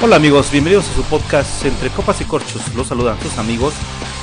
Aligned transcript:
Hola 0.00 0.14
amigos, 0.14 0.52
bienvenidos 0.52 0.88
a 0.90 0.94
su 0.94 1.02
podcast 1.02 1.64
Entre 1.64 1.90
Copas 1.90 2.20
y 2.20 2.24
Corchos. 2.24 2.62
Los 2.76 2.86
saludan 2.86 3.20
sus 3.20 3.36
amigos 3.36 3.74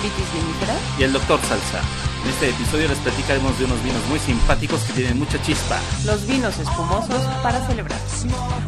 Vitis 0.02 0.34
Vinífera. 0.34 0.74
y 0.98 1.04
el 1.04 1.12
doctor 1.12 1.38
Salsa. 1.42 1.82
En 2.24 2.30
este 2.30 2.50
episodio 2.50 2.88
les 2.88 2.98
platicaremos 3.00 3.60
de 3.60 3.66
unos 3.66 3.84
vinos 3.84 4.02
muy 4.10 4.18
simpáticos 4.20 4.82
que 4.84 4.94
tienen 4.94 5.20
mucha 5.20 5.40
chispa. 5.42 5.78
Los 6.06 6.26
vinos 6.26 6.58
espumosos 6.58 7.22
para 7.44 7.68
celebrar. 7.68 8.00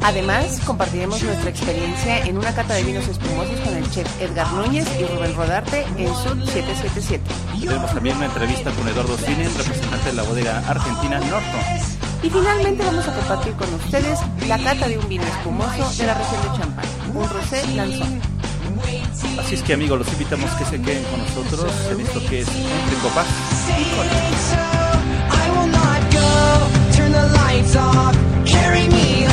Además, 0.04 0.60
compartiremos 0.66 1.24
nuestra 1.24 1.50
experiencia 1.50 2.26
en 2.26 2.38
una 2.38 2.54
cata 2.54 2.74
de 2.74 2.84
vinos 2.84 3.08
espumosos 3.08 3.58
con 3.62 3.74
el 3.74 3.90
chef 3.90 4.08
Edgar 4.22 4.52
Núñez 4.52 4.86
y 5.00 5.06
Rubén 5.06 5.34
Rodarte 5.34 5.86
en 5.98 6.08
Sud 6.14 6.44
777. 6.44 7.24
Tendremos 7.58 7.94
también 7.94 8.18
una 8.18 8.26
entrevista 8.26 8.70
con 8.72 8.88
Eduardo 8.88 9.18
Cine, 9.18 9.48
representante 9.58 10.10
de 10.10 10.14
la 10.14 10.24
bodega 10.24 10.58
argentina 10.68 11.20
Norton. 11.20 11.97
Y 12.24 12.30
finalmente 12.30 12.84
vamos 12.84 13.08
a 13.08 13.14
compartir 13.14 13.54
con 13.54 13.74
ustedes 13.74 14.20
la 14.48 14.58
cata 14.58 14.88
de 14.88 14.98
un 14.98 15.08
vino 15.08 15.24
espumoso 15.24 15.90
de 15.98 16.08
la 16.08 16.14
región 16.16 16.42
de 16.42 16.60
Champagne, 16.60 16.90
un 17.14 17.30
rosé 17.30 17.68
lanzón. 17.76 18.22
Así 19.40 19.56
es 19.56 19.62
que 19.62 19.74
amigos, 19.74 20.00
los 20.00 20.12
invitamos 20.14 20.50
que 20.52 20.66
se 20.66 20.82
queden 20.82 21.04
con 21.06 21.20
nosotros 21.20 21.72
en 21.92 22.02
esto 22.02 22.20
que 22.28 22.42
es 22.42 22.48
Entre 22.48 22.98
Copas 23.02 23.28
y. 28.90 29.27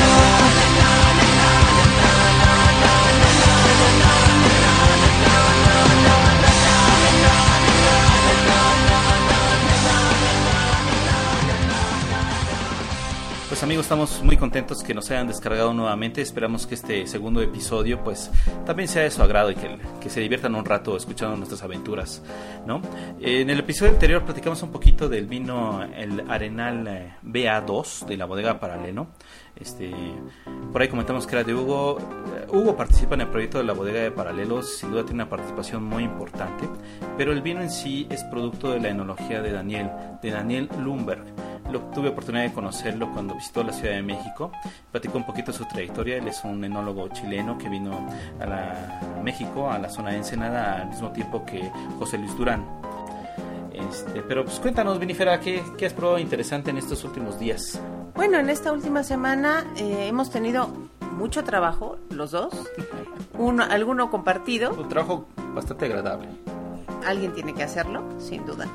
Pues 13.55 13.63
amigos, 13.63 13.85
estamos 13.85 14.21
muy 14.21 14.35
contentos 14.35 14.83
que 14.83 14.93
nos 14.93 15.09
hayan 15.11 15.29
descargado 15.29 15.73
nuevamente. 15.73 16.21
Esperamos 16.21 16.67
que 16.67 16.75
este 16.75 17.07
segundo 17.07 17.41
episodio 17.41 18.03
pues 18.03 18.29
también 18.65 18.89
sea 18.89 19.03
de 19.03 19.11
su 19.11 19.23
agrado 19.23 19.49
y 19.49 19.55
que, 19.55 20.09
se 20.09 20.19
diviertan 20.19 20.55
un 20.55 20.65
rato 20.65 20.97
escuchando 20.97 21.37
nuestras 21.37 21.63
aventuras, 21.63 22.21
¿no? 22.67 22.81
En 23.21 23.49
el 23.49 23.59
episodio 23.59 23.93
anterior 23.93 24.25
platicamos 24.25 24.61
un 24.61 24.73
poquito 24.73 25.07
del 25.07 25.27
vino 25.27 25.81
el 25.83 26.29
Arenal 26.29 26.85
eh, 26.85 27.13
BA2 27.23 28.05
de 28.05 28.17
la 28.17 28.25
bodega 28.25 28.59
Paralelo. 28.59 29.07
Este, 29.55 29.89
por 30.73 30.81
ahí 30.81 30.89
comentamos 30.89 31.25
que 31.25 31.37
era 31.37 31.45
de 31.45 31.55
Hugo. 31.55 31.97
Eh, 32.35 32.47
Hugo 32.49 32.75
participa 32.75 33.15
en 33.15 33.21
el 33.21 33.29
proyecto 33.29 33.59
de 33.59 33.63
la 33.63 33.71
bodega 33.71 34.01
de 34.01 34.11
Paralelos, 34.11 34.79
sin 34.79 34.91
duda 34.91 35.05
tiene 35.05 35.23
una 35.23 35.29
participación 35.29 35.81
muy 35.81 36.03
importante, 36.03 36.67
pero 37.17 37.31
el 37.31 37.41
vino 37.41 37.61
en 37.61 37.71
sí 37.71 38.05
es 38.09 38.21
producto 38.25 38.71
de 38.71 38.81
la 38.81 38.89
enología 38.89 39.41
de 39.41 39.53
Daniel, 39.53 39.89
de 40.21 40.31
Daniel 40.31 40.69
Lumberg. 40.77 41.23
Lo, 41.71 41.79
tuve 41.93 42.09
oportunidad 42.09 42.43
de 42.43 42.53
conocerlo 42.53 43.11
cuando 43.11 43.33
visitó 43.35 43.63
la 43.63 43.73
Ciudad 43.73 43.95
de 43.95 44.01
México. 44.03 44.51
Platicó 44.91 45.17
un 45.17 45.25
poquito 45.25 45.51
de 45.51 45.57
su 45.57 45.65
trayectoria. 45.65 46.17
Él 46.17 46.27
es 46.27 46.43
un 46.43 46.63
enólogo 46.63 47.07
chileno 47.09 47.57
que 47.57 47.69
vino 47.69 48.07
a, 48.39 48.45
la- 48.45 48.99
a 49.19 49.21
México, 49.23 49.69
a 49.71 49.79
la 49.79 49.89
zona 49.89 50.11
de 50.11 50.17
Ensenada, 50.17 50.81
al 50.81 50.89
mismo 50.89 51.09
tiempo 51.11 51.43
que 51.45 51.71
José 51.97 52.17
Luis 52.17 52.35
Durán. 52.37 52.63
Este, 53.73 54.21
pero 54.21 54.45
pues 54.45 54.59
cuéntanos, 54.59 54.99
Vinifera, 54.99 55.39
¿qué, 55.39 55.61
¿qué 55.77 55.85
has 55.85 55.93
probado 55.93 56.17
interesante 56.19 56.69
en 56.69 56.77
estos 56.77 57.03
últimos 57.03 57.37
días? 57.39 57.79
Bueno, 58.15 58.37
en 58.37 58.49
esta 58.49 58.71
última 58.71 59.03
semana 59.03 59.65
eh, 59.75 60.07
hemos 60.07 60.29
tenido 60.31 60.69
mucho 61.17 61.43
trabajo, 61.43 61.97
los 62.09 62.31
dos. 62.31 62.53
Uno, 63.37 63.63
alguno 63.69 64.09
compartido, 64.09 64.71
Un 64.73 64.87
trabajo 64.87 65.27
bastante 65.53 65.85
agradable. 65.85 66.29
alguien 67.05 67.33
tiene 67.33 67.53
que 67.53 67.63
hacerlo, 67.63 68.01
sin 68.17 68.45
duda. 68.45 68.65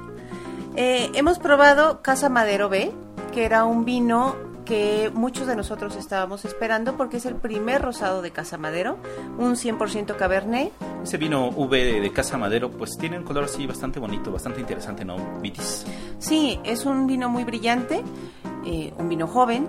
Eh, 0.76 1.10
hemos 1.14 1.38
probado 1.38 2.02
Casa 2.02 2.28
Madero 2.28 2.68
B, 2.68 2.92
que 3.32 3.44
era 3.44 3.64
un 3.64 3.84
vino 3.84 4.36
que 4.64 5.10
muchos 5.12 5.48
de 5.48 5.56
nosotros 5.56 5.96
estábamos 5.96 6.44
esperando 6.44 6.96
porque 6.96 7.16
es 7.16 7.26
el 7.26 7.34
primer 7.34 7.82
rosado 7.82 8.22
de 8.22 8.30
Casa 8.30 8.56
Madero, 8.56 8.98
un 9.36 9.56
100% 9.56 10.14
Cabernet. 10.16 10.72
Ese 11.02 11.16
vino 11.16 11.48
V 11.48 12.00
de, 12.00 12.12
Casa 12.12 12.38
Madero, 12.38 12.70
pues 12.70 12.96
tiene 12.96 13.18
un 13.18 13.24
color 13.24 13.44
así 13.44 13.66
bastante 13.66 13.98
bonito, 13.98 14.30
bastante 14.30 14.60
interesante, 14.60 15.04
¿no? 15.04 15.16
Vitis. 15.40 15.86
Sí, 16.20 16.60
es 16.62 16.86
un 16.86 17.08
vino 17.08 17.28
muy 17.28 17.42
brillante, 17.42 18.04
eh, 18.64 18.92
un 18.96 19.08
vino 19.08 19.26
joven 19.26 19.66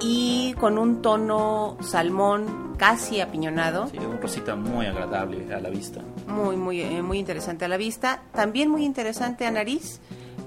y 0.00 0.54
con 0.60 0.76
un 0.76 1.00
tono 1.00 1.78
salmón 1.80 2.74
casi 2.76 3.22
apiñonado. 3.22 3.88
Sí, 3.88 3.96
un 3.96 4.20
rosita 4.20 4.54
muy 4.54 4.84
agradable 4.84 5.54
a 5.54 5.60
la 5.60 5.70
vista. 5.70 6.02
muy, 6.26 6.56
muy, 6.56 6.82
eh, 6.82 7.00
muy 7.00 7.18
interesante 7.18 7.64
a 7.64 7.68
la 7.68 7.78
vista. 7.78 8.22
También 8.34 8.68
muy 8.68 8.84
interesante 8.84 9.46
a 9.46 9.50
nariz. 9.50 9.98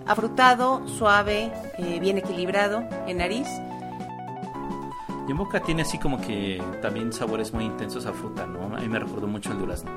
Afrutado, 0.09 0.87
suave, 0.87 1.51
eh, 1.77 1.99
bien 1.99 2.17
equilibrado 2.17 2.83
en 3.05 3.17
nariz. 3.17 3.47
Y 5.27 5.31
en 5.31 5.37
boca 5.37 5.59
tiene 5.59 5.83
así 5.83 5.99
como 5.99 6.19
que 6.19 6.59
también 6.81 7.13
sabores 7.13 7.53
muy 7.53 7.65
intensos 7.65 8.07
a 8.07 8.13
fruta, 8.13 8.47
¿no? 8.47 8.75
A 8.75 8.79
mí 8.79 8.87
me 8.89 8.97
recordó 8.97 9.27
mucho 9.27 9.51
el 9.51 9.59
durazno. 9.59 9.91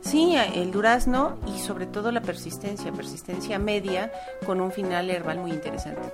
Sí, 0.00 0.34
el 0.54 0.70
durazno 0.70 1.36
y 1.46 1.58
sobre 1.58 1.84
todo 1.84 2.10
la 2.10 2.22
persistencia, 2.22 2.90
persistencia 2.90 3.58
media 3.58 4.10
con 4.46 4.62
un 4.62 4.72
final 4.72 5.10
herbal 5.10 5.40
muy 5.40 5.50
interesante. 5.50 6.10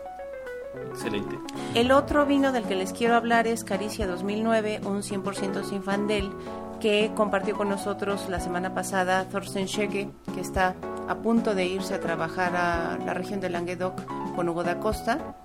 Excelente. 0.91 1.39
El 1.75 1.93
otro 1.93 2.27
vino 2.27 2.51
del 2.51 2.65
que 2.65 2.75
les 2.75 2.93
quiero 2.93 3.15
hablar 3.15 3.47
es 3.47 3.63
Caricia 3.63 4.09
2009, 4.09 4.81
un 4.85 5.03
100% 5.03 5.63
Sinfandel, 5.63 6.33
que 6.81 7.13
compartió 7.15 7.57
con 7.57 7.69
nosotros 7.69 8.29
la 8.29 8.41
semana 8.41 8.75
pasada 8.75 9.25
Thorsten 9.29 9.69
Schege, 9.69 10.11
que 10.35 10.41
está 10.41 10.75
a 11.09 11.15
punto 11.17 11.55
de 11.55 11.67
irse 11.67 11.95
a 11.95 12.01
trabajar 12.01 12.55
a 12.57 12.99
la 13.05 13.15
región 13.15 13.41
de 13.41 13.51
Languedoc 13.51 14.01
con 14.35 14.49
Hugo 14.49 14.63
da 14.65 14.79
Costa. 14.79 15.37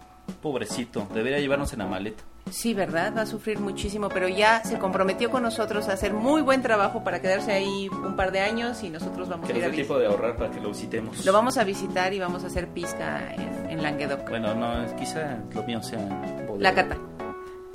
Pobrecito, 0.42 1.08
debería 1.14 1.40
llevarnos 1.40 1.74
en 1.74 1.80
la 1.80 1.86
maleta. 1.88 2.24
Sí, 2.50 2.74
¿verdad? 2.74 3.14
Va 3.16 3.22
a 3.22 3.26
sufrir 3.26 3.60
muchísimo, 3.60 4.10
pero 4.10 4.28
ya 4.28 4.64
se 4.64 4.80
comprometió 4.80 5.30
con 5.30 5.44
nosotros 5.44 5.88
a 5.90 5.94
hacer 5.94 6.14
muy 6.14 6.42
buen 6.42 6.62
trabajo 6.62 7.04
para 7.04 7.22
quedarse 7.22 7.52
ahí 7.52 7.88
un 7.90 8.16
par 8.16 8.32
de 8.32 8.40
años 8.40 8.82
y 8.84 8.90
nosotros 8.90 9.30
vamos 9.30 9.46
Que 9.48 9.54
a 9.54 9.58
ir 9.58 9.64
a 9.64 9.66
dé 9.66 9.72
vis- 9.72 9.76
tiempo 9.86 10.00
de 10.00 10.08
ahorrar 10.08 10.36
para 10.38 10.50
que 10.52 10.60
lo 10.60 10.70
visitemos. 10.70 11.24
Lo 11.26 11.34
vamos 11.34 11.58
a 11.58 11.64
visitar 11.64 12.14
y 12.14 12.20
vamos 12.20 12.44
a 12.44 12.48
hacer 12.48 12.68
pizca 12.70 13.34
en, 13.36 13.70
en 13.70 13.84
Languedoc. 13.84 14.28
Bueno, 14.30 14.54
no, 14.56 14.96
quizá 14.96 15.38
lo 15.54 15.64
mío 15.64 15.82
sea... 15.84 16.00
bodega. 16.48 16.58
La 16.58 16.74
cata. 16.74 16.98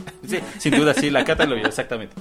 Sí, 0.27 0.39
sin 0.59 0.77
duda, 0.77 0.93
sí, 0.93 1.11
la 1.11 1.25
cata 1.25 1.47
lo 1.47 1.55
exactamente. 1.57 2.15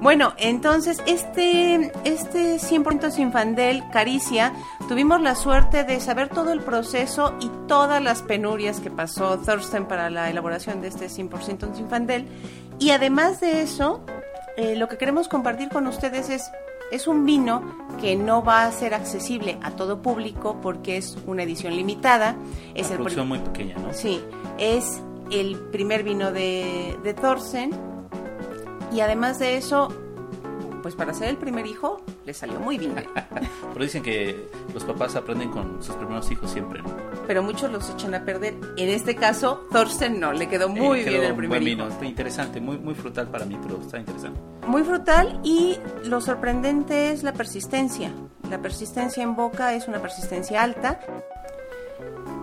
Bueno, 0.00 0.34
entonces 0.38 1.02
este, 1.06 1.92
este 2.04 2.56
100% 2.56 3.10
Sinfandel, 3.10 3.82
Caricia, 3.92 4.52
tuvimos 4.88 5.20
la 5.20 5.34
suerte 5.34 5.84
de 5.84 6.00
saber 6.00 6.28
todo 6.28 6.52
el 6.52 6.60
proceso 6.60 7.34
y 7.40 7.50
todas 7.68 8.02
las 8.02 8.22
penurias 8.22 8.80
que 8.80 8.90
pasó 8.90 9.38
Thorsten 9.38 9.86
para 9.86 10.10
la 10.10 10.30
elaboración 10.30 10.80
de 10.80 10.88
este 10.88 11.06
100% 11.06 11.74
Sinfandel. 11.74 12.26
Y 12.78 12.90
además 12.90 13.40
de 13.40 13.62
eso, 13.62 14.04
eh, 14.56 14.76
lo 14.76 14.88
que 14.88 14.96
queremos 14.96 15.28
compartir 15.28 15.68
con 15.68 15.86
ustedes 15.86 16.28
es, 16.30 16.50
es 16.90 17.06
un 17.06 17.24
vino 17.24 17.62
que 18.00 18.16
no 18.16 18.42
va 18.42 18.64
a 18.64 18.72
ser 18.72 18.94
accesible 18.94 19.58
a 19.62 19.70
todo 19.70 20.02
público 20.02 20.58
porque 20.60 20.96
es 20.96 21.16
una 21.26 21.42
edición 21.42 21.76
limitada. 21.76 22.36
Es 22.74 22.86
Una 22.86 22.90
el 22.90 22.96
producción 22.96 23.28
muy 23.28 23.38
pequeña, 23.38 23.76
¿no? 23.78 23.92
Sí, 23.92 24.20
es 24.58 25.02
el 25.30 25.56
primer 25.70 26.02
vino 26.02 26.32
de, 26.32 26.96
de 27.02 27.14
Thorsen. 27.14 27.70
Y 28.92 29.00
además 29.00 29.38
de 29.38 29.56
eso, 29.56 29.88
pues 30.82 30.94
para 30.94 31.12
ser 31.14 31.28
el 31.28 31.36
primer 31.36 31.66
hijo, 31.66 32.00
le 32.24 32.32
salió 32.34 32.60
muy 32.60 32.78
bien. 32.78 32.94
Pero 33.72 33.84
dicen 33.84 34.02
que 34.02 34.48
los 34.72 34.84
papás 34.84 35.16
aprenden 35.16 35.50
con 35.50 35.82
sus 35.82 35.96
primeros 35.96 36.30
hijos 36.30 36.50
siempre, 36.50 36.80
¿no? 36.82 36.90
Pero 37.26 37.42
muchos 37.42 37.72
los 37.72 37.88
echan 37.90 38.14
a 38.14 38.24
perder. 38.24 38.54
En 38.76 38.88
este 38.90 39.16
caso, 39.16 39.66
Thorsten 39.72 40.20
no, 40.20 40.32
le 40.32 40.48
quedó 40.48 40.68
muy 40.68 41.00
Eh, 41.00 41.04
bien 41.04 41.20
quedó 41.20 41.28
el 41.30 41.34
primer 41.34 41.58
buen 41.60 41.68
hijo. 41.68 41.82
vino, 41.84 41.88
está 41.92 42.04
interesante, 42.04 42.60
muy, 42.60 42.78
muy 42.78 42.94
frutal 42.94 43.28
para 43.28 43.46
mí, 43.46 43.58
pero 43.62 43.80
está 43.80 43.98
interesante. 43.98 44.38
Muy 44.66 44.82
frutal 44.84 45.40
y 45.42 45.78
lo 46.04 46.20
sorprendente 46.20 47.10
es 47.10 47.22
la 47.22 47.32
persistencia. 47.32 48.12
La 48.50 48.60
persistencia 48.60 49.22
en 49.22 49.34
boca 49.34 49.74
es 49.74 49.88
una 49.88 50.00
persistencia 50.00 50.62
alta. 50.62 51.00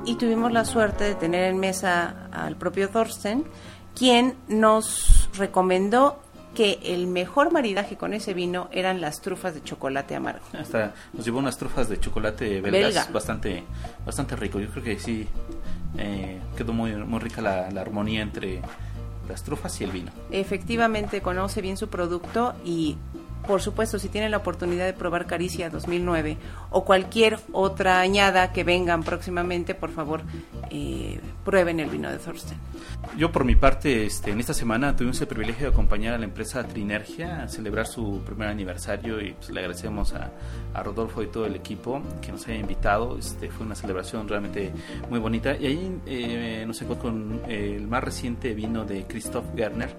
Y 0.05 0.15
tuvimos 0.15 0.51
la 0.51 0.65
suerte 0.65 1.03
de 1.03 1.15
tener 1.15 1.43
en 1.45 1.59
mesa 1.59 2.27
al 2.31 2.55
propio 2.55 2.89
Thorsten, 2.89 3.45
quien 3.95 4.35
nos 4.47 5.29
recomendó 5.37 6.19
que 6.55 6.79
el 6.83 7.07
mejor 7.07 7.51
maridaje 7.51 7.95
con 7.97 8.13
ese 8.13 8.33
vino 8.33 8.67
eran 8.71 8.99
las 8.99 9.21
trufas 9.21 9.53
de 9.53 9.63
chocolate 9.63 10.15
amargo. 10.15 10.43
Hasta 10.59 10.93
nos 11.13 11.23
llevó 11.23 11.39
unas 11.39 11.57
trufas 11.57 11.87
de 11.87 11.99
chocolate 11.99 12.61
belgas 12.61 12.93
Belga. 12.95 13.07
bastante 13.13 13.63
bastante 14.05 14.35
rico. 14.35 14.59
Yo 14.59 14.69
creo 14.69 14.83
que 14.83 14.99
sí 14.99 15.27
eh, 15.97 16.41
quedó 16.57 16.73
muy, 16.73 16.93
muy 16.95 17.19
rica 17.19 17.41
la, 17.41 17.69
la 17.71 17.81
armonía 17.81 18.21
entre 18.21 18.59
las 19.29 19.43
trufas 19.43 19.79
y 19.79 19.85
el 19.85 19.91
vino. 19.91 20.11
Efectivamente 20.31 21.21
conoce 21.21 21.61
bien 21.61 21.77
su 21.77 21.87
producto 21.87 22.53
y 22.65 22.97
por 23.47 23.61
supuesto, 23.61 23.99
si 23.99 24.09
tienen 24.09 24.31
la 24.31 24.37
oportunidad 24.37 24.85
de 24.85 24.93
probar 24.93 25.25
Caricia 25.25 25.69
2009 25.69 26.37
o 26.69 26.85
cualquier 26.85 27.39
otra 27.51 27.99
añada 27.99 28.51
que 28.51 28.63
vengan 28.63 29.03
próximamente, 29.03 29.75
por 29.75 29.91
favor, 29.91 30.21
eh, 30.69 31.19
prueben 31.43 31.79
el 31.79 31.89
vino 31.89 32.09
de 32.09 32.17
Thorsten. 32.17 32.57
Yo 33.17 33.31
por 33.31 33.43
mi 33.43 33.55
parte, 33.55 34.05
este, 34.05 34.31
en 34.31 34.39
esta 34.39 34.53
semana 34.53 34.95
tuvimos 34.95 35.19
el 35.21 35.27
privilegio 35.27 35.67
de 35.67 35.73
acompañar 35.73 36.13
a 36.13 36.17
la 36.17 36.25
empresa 36.25 36.63
Trinergia 36.63 37.43
a 37.43 37.47
celebrar 37.47 37.87
su 37.87 38.21
primer 38.25 38.47
aniversario 38.47 39.19
y 39.19 39.33
pues, 39.33 39.49
le 39.49 39.59
agradecemos 39.59 40.13
a, 40.13 40.31
a 40.73 40.83
Rodolfo 40.83 41.23
y 41.23 41.27
todo 41.27 41.45
el 41.45 41.55
equipo 41.55 42.01
que 42.21 42.31
nos 42.31 42.47
haya 42.47 42.57
invitado. 42.57 43.17
Este, 43.17 43.49
fue 43.49 43.65
una 43.65 43.75
celebración 43.75 44.27
realmente 44.27 44.71
muy 45.09 45.19
bonita 45.19 45.55
y 45.57 45.65
ahí 45.65 46.01
eh, 46.05 46.63
nos 46.67 46.81
encontró 46.81 46.91
con 47.01 47.41
el 47.47 47.87
más 47.87 48.03
reciente 48.03 48.53
vino 48.53 48.85
de 48.85 49.05
Christoph 49.05 49.45
Gerner 49.55 49.95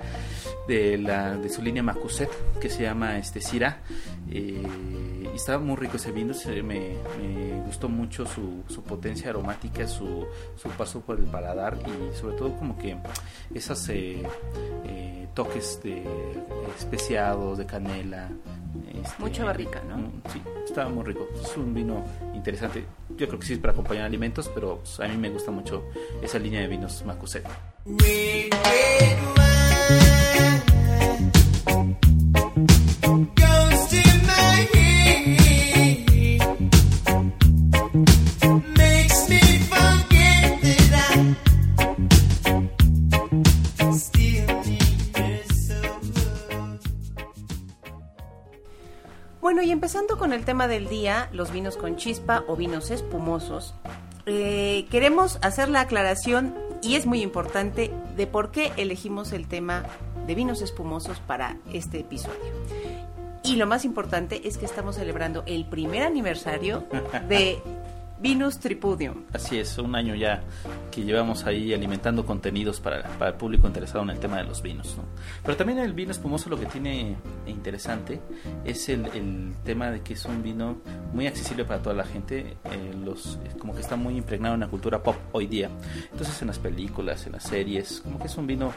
de, 0.69 0.99
la, 0.99 1.37
de 1.37 1.49
su 1.49 1.63
línea 1.63 1.83
Macuset 1.83 2.31
que 2.61 2.69
se 2.69 2.83
llama 2.83 3.19
este 3.19 3.32
Syrah. 3.41 3.79
Eh, 4.31 4.63
y 5.33 5.37
estaba 5.37 5.59
muy 5.63 5.77
rico 5.77 5.97
ese 5.97 6.13
vino, 6.13 6.35
se- 6.35 6.63
me, 6.63 6.95
me 7.19 7.61
gustó 7.67 7.89
mucho 7.89 8.27
su, 8.27 8.63
su 8.69 8.83
potencia 8.83 9.31
aromática, 9.31 9.87
su, 9.89 10.27
su 10.57 10.69
paso 10.71 11.01
por 11.01 11.19
el 11.19 11.25
paladar 11.27 11.79
y 11.87 12.17
sobre 12.17 12.37
todo 12.37 12.53
como 12.57 12.77
que 12.77 12.97
esos 13.55 13.89
eh, 13.89 14.23
eh, 14.87 15.27
toques 15.35 15.81
de 15.83 16.03
especiados, 16.79 17.59
de 17.59 17.67
canela. 17.67 18.29
este, 18.95 19.15
Mucha 19.23 19.45
barrica, 19.45 19.83
¿no? 19.89 19.97
mm, 19.99 20.23
Sí, 20.33 20.43
estaba 20.67 20.89
muy 20.91 21.05
rico. 21.05 21.27
Es 21.43 21.57
un 21.57 21.73
vino 21.75 22.05
interesante. 22.35 22.85
Yo 23.17 23.27
creo 23.29 23.39
que 23.39 23.47
sí 23.47 23.53
es 23.55 23.59
para 23.59 23.73
acompañar 23.73 24.05
alimentos, 24.07 24.51
pero 24.55 24.79
pues, 24.79 25.01
a 25.01 25.09
mí 25.09 25.17
me 25.17 25.31
gusta 25.31 25.51
mucho 25.51 25.85
esa 26.23 26.39
línea 26.39 26.61
de 26.61 26.69
vinos 26.69 27.03
Macuset. 27.07 27.47
Tema 50.53 50.69
del 50.69 50.87
día, 50.87 51.31
los 51.33 51.51
vinos 51.51 51.79
con 51.79 51.97
chispa 51.97 52.45
o 52.47 52.57
vinos 52.57 52.91
espumosos, 52.91 53.73
eh, 54.27 54.85
queremos 54.91 55.39
hacer 55.41 55.71
la 55.71 55.81
aclaración, 55.81 56.55
y 56.83 56.97
es 56.97 57.07
muy 57.07 57.23
importante, 57.23 57.91
de 58.17 58.27
por 58.27 58.51
qué 58.51 58.71
elegimos 58.77 59.33
el 59.33 59.49
tema 59.49 59.85
de 60.27 60.35
vinos 60.35 60.61
espumosos 60.61 61.21
para 61.21 61.57
este 61.73 62.01
episodio. 62.01 62.37
Y 63.43 63.57
lo 63.57 63.67
más 63.67 63.87
importante 63.87 64.47
es 64.47 64.59
que 64.59 64.67
estamos 64.67 64.97
celebrando 64.97 65.43
el 65.47 65.65
primer 65.65 66.03
aniversario 66.03 66.85
de 67.31 67.63
Vinus 68.23 68.61
Tripudium. 68.61 69.25
Así 69.33 69.59
es, 69.59 69.77
un 69.79 69.97
año 69.97 70.15
ya 70.15 70.45
que 70.93 71.03
llevamos 71.03 71.45
ahí 71.45 71.75
alimentando 71.75 72.25
contenidos 72.25 72.79
para, 72.79 73.03
para 73.19 73.33
el 73.33 73.37
público 73.37 73.67
interesado 73.67 74.05
en 74.05 74.11
el 74.11 74.21
tema 74.21 74.37
de 74.37 74.45
los 74.45 74.63
vinos. 74.63 74.97
¿no? 74.97 75.03
Pero 75.43 75.57
también 75.57 75.81
el 75.81 75.93
vino 75.93 76.13
espumoso 76.13 76.49
lo 76.49 76.57
que 76.57 76.67
tiene 76.67 77.17
interesante 77.49 78.21
es 78.65 78.89
el, 78.89 79.07
el 79.07 79.55
tema 79.65 79.91
de 79.91 80.03
que 80.03 80.13
es 80.15 80.25
un 80.25 80.41
vino 80.41 80.77
muy 81.13 81.27
accesible 81.27 81.65
para 81.65 81.83
toda 81.83 81.97
la 81.97 82.05
gente, 82.05 82.57
eh, 82.65 82.95
los, 83.05 83.41
como 83.59 83.75
que 83.75 83.81
está 83.81 83.97
muy 83.97 84.17
impregnado 84.17 84.55
en 84.55 84.61
la 84.61 84.69
cultura 84.69 85.03
pop 85.03 85.17
hoy 85.33 85.49
día. 85.49 85.69
Entonces 86.13 86.41
en 86.43 86.47
las 86.47 86.61
películas, 86.61 87.27
en 87.27 87.33
las 87.33 87.43
series, 87.43 88.03
como 88.03 88.21
que 88.21 88.27
es 88.27 88.37
un 88.37 88.47
vino, 88.47 88.73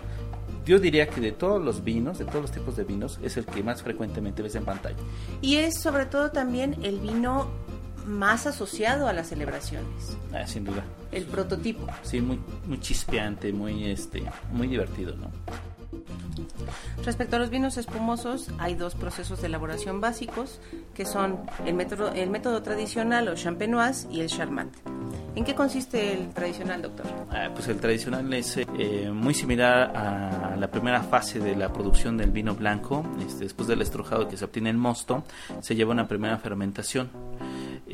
yo 0.65 0.80
diría 0.80 1.07
que 1.07 1.21
de 1.21 1.33
todos 1.33 1.63
los 1.63 1.83
vinos, 1.83 2.18
de 2.18 2.25
todos 2.25 2.42
los 2.42 2.51
tipos 2.51 2.75
de 2.75 2.83
vinos, 2.83 3.19
es 3.21 3.38
el 3.38 3.45
que 3.45 3.62
más 3.62 3.83
frecuentemente 3.83 4.42
ves 4.42 4.56
en 4.56 4.65
pantalla. 4.65 4.97
Y 5.42 5.57
es 5.57 5.80
sobre 5.80 6.07
todo 6.07 6.31
también 6.31 6.77
el 6.81 7.00
vino 7.00 7.47
más 8.06 8.46
asociado 8.48 9.07
a 9.07 9.13
las 9.13 9.28
celebraciones, 9.30 10.18
Ah, 10.34 10.46
sin 10.48 10.63
duda. 10.66 10.84
el 11.12 11.25
prototipo. 11.25 11.88
Sí, 12.04 12.22
muy, 12.22 12.40
muy 12.68 12.80
chispeante, 12.80 13.52
muy, 13.52 13.90
este, 13.90 14.24
muy 14.52 14.68
divertido, 14.68 15.16
¿no? 15.16 15.31
Respecto 17.06 17.36
a 17.36 17.40
los 17.40 17.50
vinos 17.50 17.78
espumosos, 17.78 18.50
hay 18.57 18.75
dos 18.75 18.96
procesos 18.96 19.42
de 19.42 19.48
elaboración 19.48 20.02
básicos, 20.02 20.60
que 20.94 21.06
son 21.06 21.40
el 21.66 21.74
método, 21.75 22.12
el 22.12 22.30
método 22.30 22.62
tradicional 22.62 23.28
o 23.28 23.36
champenoise 23.36 24.07
y 24.12 24.22
el 24.22 24.28
charmant. 24.28 24.74
¿En 25.36 25.44
qué 25.44 25.54
consiste 25.54 26.13
el 26.13 26.30
tradicional, 26.34 26.81
doctor? 26.81 27.06
Ah, 27.30 27.50
pues 27.54 27.68
el 27.68 27.78
tradicional 27.78 28.34
es 28.34 28.57
eh, 28.57 29.12
muy 29.13 29.34
similar 29.34 29.96
a 29.96 30.56
la 30.57 30.72
primera 30.72 31.04
fase 31.04 31.40
de 31.40 31.56
la 31.56 31.72
producción 31.74 32.18
del 32.18 32.31
vino 32.31 32.56
blanco. 32.56 33.06
Este, 33.25 33.44
después 33.44 33.68
del 33.68 33.81
estrujado 33.81 34.28
que 34.30 34.38
se 34.38 34.46
obtiene 34.46 34.69
el 34.69 34.78
mosto, 34.78 35.24
se 35.62 35.75
lleva 35.75 35.92
una 35.92 36.07
primera 36.07 36.38
fermentación 36.38 37.10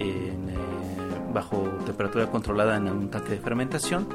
en, 0.01 0.49
eh, 0.49 0.55
bajo 1.33 1.57
temperatura 1.85 2.27
controlada 2.27 2.77
en 2.77 2.87
un 2.89 3.09
tanque 3.09 3.31
de 3.31 3.39
fermentación. 3.39 4.07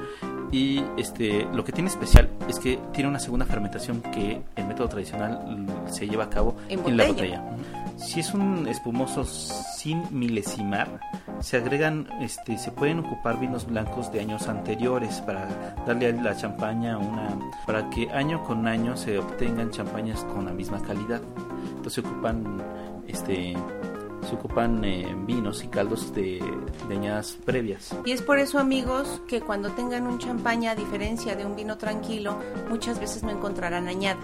Y 0.52 0.82
este, 0.96 1.44
lo 1.52 1.64
que 1.64 1.72
tiene 1.72 1.90
especial 1.90 2.30
es 2.48 2.58
que 2.60 2.78
tiene 2.92 3.10
una 3.10 3.18
segunda 3.18 3.46
fermentación 3.46 4.00
que 4.00 4.40
el 4.54 4.66
método 4.66 4.88
tradicional 4.88 5.66
se 5.90 6.06
lleva 6.06 6.24
a 6.24 6.30
cabo 6.30 6.56
En 6.68 6.96
la 6.96 7.06
botella. 7.06 7.42
Si 7.96 8.20
es 8.20 8.32
un 8.34 8.68
espumoso 8.68 9.24
sin 9.24 10.02
milesimar, 10.10 11.00
se 11.40 11.56
agregan, 11.56 12.06
este, 12.20 12.58
se 12.58 12.70
pueden 12.70 13.00
ocupar 13.00 13.40
vinos 13.40 13.66
blancos 13.66 14.12
de 14.12 14.20
años 14.20 14.48
anteriores 14.48 15.20
para 15.22 15.74
darle 15.86 16.08
a 16.08 16.12
la 16.12 16.36
champaña 16.36 16.98
una, 16.98 17.36
para 17.66 17.88
que 17.90 18.10
año 18.10 18.44
con 18.44 18.68
año 18.68 18.96
se 18.96 19.18
obtengan 19.18 19.70
champañas 19.70 20.22
con 20.24 20.44
la 20.44 20.52
misma 20.52 20.80
calidad. 20.82 21.22
Entonces 21.76 22.04
ocupan, 22.04 22.62
este, 23.08 23.56
se 24.26 24.34
ocupan 24.34 24.84
eh, 24.84 25.14
vinos 25.26 25.62
y 25.64 25.68
caldos 25.68 26.14
de, 26.14 26.42
de 26.88 26.94
añadas 26.94 27.36
previas. 27.44 27.94
Y 28.04 28.12
es 28.12 28.22
por 28.22 28.38
eso, 28.38 28.58
amigos, 28.58 29.20
que 29.28 29.40
cuando 29.40 29.70
tengan 29.72 30.06
un 30.06 30.18
champaña, 30.18 30.72
a 30.72 30.74
diferencia 30.74 31.36
de 31.36 31.44
un 31.46 31.56
vino 31.56 31.78
tranquilo, 31.78 32.38
muchas 32.68 32.98
veces 33.00 33.22
no 33.22 33.30
encontrarán 33.30 33.88
añada, 33.88 34.18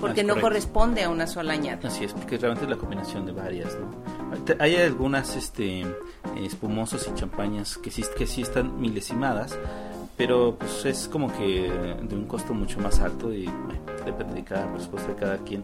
porque 0.00 0.20
Ah, 0.20 0.24
no 0.24 0.28
correcto. 0.34 0.40
corresponde 0.48 1.02
a 1.04 1.10
una 1.10 1.26
sola 1.26 1.52
añada. 1.54 1.80
Así 1.88 2.04
es, 2.04 2.12
porque 2.12 2.38
realmente 2.38 2.64
es 2.64 2.70
la 2.70 2.76
combinación 2.76 3.26
de 3.26 3.32
varias, 3.32 3.76
¿no? 3.78 3.90
Hay 4.58 4.76
algunas 4.76 5.36
este, 5.36 5.84
espumosos 6.36 7.06
y 7.08 7.14
champañas 7.14 7.76
que 7.76 7.90
sí, 7.90 8.04
que 8.16 8.26
sí 8.26 8.42
están 8.42 8.80
milesimadas, 8.80 9.58
pero 10.20 10.54
pues 10.58 10.84
es 10.84 11.08
como 11.08 11.32
que 11.34 11.72
de 12.02 12.14
un 12.14 12.26
costo 12.26 12.52
mucho 12.52 12.78
más 12.78 13.00
alto 13.00 13.32
y 13.32 13.46
bueno, 13.46 13.80
depende 14.04 14.34
de 14.34 14.44
cada 14.44 14.70
presupuesto 14.70 15.08
de 15.08 15.14
cada 15.18 15.38
quien. 15.38 15.62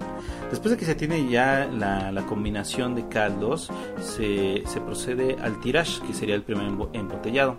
Después 0.50 0.70
de 0.70 0.78
que 0.78 0.86
se 0.86 0.94
tiene 0.94 1.28
ya 1.28 1.66
la, 1.70 2.10
la 2.10 2.22
combinación 2.22 2.94
de 2.94 3.06
caldos, 3.06 3.70
se, 4.00 4.62
se 4.66 4.80
procede 4.80 5.36
al 5.42 5.60
tirage, 5.60 6.00
que 6.06 6.14
sería 6.14 6.34
el 6.36 6.42
primer 6.42 6.68
embo- 6.70 6.88
embotellado. 6.94 7.58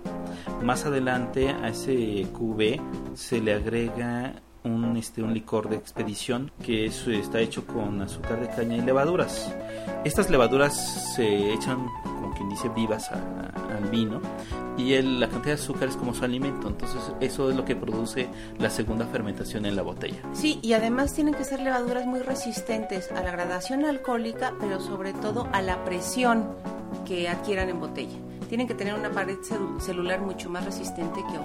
Más 0.63 0.87
adelante 0.87 1.49
a 1.49 1.69
ese 1.69 2.25
cubé 2.33 2.81
se 3.13 3.41
le 3.41 3.53
agrega 3.53 4.33
un, 4.63 4.97
este, 4.97 5.21
un 5.21 5.35
licor 5.35 5.69
de 5.69 5.75
expedición 5.75 6.51
que 6.63 6.87
es- 6.87 7.07
está 7.07 7.39
hecho 7.41 7.67
con 7.67 8.01
azúcar 8.01 8.41
de 8.41 8.47
caña 8.49 8.75
y 8.75 8.81
levaduras. 8.81 9.53
Estas 10.03 10.31
levaduras 10.31 11.13
se 11.15 11.53
echan, 11.53 11.85
quien 12.37 12.49
dice, 12.49 12.69
vivas 12.69 13.09
al 13.11 13.89
vino 13.91 14.21
y 14.77 14.93
el- 14.93 15.19
la 15.19 15.27
cantidad 15.27 15.55
de 15.55 15.61
azúcar 15.61 15.89
es 15.89 15.97
como 15.97 16.13
su 16.13 16.23
alimento. 16.23 16.67
Entonces 16.67 17.01
eso 17.19 17.49
es 17.49 17.55
lo 17.55 17.65
que 17.65 17.75
produce 17.75 18.29
la 18.59 18.69
segunda 18.69 19.05
fermentación 19.07 19.65
en 19.65 19.75
la 19.75 19.81
botella. 19.81 20.17
Sí, 20.33 20.59
y 20.61 20.73
además 20.73 21.13
tienen 21.13 21.33
que 21.33 21.43
ser 21.43 21.59
levaduras 21.61 22.05
muy 22.05 22.19
resistentes 22.19 23.11
a 23.11 23.21
la 23.23 23.31
gradación 23.31 23.83
alcohólica, 23.85 24.53
pero 24.59 24.79
sobre 24.79 25.13
todo 25.13 25.47
a 25.51 25.61
la 25.61 25.83
presión 25.83 26.45
que 27.05 27.27
adquieran 27.29 27.69
en 27.69 27.79
botella. 27.79 28.17
Tienen 28.49 28.67
que 28.67 28.73
tener 28.75 28.93
una 28.93 29.11
pared 29.11 29.37
celu- 29.39 29.79
celular 29.81 30.21
mucho 30.21 30.49
más 30.49 30.63
resistente 30.63 31.21
que 31.29 31.37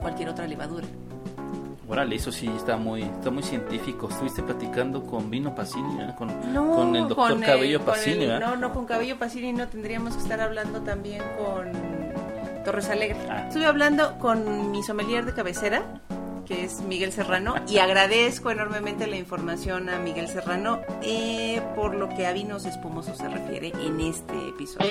cualquier 0.00 0.28
otra 0.28 0.46
levadura. 0.46 0.86
Órale, 1.92 2.16
eso 2.16 2.32
sí 2.32 2.48
está 2.56 2.78
muy, 2.78 3.02
está 3.02 3.30
muy 3.30 3.42
científico. 3.42 4.08
Estuviste 4.08 4.42
platicando 4.42 5.04
con 5.04 5.28
Vino 5.30 5.54
Pacini, 5.54 5.98
con, 6.16 6.28
No, 6.52 6.70
con 6.74 6.96
el 6.96 7.06
doctor 7.06 7.32
con 7.32 7.42
el- 7.42 7.48
Cabello 7.50 7.80
Pacini. 7.82 8.26
No, 8.26 8.56
no, 8.56 8.72
con 8.72 8.86
Cabello 8.86 9.18
Pacini 9.18 9.52
no 9.52 9.68
tendríamos 9.68 10.14
que 10.16 10.22
estar 10.22 10.40
hablando 10.40 10.80
también 10.80 11.22
con 11.36 11.70
Torres 12.64 12.88
Alegre. 12.88 13.18
Ah. 13.28 13.44
Estuve 13.48 13.66
hablando 13.66 14.18
con 14.18 14.70
mi 14.70 14.82
sommelier 14.82 15.26
de 15.26 15.34
cabecera, 15.34 16.00
que 16.46 16.64
es 16.64 16.80
Miguel 16.80 17.12
Serrano, 17.12 17.56
y 17.68 17.76
agradezco 17.76 18.50
enormemente 18.50 19.06
la 19.06 19.16
información 19.16 19.90
a 19.90 19.98
Miguel 19.98 20.28
Serrano 20.28 20.80
eh, 21.02 21.60
por 21.76 21.94
lo 21.94 22.08
que 22.08 22.26
a 22.26 22.32
vinos 22.32 22.64
espumosos 22.64 23.18
se 23.18 23.28
refiere 23.28 23.70
en 23.84 24.00
este 24.00 24.48
episodio. 24.48 24.88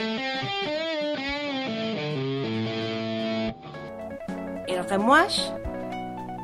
El 4.67 4.88
remouage 4.88 5.41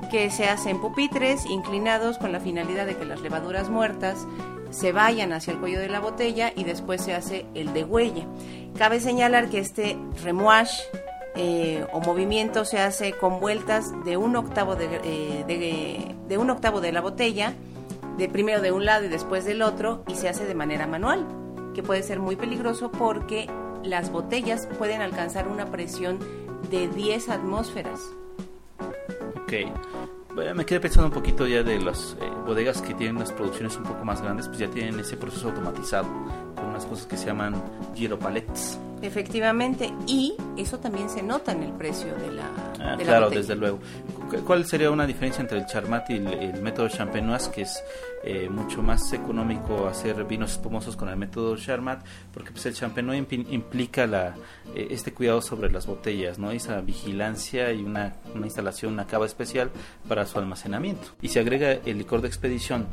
que 0.09 0.29
se 0.29 0.45
hace 0.47 0.69
en 0.69 0.79
pupitres 0.81 1.45
inclinados 1.45 2.17
con 2.17 2.31
la 2.31 2.39
finalidad 2.39 2.85
de 2.85 2.95
que 2.97 3.05
las 3.05 3.21
levaduras 3.21 3.69
muertas 3.69 4.25
se 4.69 4.91
vayan 4.91 5.31
hacia 5.33 5.53
el 5.53 5.59
cuello 5.59 5.79
de 5.79 5.89
la 5.89 5.99
botella 5.99 6.51
y 6.55 6.63
después 6.63 7.01
se 7.01 7.13
hace 7.13 7.45
el 7.55 7.73
degüelle. 7.73 8.25
Cabe 8.77 8.99
señalar 8.99 9.49
que 9.49 9.59
este 9.59 9.97
remouage 10.23 10.81
eh, 11.35 11.85
o 11.93 11.99
movimiento 12.01 12.65
se 12.65 12.79
hace 12.79 13.13
con 13.13 13.39
vueltas 13.39 13.91
de 14.05 14.17
un 14.17 14.35
octavo 14.35 14.75
de, 14.75 14.85
eh, 15.03 15.43
de- 15.47 16.15
de 16.27 16.37
un 16.37 16.49
octavo 16.49 16.81
de 16.81 16.91
la 16.91 16.99
botella 17.01 17.53
de 18.17 18.27
primero 18.27 18.59
de 18.61 18.71
un 18.71 18.85
lado 18.85 19.05
y 19.05 19.09
después 19.09 19.45
del 19.45 19.61
otro 19.61 20.03
y 20.07 20.15
se 20.15 20.27
hace 20.29 20.45
de 20.45 20.55
manera 20.55 20.87
manual, 20.87 21.25
que 21.75 21.83
puede 21.83 22.01
ser 22.01 22.19
muy 22.19 22.35
peligroso 22.35 22.91
porque 22.91 23.47
las 23.83 24.11
botellas 24.11 24.67
pueden 24.79 25.01
alcanzar 25.01 25.47
una 25.47 25.67
presión 25.67 26.17
de 26.71 26.87
10 26.87 27.29
atmósferas. 27.29 28.01
Ok. 29.47 29.53
Me 30.55 30.65
quedé 30.65 30.81
pensando 30.81 31.07
un 31.07 31.13
poquito 31.13 31.47
ya 31.47 31.63
de 31.63 31.79
las 31.79 32.17
eh, 32.19 32.29
bodegas 32.45 32.81
que 32.81 32.93
tienen 32.93 33.17
las 33.17 33.31
producciones 33.31 33.77
un 33.77 33.83
poco 33.83 34.03
más 34.03 34.21
grandes, 34.21 34.47
pues 34.47 34.59
ya 34.59 34.69
tienen 34.69 34.99
ese 34.99 35.15
proceso 35.15 35.47
automatizado, 35.47 36.07
con 36.53 36.65
unas 36.65 36.85
cosas 36.85 37.07
que 37.07 37.15
se 37.15 37.27
llaman 37.27 37.55
giro 37.95 38.19
pallets. 38.19 38.77
Efectivamente, 39.01 39.93
y 40.05 40.35
eso 40.57 40.79
también 40.79 41.09
se 41.09 41.23
nota 41.23 41.53
en 41.53 41.63
el 41.63 41.71
precio 41.71 42.13
de 42.15 42.33
la, 42.33 42.51
Ah, 42.79 42.91
de 42.95 42.97
la 42.97 43.03
claro, 43.03 43.23
botella. 43.25 43.41
desde 43.41 43.55
luego. 43.55 43.79
Cu- 44.29 44.43
¿Cuál 44.45 44.65
sería 44.65 44.91
una 44.91 45.05
diferencia 45.07 45.41
entre 45.41 45.57
el 45.57 45.65
Charmat 45.65 46.09
y 46.09 46.13
el, 46.17 46.27
el 46.27 46.61
método 46.61 46.87
Champenoise, 46.89 47.49
que 47.51 47.61
es 47.61 47.83
eh, 48.23 48.49
mucho 48.49 48.81
más 48.83 49.11
económico 49.13 49.87
hacer 49.87 50.23
vinos 50.25 50.51
espumosos 50.51 50.95
con 50.95 51.09
el 51.09 51.15
método 51.15 51.55
Charmat? 51.57 52.05
Porque 52.33 52.51
pues 52.51 52.65
el 52.67 52.73
Champenoise 52.75 53.25
implica 53.49 54.05
la, 54.05 54.35
eh, 54.75 54.87
este 54.91 55.13
cuidado 55.13 55.41
sobre 55.41 55.71
las 55.71 55.87
botellas, 55.87 56.37
¿no? 56.39 56.51
Esa 56.51 56.81
vigilancia 56.81 57.71
y 57.71 57.83
una, 57.83 58.15
una 58.35 58.45
instalación, 58.45 58.93
una 58.93 59.07
cava 59.07 59.25
especial 59.25 59.71
para 60.07 60.25
su 60.25 60.37
almacenamiento. 60.37 61.07
Y 61.21 61.29
se 61.29 61.39
agrega 61.39 61.71
el 61.71 61.97
licor 61.97 62.21
de 62.21 62.27
expedición 62.27 62.85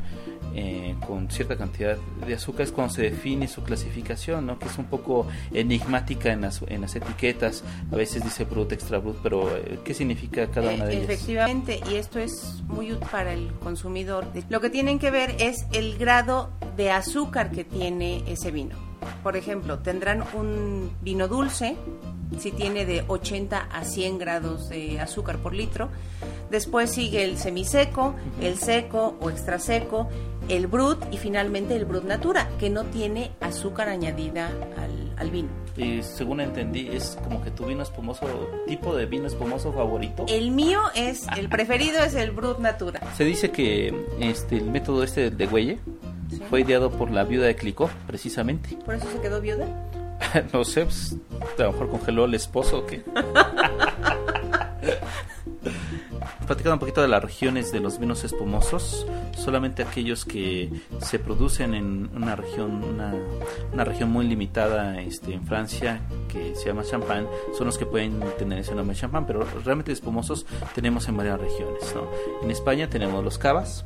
eh, 0.55 0.95
con 1.05 1.31
cierta 1.31 1.57
cantidad 1.57 1.97
de 2.27 2.35
azúcar 2.35 2.63
es 2.63 2.73
cuando 2.73 2.95
se 2.95 3.03
define 3.03 3.49
su 3.49 3.63
clasificación, 3.63 4.47
¿no? 4.47 4.59
Que 4.59 4.67
es 4.67 4.79
un 4.79 4.85
poco 4.85 5.27
enigmática 5.53 6.33
en 6.33 6.43
las, 6.43 6.63
en 6.67 6.83
las 6.83 6.95
etiquetas. 6.95 7.65
A 7.91 7.97
veces 7.97 8.23
dice 8.23 8.45
Brut, 8.45 8.73
Extra 8.73 8.99
Brut, 8.99 9.19
pero 9.23 9.57
eh, 9.57 9.81
¿qué 9.85 9.95
significa 9.95 10.47
cada 10.51 10.73
una 10.73 10.85
de 10.85 10.95
ellas? 10.95 11.11
Efectivamente, 11.11 11.81
y 11.91 11.95
esto 11.95 12.19
es 12.19 12.63
muy 12.69 12.93
útil 12.93 13.09
para 13.11 13.33
el 13.33 13.53
consumidor. 13.55 14.27
Lo 14.49 14.61
que 14.61 14.71
tienen 14.71 14.99
que 14.99 15.11
ver 15.11 15.35
es 15.39 15.67
el 15.73 15.99
grado 15.99 16.51
de 16.77 16.91
azúcar 16.91 17.51
que 17.51 17.65
tiene 17.65 18.23
ese 18.27 18.51
vino. 18.51 18.77
Por 19.23 19.37
ejemplo, 19.37 19.81
tendrán 19.81 20.25
un 20.35 20.91
vino 21.03 21.29
dulce, 21.29 21.77
si 22.39 22.51
tiene 22.51 22.85
de 22.85 23.05
80 23.07 23.69
a 23.71 23.85
100 23.85 24.19
grados 24.19 24.69
de 24.69 25.01
azúcar 25.01 25.39
por 25.39 25.55
litro. 25.55 25.91
Después 26.51 26.91
sigue 26.91 27.25
el 27.25 27.39
semiseco, 27.39 28.15
el 28.41 28.59
seco 28.59 29.17
o 29.21 29.31
extra 29.31 29.59
seco, 29.59 30.09
el 30.49 30.67
brut 30.67 30.99
y 31.11 31.17
finalmente 31.19 31.75
el 31.77 31.85
brut 31.85 32.05
natura, 32.05 32.49
que 32.59 32.71
no 32.71 32.85
tiene 32.85 33.31
azúcar 33.41 33.89
añadida 33.89 34.49
al, 34.49 35.13
al 35.17 35.31
vino. 35.31 35.49
Y 35.77 36.03
según 36.03 36.41
entendí, 36.41 36.89
es 36.93 37.19
como 37.25 37.43
que 37.43 37.51
tu 37.51 37.65
vino 37.67 37.83
espumoso, 37.83 38.27
tipo 38.67 38.95
de 38.95 39.07
vino 39.07 39.27
espumoso 39.27 39.73
favorito. 39.73 40.25
El 40.29 40.51
mío 40.53 40.81
es, 40.95 41.27
el 41.37 41.49
preferido 41.49 42.03
es 42.05 42.15
el 42.15 42.31
brut 42.31 42.59
natura. 42.61 43.01
Se 43.17 43.25
dice 43.25 43.51
que 43.51 44.07
este 44.21 44.59
el 44.59 44.71
método 44.71 45.03
este 45.03 45.31
de 45.31 45.47
Güelle 45.47 45.79
Sí. 46.31 46.41
fue 46.49 46.63
ideado 46.63 46.91
por 46.91 47.11
la 47.11 47.23
viuda 47.25 47.47
de 47.47 47.55
Clicó, 47.55 47.91
precisamente. 48.07 48.77
Por 48.85 48.95
eso 48.95 49.07
se 49.13 49.21
quedó 49.21 49.41
viuda. 49.43 49.67
no 50.53 50.65
sé, 50.65 50.85
pues, 50.85 51.17
a 51.59 51.63
lo 51.65 51.73
mejor 51.73 51.91
congeló 51.91 52.25
el 52.25 52.35
esposo 52.35 52.79
o 52.79 52.87
qué. 52.87 53.03
Platicando 56.47 56.75
un 56.75 56.79
poquito 56.79 57.03
de 57.03 57.09
las 57.09 57.23
regiones 57.23 57.73
de 57.73 57.81
los 57.81 57.99
vinos 57.99 58.23
espumosos, 58.25 59.07
solamente 59.37 59.83
aquellos 59.83 60.25
que 60.25 60.71
se 61.01 61.19
producen 61.19 61.75
en 61.75 62.11
una 62.15 62.37
región, 62.37 62.83
una, 62.85 63.15
una 63.73 63.85
región 63.85 64.11
muy 64.11 64.27
limitada 64.27 65.01
este, 65.01 65.35
en 65.35 65.47
Francia, 65.47 66.01
que 66.29 66.55
se 66.55 66.67
llama 66.67 66.83
Champagne, 66.85 67.27
son 67.57 67.67
los 67.67 67.79
que 67.79 67.87
pueden 67.87 68.21
tener 68.39 68.59
ese 68.59 68.75
nombre 68.75 68.97
Champagne, 68.97 69.27
pero 69.27 69.45
realmente 69.65 69.93
espumosos 69.93 70.47
tenemos 70.75 71.09
en 71.09 71.17
varias 71.17 71.41
regiones. 71.41 71.95
¿no? 71.95 72.09
En 72.43 72.51
España 72.51 72.89
tenemos 72.89 73.23
los 73.23 73.39
cavas, 73.39 73.85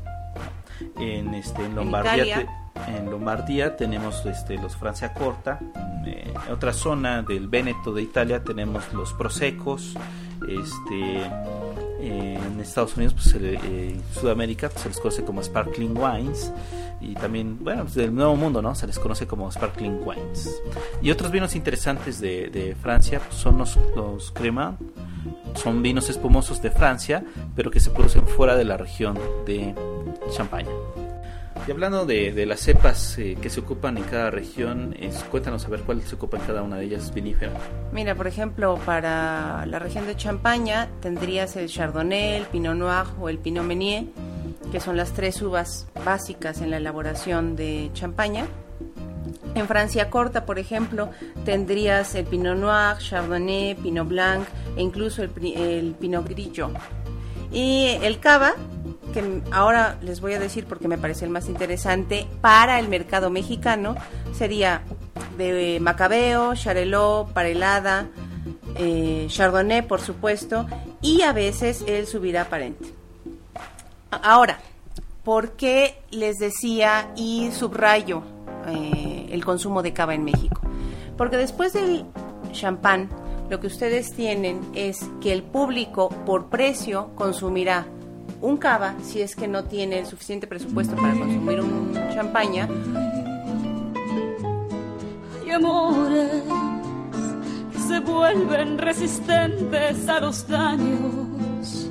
en, 0.96 1.34
este, 1.34 1.64
en 1.64 1.74
Lombardía 1.74 2.46
en 2.86 3.10
Lombardía 3.10 3.76
tenemos 3.76 4.24
este, 4.26 4.56
los 4.56 4.76
Francia 4.76 5.12
Corta. 5.12 5.58
en 6.04 6.52
otra 6.52 6.72
zona 6.72 7.22
del 7.22 7.48
Véneto 7.48 7.92
de 7.92 8.02
Italia 8.02 8.42
tenemos 8.44 8.92
los 8.92 9.12
Prosecos. 9.14 9.94
Este, 10.48 11.28
eh, 12.00 12.38
en 12.44 12.60
Estados 12.60 12.96
Unidos, 12.96 13.14
pues, 13.14 13.34
eh, 13.38 14.00
Sudamérica, 14.14 14.68
pues, 14.68 14.82
se 14.82 14.88
les 14.88 14.98
conoce 14.98 15.24
como 15.24 15.42
Sparkling 15.42 15.96
Wines. 15.96 16.52
Y 17.00 17.14
también, 17.14 17.58
bueno, 17.60 17.82
pues, 17.82 17.94
del 17.94 18.14
Nuevo 18.14 18.36
Mundo, 18.36 18.62
¿no? 18.62 18.74
Se 18.74 18.86
les 18.86 18.98
conoce 18.98 19.26
como 19.26 19.50
Sparkling 19.50 20.00
Wines. 20.04 20.60
Y 21.02 21.10
otros 21.10 21.30
vinos 21.30 21.54
interesantes 21.54 22.20
de, 22.20 22.76
Francia 22.80 23.20
pues, 23.20 23.40
son 23.40 23.58
los, 23.58 23.78
los 23.96 24.30
Cremant. 24.32 24.80
Son 25.54 25.82
vinos 25.82 26.08
espumosos 26.08 26.62
de 26.62 26.70
Francia, 26.70 27.24
pero 27.56 27.70
que 27.70 27.80
se 27.80 27.90
producen 27.90 28.26
fuera 28.26 28.54
de 28.54 28.64
la 28.64 28.76
región 28.76 29.18
de 29.46 29.74
Champaña. 30.30 30.70
Y 31.68 31.70
hablando 31.70 32.06
de, 32.06 32.32
de 32.32 32.46
las 32.46 32.60
cepas 32.60 33.18
eh, 33.18 33.36
que 33.42 33.50
se 33.50 33.60
ocupan 33.60 33.98
en 33.98 34.04
cada 34.04 34.30
región, 34.30 34.96
es- 34.98 35.22
cuéntanos 35.24 35.66
a 35.66 35.68
ver 35.68 35.80
cuál 35.80 36.00
se 36.00 36.14
ocupa 36.14 36.38
en 36.38 36.44
cada 36.44 36.62
una 36.62 36.76
de 36.78 36.86
ellas 36.86 37.12
vinífera. 37.12 37.52
Mira, 37.92 38.14
por 38.14 38.26
ejemplo, 38.26 38.78
para 38.86 39.66
la 39.66 39.78
región 39.78 40.06
de 40.06 40.16
Champaña 40.16 40.88
tendrías 41.02 41.56
el 41.56 41.68
Chardonnay, 41.68 42.36
el 42.36 42.46
Pinot 42.46 42.74
Noir 42.74 43.04
o 43.20 43.28
el 43.28 43.36
Pinot 43.36 43.66
Meunier, 43.66 44.04
que 44.72 44.80
son 44.80 44.96
las 44.96 45.12
tres 45.12 45.42
uvas 45.42 45.86
básicas 46.06 46.62
en 46.62 46.70
la 46.70 46.78
elaboración 46.78 47.54
de 47.54 47.90
Champaña. 47.92 48.46
En 49.54 49.66
Francia 49.68 50.08
corta, 50.08 50.46
por 50.46 50.58
ejemplo, 50.58 51.10
tendrías 51.44 52.14
el 52.14 52.24
Pinot 52.24 52.56
Noir, 52.56 52.96
Chardonnay, 52.96 53.74
Pinot 53.74 54.08
Blanc 54.08 54.46
e 54.74 54.80
incluso 54.80 55.22
el, 55.22 55.30
el 55.54 55.94
Pinot 56.00 56.26
Grillo. 56.26 56.70
Y 57.52 57.88
el 58.02 58.20
cava, 58.20 58.52
ahora 59.50 59.98
les 60.02 60.20
voy 60.20 60.34
a 60.34 60.38
decir 60.38 60.66
porque 60.66 60.88
me 60.88 60.98
parece 60.98 61.24
el 61.24 61.30
más 61.30 61.48
interesante 61.48 62.26
para 62.40 62.78
el 62.78 62.88
mercado 62.88 63.30
mexicano, 63.30 63.96
sería 64.32 64.82
de 65.36 65.78
Macabeo, 65.80 66.54
Charelot, 66.54 67.32
Parelada, 67.32 68.08
eh, 68.76 69.26
Chardonnay, 69.28 69.86
por 69.86 70.00
supuesto, 70.00 70.66
y 71.00 71.22
a 71.22 71.32
veces 71.32 71.84
el 71.86 72.06
Subirá 72.06 72.48
Parente. 72.48 72.92
Ahora, 74.10 74.58
¿por 75.24 75.52
qué 75.52 76.00
les 76.10 76.38
decía 76.38 77.12
y 77.16 77.50
subrayo 77.52 78.22
eh, 78.66 79.28
el 79.30 79.44
consumo 79.44 79.82
de 79.82 79.92
cava 79.92 80.14
en 80.14 80.24
México? 80.24 80.60
Porque 81.16 81.36
después 81.36 81.72
del 81.72 82.06
champán, 82.52 83.10
lo 83.50 83.60
que 83.60 83.66
ustedes 83.66 84.14
tienen 84.14 84.60
es 84.74 85.00
que 85.20 85.32
el 85.32 85.42
público 85.42 86.08
por 86.24 86.46
precio 86.46 87.10
consumirá 87.14 87.86
un 88.40 88.56
cava 88.56 88.94
si 89.02 89.20
es 89.20 89.34
que 89.34 89.48
no 89.48 89.64
tiene 89.64 90.00
el 90.00 90.06
suficiente 90.06 90.46
presupuesto 90.46 90.94
para 90.96 91.14
consumir 91.14 91.60
un 91.60 91.92
champaña 92.14 92.68
Hay 95.48 95.54
amores 95.54 96.42
que 97.72 97.78
se 97.78 98.00
vuelven 98.00 98.76
resistentes 98.76 100.06
a 100.06 100.20
los 100.20 100.46
daños, 100.46 101.88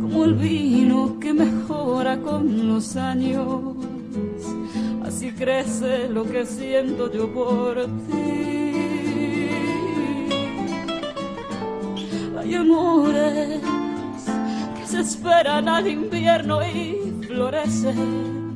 como 0.00 0.24
el 0.26 0.34
vino 0.34 1.18
que 1.18 1.32
mejora 1.32 2.16
con 2.20 2.68
los 2.68 2.94
años. 2.94 3.74
Así 5.04 5.32
crece 5.32 6.08
lo 6.08 6.24
que 6.24 6.46
siento 6.46 7.12
yo 7.12 7.32
por 7.34 7.84
ti. 7.84 8.74
Hay 12.38 12.54
amores 12.54 13.60
se 14.94 15.00
esperan 15.00 15.68
al 15.68 15.88
invierno 15.88 16.64
y 16.64 17.26
florecen 17.26 18.54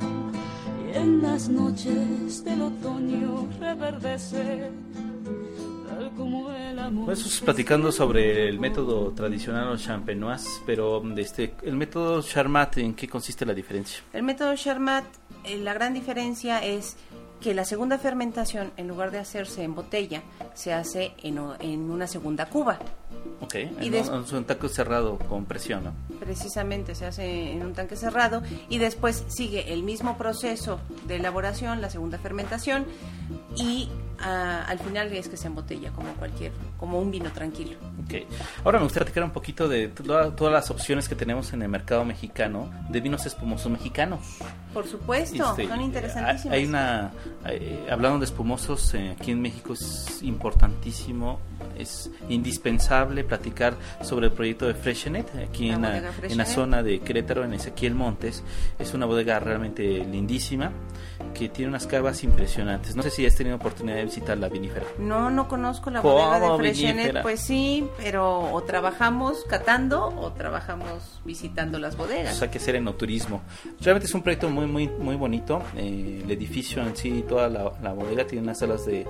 y 0.87 0.97
en 0.97 1.21
las 1.21 1.49
noches 1.49 2.45
del 2.45 2.63
otoño 2.63 3.49
reverdece 3.59 4.71
tal 5.89 6.13
como 6.17 6.53
el 6.53 6.79
amor. 6.79 7.07
Pues 7.07 7.19
estamos 7.19 7.41
platicando 7.41 7.91
sobre 7.91 8.49
el 8.49 8.61
método 8.61 9.11
tradicional 9.11 9.71
o 9.71 9.77
champenoise, 9.77 10.63
pero 10.65 11.03
este, 11.17 11.55
el 11.63 11.75
método 11.75 12.23
Charmat, 12.23 12.79
¿en 12.79 12.95
qué 12.95 13.09
consiste 13.09 13.45
la 13.45 13.53
diferencia? 13.53 14.01
El 14.13 14.23
método 14.23 14.55
Charmat, 14.55 15.07
eh, 15.43 15.57
la 15.57 15.75
gran 15.75 15.93
diferencia 15.93 16.65
es 16.65 16.97
que 17.41 17.55
la 17.55 17.65
segunda 17.65 17.99
fermentación, 17.99 18.73
en 18.77 18.89
lugar 18.89 19.11
de 19.11 19.19
hacerse 19.19 19.63
en 19.63 19.75
botella, 19.75 20.23
se 20.55 20.73
hace 20.73 21.13
en, 21.23 21.39
en 21.61 21.91
una 21.91 22.07
segunda 22.07 22.47
cuba. 22.47 22.79
Ok, 23.41 23.55
Y 23.81 23.95
en 23.95 24.09
un, 24.11 24.25
un 24.35 24.45
taco 24.45 24.69
cerrado 24.69 25.19
con 25.19 25.45
presión, 25.45 25.85
¿no? 25.85 25.93
Precisamente 26.19 26.95
se 26.95 27.07
hace 27.07 27.53
en 27.53 27.63
un 27.65 27.75
tanque 27.75 27.97
cerrado 27.97 28.43
y 28.69 28.79
después 28.79 29.25
sigue 29.29 29.73
el 29.73 29.83
mismo 29.83 30.19
proceso 30.19 30.81
de 31.07 31.17
elaboración, 31.17 31.81
la 31.81 31.91
segunda 31.91 32.19
fermentación 32.19 32.87
y 33.57 33.89
ah, 34.21 34.65
al 34.67 34.79
final 34.79 35.13
es 35.13 35.29
que 35.29 35.37
se 35.37 35.47
embotella 35.47 35.91
como 35.93 36.13
cualquier, 36.15 36.53
como 36.79 36.99
un 37.01 37.11
vino 37.11 37.31
tranquilo. 37.33 37.77
Ok. 38.05 38.15
Ahora 38.65 38.79
me 38.79 38.85
gustaría 38.85 39.05
platicar 39.07 39.25
un 39.25 39.31
poquito 39.33 39.69
de 39.69 39.89
toda- 39.89 40.35
todas 40.35 40.53
las 40.53 40.71
opciones 40.71 41.09
que 41.09 41.15
tenemos 41.15 41.53
en 41.53 41.63
el 41.63 41.69
mercado 41.69 42.05
mexicano 42.05 42.71
de 42.89 43.01
vinos 43.01 43.27
espumosos 43.27 43.71
mexicanos. 43.71 44.21
por 44.75 44.87
supuesto, 44.87 45.43
Este, 45.51 45.67
son 45.67 45.81
interesantísimas. 45.81 46.55
Hay 46.57 46.65
una, 46.67 47.11
eh, 47.47 47.89
hablando 47.91 48.19
de 48.21 48.27
espumosos, 48.27 48.95
eh, 48.95 49.17
aquí 49.19 49.33
en 49.33 49.41
México 49.41 49.73
es 49.73 50.23
importantísimo, 50.23 51.41
es 51.77 52.11
indispensable 52.29 53.25
platicar 53.25 53.75
sobre 54.03 54.27
el 54.27 54.33
proyecto 54.33 54.67
de 54.67 54.75
Freshenet, 54.75 55.27
aquí 55.37 55.69
La 55.71 55.75
en 55.75 55.83
la, 55.83 55.89
bodega 55.89 55.99
en 55.99 56.05
la 56.05 56.13
Freshenet. 56.13 56.47
zona 56.47 56.83
de 56.83 57.01
Querétaro, 57.01 57.45
en 57.45 57.55
Ezequiel 57.55 57.95
Montes. 57.95 58.43
Es 58.79 58.95
una 58.95 59.07
bodega 59.07 59.41
realmente 59.41 59.83
lindísima, 60.05 60.71
que 61.35 61.49
tiene 61.49 61.71
unas 61.71 61.87
cavas 61.87 62.23
impresionantes. 62.23 62.95
No 62.95 63.03
sé 63.03 63.11
si 63.11 63.27
has 63.27 63.35
tenido 63.35 63.57
oportunidad 63.57 63.97
de 63.97 64.03
visitar 64.09 64.37
la 64.39 64.49
vinífera. 64.49 64.87
No, 64.99 65.31
no 65.31 65.49
conozco 65.49 65.91
la 65.91 66.03
¿Cómo, 66.03 66.15
bodega 66.15 66.41
de 66.41 66.57
Freshenet, 66.59 67.23
pues 67.23 67.41
sí, 67.41 67.87
pero 67.99 68.41
o 68.53 68.63
trabajamos 68.63 69.45
catando 69.49 70.07
o 70.07 70.33
trabajamos 70.33 71.21
visitando 71.25 71.79
las 71.79 71.97
bodegas. 71.97 72.33
Pues 72.33 72.43
hay 72.43 72.49
que 72.49 72.59
hacer 72.59 72.77
enoturismo. 72.77 73.43
Realmente 73.81 74.07
es 74.07 74.15
un 74.15 74.23
proyecto 74.23 74.49
muy 74.51 74.67
muy 74.67 74.89
muy 74.89 75.17
bonito. 75.17 75.63
Eh, 75.77 76.23
el 76.25 76.31
edificio 76.31 76.83
en 76.83 76.97
sí, 76.97 77.25
toda 77.29 77.49
la, 77.49 77.73
la 77.83 77.93
bodega 77.93 78.27
tiene 78.27 78.43
unas 78.43 78.59
salas 78.59 78.85
de, 78.87 79.07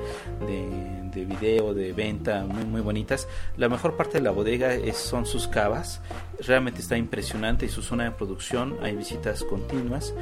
de, 0.46 1.10
de 1.14 1.24
video, 1.24 1.74
de 1.74 1.92
venta 1.92 2.44
muy 2.44 2.64
muy 2.64 2.80
bonitas. 2.80 3.28
La 3.56 3.68
mejor 3.68 3.96
parte 3.96 4.18
de 4.18 4.24
la 4.24 4.30
bodega 4.30 4.74
es, 4.74 4.96
son 4.96 5.26
sus 5.26 5.48
cavas. 5.48 6.00
Realmente 6.40 6.80
está 6.80 6.96
impresionante 6.96 7.66
y 7.66 7.68
su 7.68 7.82
zona 7.82 8.04
de 8.04 8.10
producción. 8.10 8.76
Hay 8.82 8.96
visitas 8.96 9.44
continuas 9.44 10.12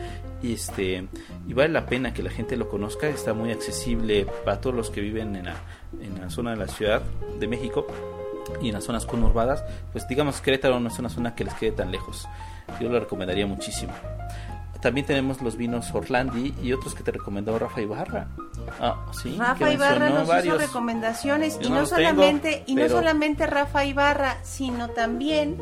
y 0.42 0.52
este 0.52 1.08
y 1.48 1.52
vale 1.54 1.70
la 1.70 1.86
pena 1.86 2.12
que 2.12 2.22
la 2.22 2.30
gente 2.30 2.56
lo 2.56 2.68
conozca. 2.68 3.08
Está 3.08 3.34
muy 3.34 3.50
accesible 3.50 4.26
para 4.44 4.60
todos 4.60 4.76
los 4.76 4.90
que 4.90 5.00
viven 5.00 5.36
en 5.36 5.46
la, 5.46 5.56
en 6.00 6.20
la 6.20 6.30
zona 6.30 6.50
de 6.50 6.56
la 6.56 6.68
Ciudad 6.68 7.02
de 7.38 7.46
México 7.48 7.86
y 8.60 8.68
en 8.68 8.74
las 8.74 8.84
zonas 8.84 9.06
conurbadas, 9.06 9.64
pues 9.92 10.06
digamos 10.08 10.40
Querétaro 10.40 10.80
no 10.80 10.88
es 10.88 10.98
una 10.98 11.08
zona 11.08 11.34
que 11.34 11.44
les 11.44 11.54
quede 11.54 11.72
tan 11.72 11.90
lejos. 11.90 12.28
Yo 12.80 12.88
lo 12.88 12.98
recomendaría 13.00 13.46
muchísimo. 13.46 13.92
También 14.80 15.06
tenemos 15.06 15.40
los 15.42 15.56
vinos 15.56 15.92
Orlandi 15.94 16.54
y 16.62 16.72
otros 16.72 16.94
que 16.94 17.02
te 17.02 17.10
recomendó 17.12 17.58
Rafa 17.58 17.80
Ibarra. 17.80 18.28
Ah, 18.80 19.06
sí. 19.22 19.36
Rafa 19.38 19.72
Ibarra 19.72 20.10
nos 20.10 20.44
hizo 20.44 20.58
recomendaciones 20.58 21.54
Yo 21.58 21.66
y 21.66 21.68
no 21.70 21.74
no 21.76 21.80
los 21.82 21.90
tengo, 21.90 22.10
solamente 22.10 22.62
y 22.66 22.74
no 22.74 22.82
pero- 22.82 22.96
solamente 22.96 23.46
Rafa 23.46 23.84
Ibarra, 23.84 24.36
sino 24.42 24.90
también 24.90 25.56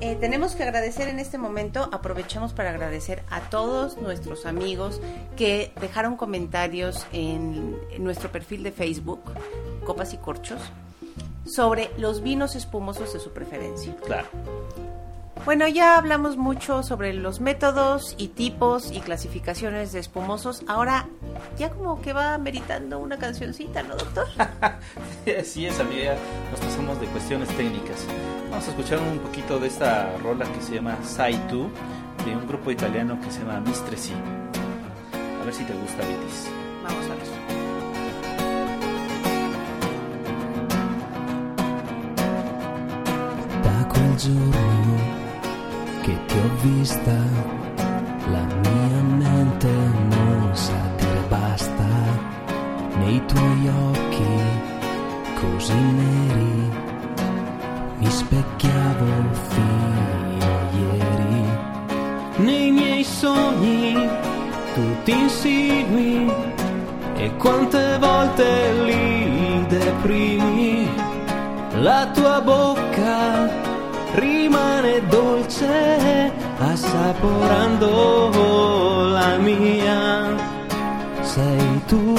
eh, 0.00 0.16
tenemos 0.20 0.54
que 0.54 0.62
agradecer 0.62 1.08
en 1.08 1.18
este 1.18 1.36
momento, 1.38 1.88
aprovechamos 1.92 2.52
para 2.52 2.70
agradecer 2.70 3.22
a 3.30 3.40
todos 3.40 3.98
nuestros 3.98 4.46
amigos 4.46 5.00
que 5.36 5.72
dejaron 5.80 6.16
comentarios 6.16 7.06
en, 7.12 7.76
en 7.90 8.04
nuestro 8.04 8.30
perfil 8.32 8.62
de 8.62 8.72
Facebook, 8.72 9.20
Copas 9.84 10.14
y 10.14 10.16
Corchos, 10.18 10.60
sobre 11.46 11.90
los 11.98 12.22
vinos 12.22 12.56
espumosos 12.56 13.12
de 13.12 13.20
su 13.20 13.30
preferencia. 13.32 13.94
Claro. 14.06 14.28
Bueno, 15.44 15.68
ya 15.68 15.98
hablamos 15.98 16.38
mucho 16.38 16.82
sobre 16.82 17.12
los 17.12 17.40
métodos 17.40 18.14
y 18.16 18.28
tipos 18.28 18.90
y 18.90 19.00
clasificaciones 19.00 19.92
de 19.92 20.00
espumosos. 20.00 20.62
Ahora 20.66 21.06
ya 21.58 21.70
como 21.70 22.00
que 22.00 22.14
va 22.14 22.38
meritando 22.38 22.98
una 22.98 23.18
cancioncita, 23.18 23.82
¿no, 23.82 23.94
doctor? 23.96 24.26
Así 25.38 25.66
es, 25.66 25.78
amiga. 25.80 26.16
Nos 26.50 26.60
pasamos 26.60 26.98
de 26.98 27.06
cuestiones 27.08 27.48
técnicas. 27.56 28.06
Vamos 28.50 28.66
a 28.66 28.70
escuchar 28.70 28.98
un 29.00 29.18
poquito 29.18 29.58
de 29.58 29.66
esta 29.66 30.16
rola 30.22 30.46
que 30.46 30.62
se 30.62 30.76
llama 30.76 30.96
Sai 31.02 31.36
Tu, 31.48 31.68
de 32.24 32.34
un 32.34 32.46
grupo 32.46 32.70
italiano 32.70 33.20
que 33.20 33.30
se 33.30 33.40
llama 33.40 33.60
Mistresi. 33.60 34.14
A 35.42 35.44
ver 35.44 35.52
si 35.52 35.64
te 35.64 35.74
gusta, 35.74 36.06
Vitis. 36.06 36.48
Vamos 36.82 37.04
a 37.04 37.14
ver. 37.16 37.24
Da 43.62 43.88
quel 43.92 44.18
giorno 44.18 45.23
che 46.04 46.14
ti 46.26 46.36
ho 46.36 46.50
vista, 46.60 47.16
la 48.30 48.44
mia 48.62 49.02
mente 49.16 49.70
non 49.70 50.50
sa 50.52 50.78
dire 50.98 51.24
basta. 51.28 51.86
Nei 52.98 53.24
tuoi 53.24 53.68
occhi 53.68 54.34
così 55.40 55.72
neri 55.72 56.70
mi 57.96 58.10
specchiavo 58.10 59.06
fino 59.48 60.52
ieri. 60.82 61.46
Nei 62.36 62.70
miei 62.70 63.02
sogni 63.02 64.06
tutti 64.74 65.10
insigui 65.10 66.30
e 67.14 67.34
quante 67.36 67.96
volte 67.98 68.72
li 68.84 69.66
deprimi. 69.68 70.86
La 71.80 72.10
tua 72.12 72.42
bocca 72.42 73.63
rimane 74.14 75.06
dolce 75.08 76.32
assaporando 76.58 77.88
la 79.10 79.36
mia. 79.38 80.34
Sei 81.22 81.80
tu, 81.86 82.16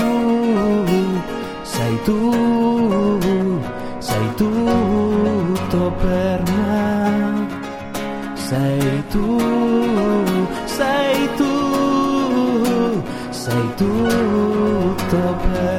sei 1.63 1.99
tu, 2.03 3.59
sei 3.99 4.33
tutto 4.35 5.93
per 6.01 6.41
me. 6.51 7.47
Sei 8.33 9.03
tu, 9.09 9.39
sei 10.65 11.29
tu, 11.37 11.53
sei 13.29 13.73
tutto 13.75 15.36
per 15.41 15.49
me. 15.51 15.74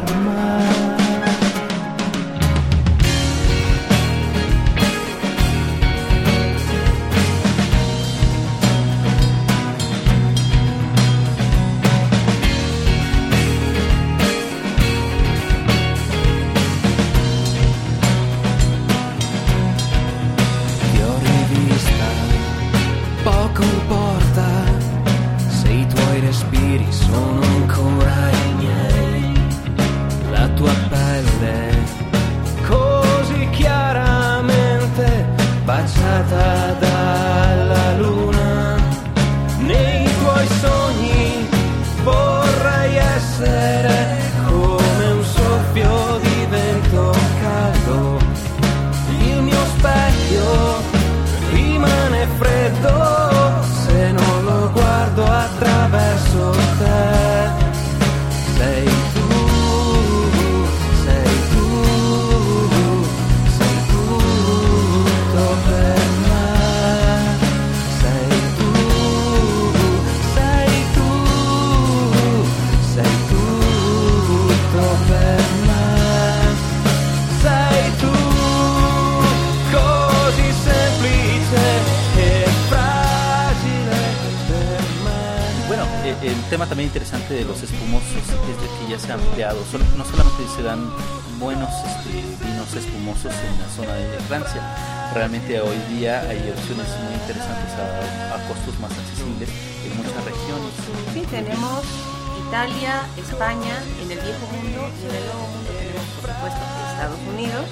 España, 103.37 103.77
en 104.03 104.11
el 104.11 104.19
viejo 104.19 104.47
mundo 104.51 104.89
y 104.97 105.11
en 105.11 105.15
el 105.15 105.25
nuevo 105.27 105.47
mundo 105.53 105.71
tenemos, 105.77 106.09
por 106.23 106.31
supuesto, 106.33 106.61
Estados 106.89 107.21
Unidos, 107.35 107.67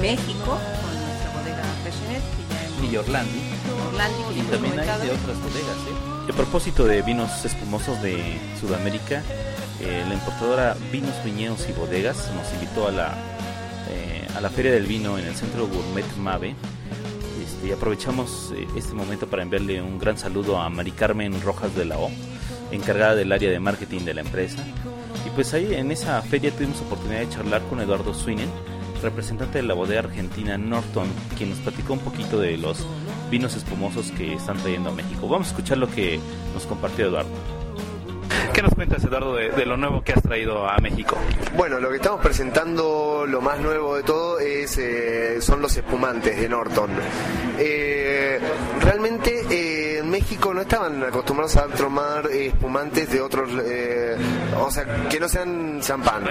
México, 0.00 0.56
con 0.80 0.92
nuestra 0.96 1.30
bodega 1.36 1.62
Freshenet, 1.82 2.22
que 2.24 2.42
ya 2.48 2.64
hemos 2.64 2.90
Y 2.90 2.96
Orlandi. 2.96 3.40
Orlandi, 3.88 4.22
que 4.32 4.38
Y 4.40 4.42
también 4.44 4.80
hay 4.80 4.86
de 4.86 5.10
otras 5.12 5.36
bodegas. 5.36 5.76
¿eh? 5.76 6.32
A 6.32 6.34
propósito 6.34 6.86
de 6.86 7.02
vinos 7.02 7.44
espumosos 7.44 8.00
de 8.00 8.40
Sudamérica, 8.58 9.22
eh, 9.82 10.06
la 10.08 10.14
importadora 10.14 10.74
Vinos 10.90 11.22
Viñedos 11.22 11.68
y 11.68 11.72
Bodegas 11.72 12.30
nos 12.34 12.50
invitó 12.54 12.88
a 12.88 12.90
la, 12.90 13.08
eh, 13.90 14.26
a 14.34 14.40
la 14.40 14.48
Feria 14.48 14.72
del 14.72 14.86
Vino 14.86 15.18
en 15.18 15.26
el 15.26 15.34
Centro 15.34 15.66
Gourmet 15.68 16.16
Mave. 16.16 16.54
Este, 17.44 17.68
y 17.68 17.72
aprovechamos 17.72 18.54
eh, 18.56 18.66
este 18.74 18.94
momento 18.94 19.26
para 19.26 19.42
enviarle 19.42 19.82
un 19.82 19.98
gran 19.98 20.16
saludo 20.16 20.58
a 20.58 20.70
Mari 20.70 20.92
Carmen 20.92 21.42
Rojas 21.42 21.76
de 21.76 21.84
la 21.84 21.98
O, 21.98 22.10
encargada 22.72 23.14
del 23.16 23.30
área 23.32 23.50
de 23.50 23.60
marketing 23.60 24.06
de 24.06 24.14
la 24.14 24.22
empresa. 24.22 24.64
Pues 25.40 25.54
ahí 25.54 25.74
en 25.74 25.90
esa 25.90 26.20
feria 26.20 26.50
tuvimos 26.50 26.82
oportunidad 26.82 27.20
de 27.20 27.30
charlar 27.30 27.62
con 27.62 27.80
Eduardo 27.80 28.12
Swinen, 28.12 28.50
representante 29.02 29.56
de 29.56 29.62
la 29.62 29.72
bodega 29.72 30.00
argentina 30.00 30.58
Norton, 30.58 31.08
quien 31.38 31.48
nos 31.48 31.60
platicó 31.60 31.94
un 31.94 32.00
poquito 32.00 32.38
de 32.38 32.58
los 32.58 32.86
vinos 33.30 33.56
espumosos 33.56 34.12
que 34.12 34.34
están 34.34 34.58
trayendo 34.58 34.90
a 34.90 34.92
México. 34.92 35.26
Vamos 35.26 35.46
a 35.46 35.50
escuchar 35.52 35.78
lo 35.78 35.90
que 35.90 36.20
nos 36.52 36.66
compartió 36.66 37.06
Eduardo. 37.06 37.30
¿Qué 38.52 38.60
nos 38.60 38.74
cuentas, 38.74 39.02
Eduardo, 39.02 39.34
de, 39.34 39.48
de 39.48 39.64
lo 39.64 39.78
nuevo 39.78 40.02
que 40.02 40.12
has 40.12 40.22
traído 40.22 40.68
a 40.68 40.76
México? 40.76 41.16
Bueno, 41.56 41.80
lo 41.80 41.88
que 41.88 41.96
estamos 41.96 42.20
presentando, 42.20 43.24
lo 43.26 43.40
más 43.40 43.60
nuevo 43.60 43.96
de 43.96 44.02
todo, 44.02 44.40
es 44.40 44.76
eh, 44.76 45.40
son 45.40 45.62
los 45.62 45.74
espumantes 45.74 46.38
de 46.38 46.48
Norton. 46.50 46.90
Eh, 47.58 48.38
realmente 48.82 49.44
eh, 49.48 49.89
en 50.00 50.10
México 50.10 50.52
no 50.54 50.62
estaban 50.62 51.02
acostumbrados 51.02 51.56
a 51.56 51.66
tomar 51.66 52.26
espumantes 52.30 53.10
de 53.10 53.20
otros, 53.20 53.50
eh, 53.64 54.16
o 54.58 54.70
sea, 54.70 55.08
que 55.08 55.20
no 55.20 55.28
sean 55.28 55.80
champán. 55.80 56.24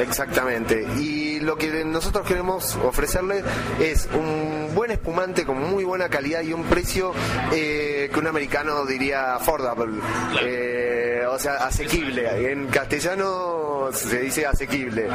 Exactamente. 0.00 0.86
Y 0.98 1.40
lo 1.40 1.56
que 1.56 1.84
nosotros 1.84 2.26
queremos 2.26 2.76
ofrecerle 2.76 3.42
es 3.80 4.08
un 4.14 4.74
buen 4.74 4.90
espumante 4.90 5.44
con 5.44 5.58
muy 5.58 5.84
buena 5.84 6.08
calidad 6.08 6.42
y 6.42 6.52
un 6.52 6.64
precio 6.64 7.12
eh, 7.52 8.10
que 8.12 8.18
un 8.18 8.26
americano 8.26 8.86
diría 8.86 9.34
affordable. 9.34 10.00
Eh, 10.42 11.24
o 11.28 11.38
sea, 11.38 11.66
asequible. 11.66 12.50
En 12.50 12.66
castellano 12.68 13.88
se 13.92 14.20
dice 14.20 14.46
asequible. 14.46 15.08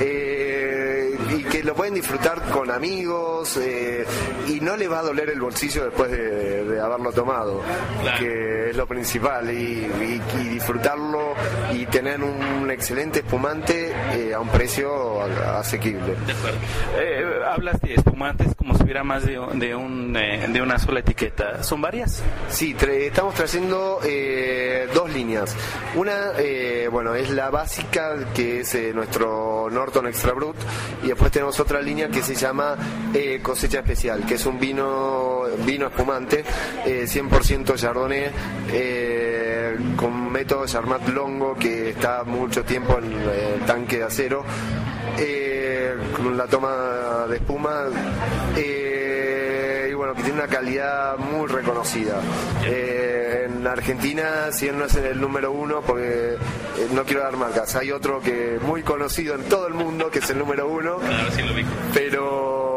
Eh, 0.00 1.09
y 1.36 1.42
que 1.44 1.62
lo 1.62 1.74
pueden 1.74 1.94
disfrutar 1.94 2.40
con 2.50 2.70
amigos 2.70 3.56
eh, 3.58 4.04
y 4.48 4.60
no 4.60 4.76
le 4.76 4.88
va 4.88 5.00
a 5.00 5.02
doler 5.02 5.30
el 5.30 5.40
bolsillo 5.40 5.84
después 5.84 6.10
de, 6.10 6.64
de 6.64 6.80
haberlo 6.80 7.12
tomado, 7.12 7.62
que 8.18 8.70
es 8.70 8.76
lo 8.76 8.86
principal, 8.86 9.50
y, 9.50 9.54
y- 9.54 10.20
y 10.40 10.48
disfrutarlo 10.48 11.34
y 11.72 11.86
tener 11.86 12.22
un 12.22 12.70
excelente 12.70 13.20
espumante 13.20 13.92
eh, 14.12 14.34
a 14.34 14.40
un 14.40 14.48
precio 14.48 15.22
asequible. 15.22 16.14
Eh, 16.98 17.24
hablas 17.46 17.80
de 17.80 17.94
espumantes 17.94 18.48
como 18.56 18.76
si 18.76 18.82
hubiera 18.84 19.02
más 19.04 19.24
de, 19.26 19.38
un- 19.38 19.58
de, 19.58 19.74
un, 19.74 20.12
de 20.12 20.62
una 20.62 20.78
sola 20.78 21.00
etiqueta. 21.00 21.62
¿Son 21.62 21.80
varias? 21.80 22.22
Sí, 22.48 22.74
tra- 22.74 22.90
estamos 22.90 23.34
trayendo 23.34 24.00
eh, 24.04 24.88
dos 24.94 25.10
líneas. 25.12 25.54
Una, 25.94 26.32
bueno, 26.90 27.14
es 27.14 27.30
la 27.30 27.50
básica, 27.50 28.14
que 28.34 28.60
es 28.60 28.76
nuestro 28.94 29.68
Norton 29.70 30.06
Extra 30.06 30.32
Brut, 30.32 30.56
y 31.02 31.08
después 31.08 31.19
tenemos 31.28 31.60
otra 31.60 31.82
línea 31.82 32.08
que 32.08 32.22
se 32.22 32.34
llama 32.34 32.76
eh, 33.12 33.40
Cosecha 33.42 33.80
Especial, 33.80 34.24
que 34.26 34.34
es 34.34 34.46
un 34.46 34.58
vino 34.58 35.42
vino 35.64 35.86
espumante, 35.88 36.44
eh, 36.86 37.04
100% 37.06 37.76
Chardonnay, 37.76 38.30
eh, 38.72 39.76
con 39.96 40.30
método 40.30 40.66
Charmat 40.66 41.08
Longo, 41.08 41.54
que 41.54 41.90
está 41.90 42.24
mucho 42.24 42.64
tiempo 42.64 42.98
en 42.98 43.12
el 43.12 43.60
tanque 43.66 43.98
de 43.98 44.04
acero, 44.04 44.44
eh, 45.18 45.96
con 46.16 46.36
la 46.36 46.46
toma 46.46 47.26
de 47.28 47.36
espuma. 47.36 47.84
Que 50.14 50.22
tiene 50.22 50.38
una 50.38 50.48
calidad 50.48 51.16
muy 51.16 51.46
reconocida. 51.46 52.20
Eh, 52.64 53.48
en 53.48 53.66
Argentina, 53.66 54.52
si 54.52 54.68
él 54.68 54.78
no 54.78 54.84
es 54.84 54.94
el 54.94 55.20
número 55.20 55.52
uno, 55.52 55.80
porque 55.82 56.34
eh, 56.34 56.88
no 56.92 57.04
quiero 57.04 57.22
dar 57.22 57.36
marcas, 57.36 57.74
hay 57.76 57.92
otro 57.92 58.20
que 58.20 58.58
muy 58.62 58.82
conocido 58.82 59.34
en 59.34 59.42
todo 59.44 59.66
el 59.66 59.74
mundo, 59.74 60.10
que 60.10 60.20
es 60.20 60.30
el 60.30 60.38
número 60.38 60.68
uno, 60.68 60.98
pero 61.92 62.69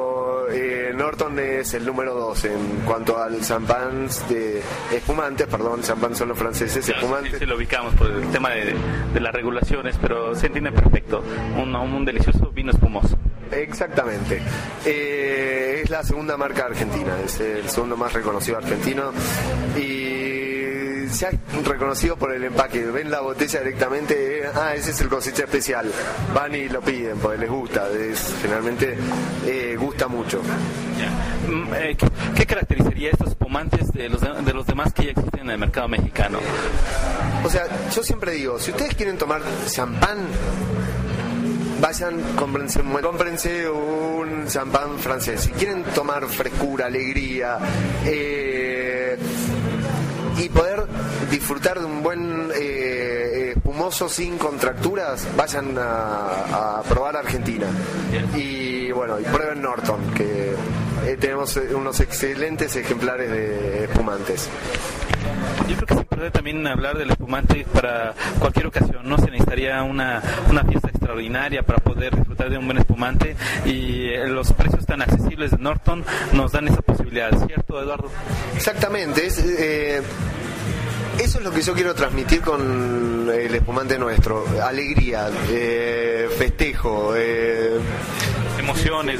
eh, 0.53 0.91
Norton 0.95 1.37
es 1.39 1.73
el 1.73 1.85
número 1.85 2.13
dos 2.13 2.45
en 2.45 2.81
cuanto 2.85 3.17
al 3.21 3.41
champán 3.41 4.07
de 4.29 4.61
espumantes, 4.91 5.47
perdón, 5.47 5.81
champán 5.81 6.15
son 6.15 6.29
los 6.29 6.37
franceses, 6.37 6.85
Sí, 6.85 6.91
espumantes. 6.91 7.39
sí 7.39 7.45
lo 7.45 7.55
ubicamos 7.57 7.93
por 7.95 8.09
el 8.11 8.27
tema 8.31 8.51
de, 8.51 8.73
de 9.13 9.19
las 9.19 9.33
regulaciones, 9.33 9.95
pero 10.01 10.35
se 10.35 10.47
entiende 10.47 10.71
perfecto. 10.71 11.23
Un, 11.61 11.75
un 11.75 12.05
delicioso 12.05 12.51
vino 12.51 12.71
espumoso. 12.71 13.17
Exactamente. 13.51 14.41
Eh, 14.85 15.81
es 15.83 15.89
la 15.89 16.03
segunda 16.03 16.37
marca 16.37 16.65
argentina, 16.65 17.13
es 17.23 17.39
el 17.39 17.69
segundo 17.69 17.95
más 17.97 18.13
reconocido 18.13 18.57
argentino 18.57 19.11
y 19.77 20.52
se 21.13 21.27
ha 21.27 21.31
reconocido 21.65 22.15
por 22.17 22.33
el 22.33 22.43
empaque. 22.43 22.83
Ven 22.85 23.09
la 23.11 23.21
botella 23.21 23.59
directamente, 23.59 24.39
eh, 24.39 24.49
ah, 24.53 24.73
ese 24.75 24.91
es 24.91 25.01
el 25.01 25.09
cosecha 25.09 25.43
especial. 25.43 25.91
Van 26.33 26.53
y 26.55 26.67
lo 26.69 26.81
piden 26.81 27.17
porque 27.19 27.37
les 27.39 27.49
gusta, 27.49 27.87
es, 27.89 28.33
generalmente 28.41 28.97
eh, 29.45 29.75
gusta 29.79 30.07
mucho. 30.07 30.41
Ya. 30.99 31.51
Mm, 31.51 31.73
eh, 31.75 31.95
¿qué, 31.97 32.07
qué 32.35 32.45
caracterizaría 32.45 33.09
estos 33.11 33.29
espumantes 33.29 33.91
de 33.93 34.09
los, 34.09 34.21
de, 34.21 34.41
de 34.41 34.53
los 34.53 34.65
demás 34.65 34.93
que 34.93 35.05
ya 35.05 35.11
existen 35.11 35.41
en 35.41 35.49
el 35.51 35.57
mercado 35.57 35.87
mexicano? 35.87 36.39
O 37.43 37.49
sea, 37.49 37.63
yo 37.93 38.03
siempre 38.03 38.31
digo, 38.31 38.57
si 38.59 38.71
ustedes 38.71 38.95
quieren 38.95 39.17
tomar 39.17 39.41
champán, 39.69 40.17
vayan, 41.81 42.21
cómprense, 42.37 42.81
un- 42.81 42.93
cómprense 43.01 43.69
un 43.69 44.47
champán 44.47 44.97
francés. 44.99 45.41
Si 45.41 45.49
quieren 45.51 45.83
tomar 45.93 46.25
frescura, 46.27 46.85
alegría 46.85 47.57
eh, 48.05 49.17
y 50.37 50.49
poder 50.49 50.85
disfrutar 51.29 51.79
de 51.79 51.85
un 51.85 52.03
buen 52.03 52.51
eh, 52.55 53.53
espumoso 53.55 54.09
sin 54.09 54.37
contracturas, 54.37 55.27
vayan 55.35 55.77
a, 55.77 56.79
a 56.79 56.83
probar 56.83 57.17
Argentina. 57.17 57.67
Y 58.35 58.91
bueno, 58.91 59.19
y 59.19 59.23
prueben 59.23 59.61
Norton, 59.61 60.13
que 60.13 60.53
eh, 61.05 61.17
tenemos 61.19 61.55
eh, 61.57 61.73
unos 61.73 61.99
excelentes 61.99 62.75
ejemplares 62.75 63.29
de 63.29 63.85
espumantes. 63.85 64.49
Yo 65.67 65.75
creo 65.75 65.87
que 65.87 65.93
es 65.93 65.99
importante 66.01 66.31
también 66.31 66.67
hablar 66.67 66.97
del 66.97 67.11
espumante 67.11 67.65
para 67.73 68.13
cualquier 68.39 68.67
ocasión. 68.67 69.07
No 69.07 69.17
se 69.17 69.25
necesitaría 69.31 69.81
una, 69.83 70.21
una 70.49 70.63
fiesta 70.63 70.89
extraordinaria 70.89 71.63
para 71.63 71.79
poder 71.79 72.15
disfrutar 72.15 72.49
de 72.49 72.57
un 72.57 72.65
buen 72.65 72.77
espumante 72.77 73.35
y 73.65 74.07
eh, 74.09 74.27
los 74.27 74.51
precios 74.53 74.85
tan 74.85 75.01
accesibles 75.01 75.51
de 75.51 75.57
Norton 75.57 76.03
nos 76.33 76.51
dan 76.51 76.67
esa 76.67 76.81
posibilidad, 76.81 77.31
¿cierto, 77.47 77.81
Eduardo? 77.81 78.09
Exactamente, 78.55 79.25
es, 79.25 79.39
eh, 79.39 80.01
eso 81.19 81.37
es 81.37 81.43
lo 81.43 81.51
que 81.51 81.61
yo 81.61 81.73
quiero 81.73 81.93
transmitir 81.93 82.41
con 82.41 83.29
el 83.31 83.53
espumante 83.55 83.97
nuestro. 83.97 84.45
Alegría, 84.61 85.29
eh, 85.49 86.27
festejo. 86.37 87.13
eh, 87.15 87.77
Emociones 88.63 89.19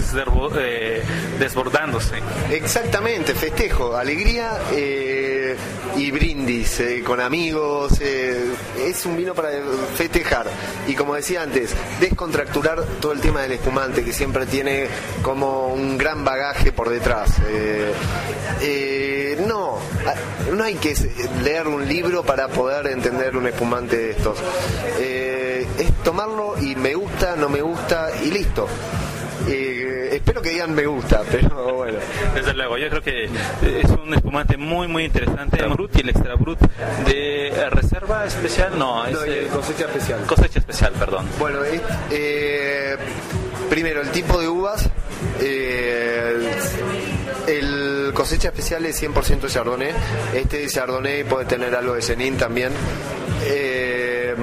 eh, 0.58 1.04
desbordándose. 1.38 2.16
exactamente, 2.50 3.36
festejo, 3.36 3.94
alegría 3.94 4.58
eh, 4.72 5.58
y 5.98 6.12
brindis 6.12 6.80
eh, 6.80 7.04
con 7.06 7.20
amigos. 7.20 8.00
es 8.00 9.06
un 9.06 9.18
vino 9.18 9.34
para 9.34 9.50
festejar. 9.98 10.48
Y 10.88 10.96
como 10.96 11.16
decía 11.16 11.42
antes, 11.42 11.76
descontracturar 12.00 12.86
todo 13.02 13.12
el 13.12 13.20
tema 13.20 13.42
del 13.42 13.52
espumante, 13.52 14.06
que 14.06 14.14
siempre 14.14 14.46
tiene 14.46 14.88
como 15.22 15.68
un 15.74 15.98
gran 15.98 16.24
bagaje 16.24 16.72
por 16.72 16.90
detrás. 16.90 17.32
No, 19.46 19.78
no 20.54 20.64
hay 20.64 20.76
que 20.76 20.96
leer 21.44 21.68
un 21.68 21.86
libro 21.86 22.24
para 22.24 22.48
poder 22.48 22.88
entender 22.88 23.36
un 23.36 23.48
espumante 23.48 23.98
de 23.98 24.12
estos. 24.12 24.38
Es 24.98 25.94
tomarlo 26.04 26.56
y 26.62 26.76
me 26.76 26.96
gusta, 26.96 27.36
no 27.36 27.50
me 27.50 27.62
gusta 27.62 28.10
y 28.24 28.32
listo. 28.32 28.70
Eh, 29.48 30.10
espero 30.14 30.42
que 30.42 30.50
digan 30.52 30.74
me 30.74 30.86
gusta, 30.86 31.22
pero 31.32 31.74
bueno. 31.76 31.98
Desde 32.34 32.54
luego, 32.54 32.78
yo 32.78 32.90
creo 32.90 33.02
que 33.02 33.26
es 33.26 33.90
un 34.04 34.14
espumante 34.14 34.58
muy, 34.58 34.88
muy 34.88 35.06
interesante. 35.06 35.62
El 35.62 35.70
Brut 35.70 35.96
y 35.98 36.02
el 36.02 36.10
Extra 36.10 36.36
Brut 36.36 36.60
de 37.06 37.48
eh, 37.50 37.70
reserva 37.70 38.26
especial, 38.26 38.78
no, 38.78 39.06
es 39.06 39.14
No, 39.14 39.26
y 39.26 39.30
eh, 39.30 39.48
cosecha 39.54 39.86
especial. 39.86 40.22
cosecha 40.26 40.60
especial, 40.60 40.94
perdón. 40.94 41.26
Bueno, 41.40 41.64
es- 41.64 41.82
eh, 42.12 42.96
primero 43.70 44.02
el 44.02 44.10
tipo 44.12 44.40
de 44.40 44.48
uvas. 44.48 44.90
eh, 45.42 46.52
el 47.48 48.12
cosecha 48.14 48.50
especial 48.50 48.86
es 48.86 49.02
100% 49.02 49.48
Chardonnay. 49.50 49.92
Este 50.34 50.66
Chardonnay 50.68 51.24
puede 51.26 51.46
tener 51.46 51.76
algo 51.76 51.96
de 51.96 52.02
Chenin 52.02 52.38
también. 52.38 52.72
Eh, 53.46 54.36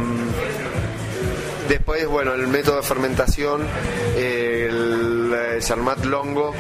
después, 1.68 2.06
bueno, 2.06 2.34
el 2.34 2.46
método 2.48 2.76
de 2.76 2.82
fermentación, 2.82 3.62
el 5.34 5.58
eh, 5.58 5.60
Charmat 5.60 6.04
Longo, 6.04 6.52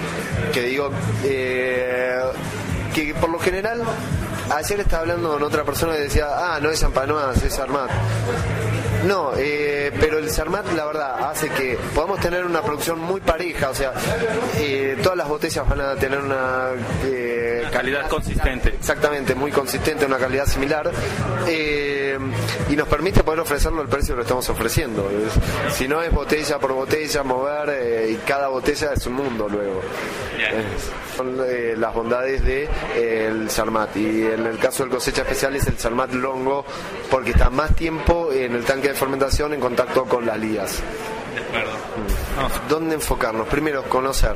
que 0.52 0.62
digo, 0.62 0.90
eh, 1.24 2.20
que 2.94 3.14
por 3.14 3.30
lo 3.30 3.38
general, 3.38 3.82
ayer 4.54 4.80
estaba 4.80 5.02
hablando 5.02 5.32
con 5.32 5.42
otra 5.42 5.64
persona 5.64 5.96
y 5.96 6.02
decía, 6.02 6.26
ah, 6.30 6.58
no 6.60 6.70
es 6.70 6.80
Champanoise, 6.80 7.46
es 7.46 7.56
Charmat. 7.56 7.90
No, 9.06 9.32
eh, 9.36 9.90
pero 9.98 10.18
el 10.18 10.30
Sarmat 10.30 10.70
la 10.74 10.84
verdad 10.84 11.30
hace 11.30 11.48
que 11.48 11.78
podamos 11.94 12.20
tener 12.20 12.44
una 12.44 12.60
producción 12.60 13.00
muy 13.00 13.20
pareja, 13.20 13.70
o 13.70 13.74
sea, 13.74 13.94
eh, 14.58 14.98
todas 15.02 15.16
las 15.16 15.26
botellas 15.26 15.66
van 15.68 15.80
a 15.80 15.94
tener 15.96 16.18
una 16.20 16.72
eh, 17.04 17.40
Calidad 17.72 18.08
consistente. 18.08 18.70
Exactamente, 18.70 19.34
muy 19.34 19.52
consistente, 19.52 20.04
una 20.06 20.18
calidad 20.18 20.46
similar. 20.46 20.90
Eh, 21.46 21.99
y 22.68 22.76
nos 22.76 22.88
permite 22.88 23.22
poder 23.22 23.40
ofrecerlo 23.40 23.80
al 23.82 23.88
precio 23.88 24.14
que 24.14 24.16
lo 24.18 24.22
estamos 24.22 24.48
ofreciendo. 24.48 25.08
Es- 25.10 25.74
si 25.76 25.86
no 25.88 26.02
es 26.02 26.10
botella 26.12 26.58
por 26.58 26.72
botella, 26.72 27.22
mover 27.22 27.68
eh, 27.70 28.10
y 28.12 28.16
cada 28.26 28.48
botella 28.48 28.92
es 28.94 29.06
un 29.06 29.14
mundo 29.14 29.48
luego. 29.48 29.80
Son 31.16 31.36
eh, 31.46 31.74
las 31.76 31.92
bondades 31.94 32.42
de 32.44 32.68
eh, 32.96 33.26
el 33.30 33.48
Charmat 33.48 33.96
y 33.96 34.22
en 34.22 34.46
el 34.46 34.58
caso 34.58 34.82
del 34.84 34.90
cosecha 34.92 35.22
especial 35.22 35.54
es 35.56 35.66
el 35.66 35.76
Charmat 35.76 36.12
Longo 36.12 36.64
porque 37.10 37.30
está 37.30 37.50
más 37.50 37.74
tiempo 37.76 38.30
en 38.32 38.54
el 38.54 38.64
tanque 38.64 38.88
de 38.88 38.94
fermentación 38.94 39.52
en 39.52 39.60
contacto 39.60 40.04
con 40.04 40.24
las 40.24 40.38
lías. 40.38 40.82
De 41.34 41.40
acuerdo. 41.40 41.70
¿Dónde 42.68 42.94
enfocarnos? 42.94 43.48
Primero, 43.48 43.82
conocer. 43.84 44.34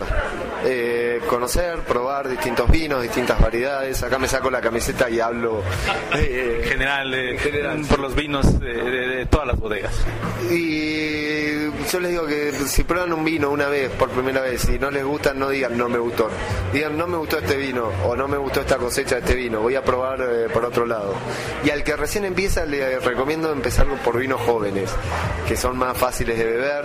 Eh, 0.65 1.21
conocer, 1.29 1.79
probar 1.81 2.29
distintos 2.29 2.71
vinos, 2.71 3.03
distintas 3.03 3.41
variedades. 3.41 4.03
Acá 4.03 4.19
me 4.19 4.29
saco 4.29 4.51
la 4.51 4.61
camiseta 4.61 5.09
y 5.11 5.21
hablo. 5.21 5.63
eh, 6.17 6.61
En 6.63 6.69
general, 6.69 7.15
eh, 7.15 7.31
En 7.33 7.39
general, 7.39 7.83
por 7.89 7.99
los 8.01 8.15
vinos 8.15 8.59
de, 8.61 8.73
de- 8.75 9.09
de 9.09 9.27
todas 9.27 9.47
las 9.47 9.59
bodegas. 9.59 9.93
y 10.51 11.65
yo 11.91 12.01
les 12.01 12.11
digo 12.13 12.27
que 12.27 12.53
si 12.67 12.83
prueban 12.85 13.13
un 13.13 13.25
vino 13.25 13.51
una 13.51 13.67
vez, 13.69 13.91
por 13.91 14.09
primera 14.11 14.41
vez, 14.41 14.67
y 14.69 14.79
no 14.79 14.91
les 14.91 15.05
gusta, 15.05 15.35
no 15.35 15.49
digan 15.51 15.77
no 15.77 15.89
me 15.89 15.99
gustó. 15.99 16.29
Digan 16.73 16.97
no 16.97 17.07
me 17.07 17.17
gustó 17.19 17.39
este 17.39 17.57
vino 17.57 17.91
o 18.07 18.17
no 18.17 18.27
me 18.27 18.37
gustó 18.39 18.61
esta 18.61 18.77
cosecha 18.79 19.17
de 19.17 19.21
este 19.21 19.35
vino. 19.35 19.61
Voy 19.61 19.75
a 19.77 19.83
probar 19.85 20.21
eh, 20.23 20.49
por 20.53 20.65
otro 20.65 20.87
lado. 20.87 21.15
Y 21.65 21.71
al 21.71 21.85
que 21.85 21.95
recién 21.97 22.25
empieza, 22.25 22.65
le 22.65 22.99
recomiendo 23.01 23.53
empezar 23.53 23.87
por 24.03 24.19
vinos 24.19 24.41
jóvenes, 24.41 24.91
que 25.47 25.57
son 25.57 25.77
más 25.77 25.97
fáciles 25.97 26.39
de 26.39 26.45
beber 26.45 26.84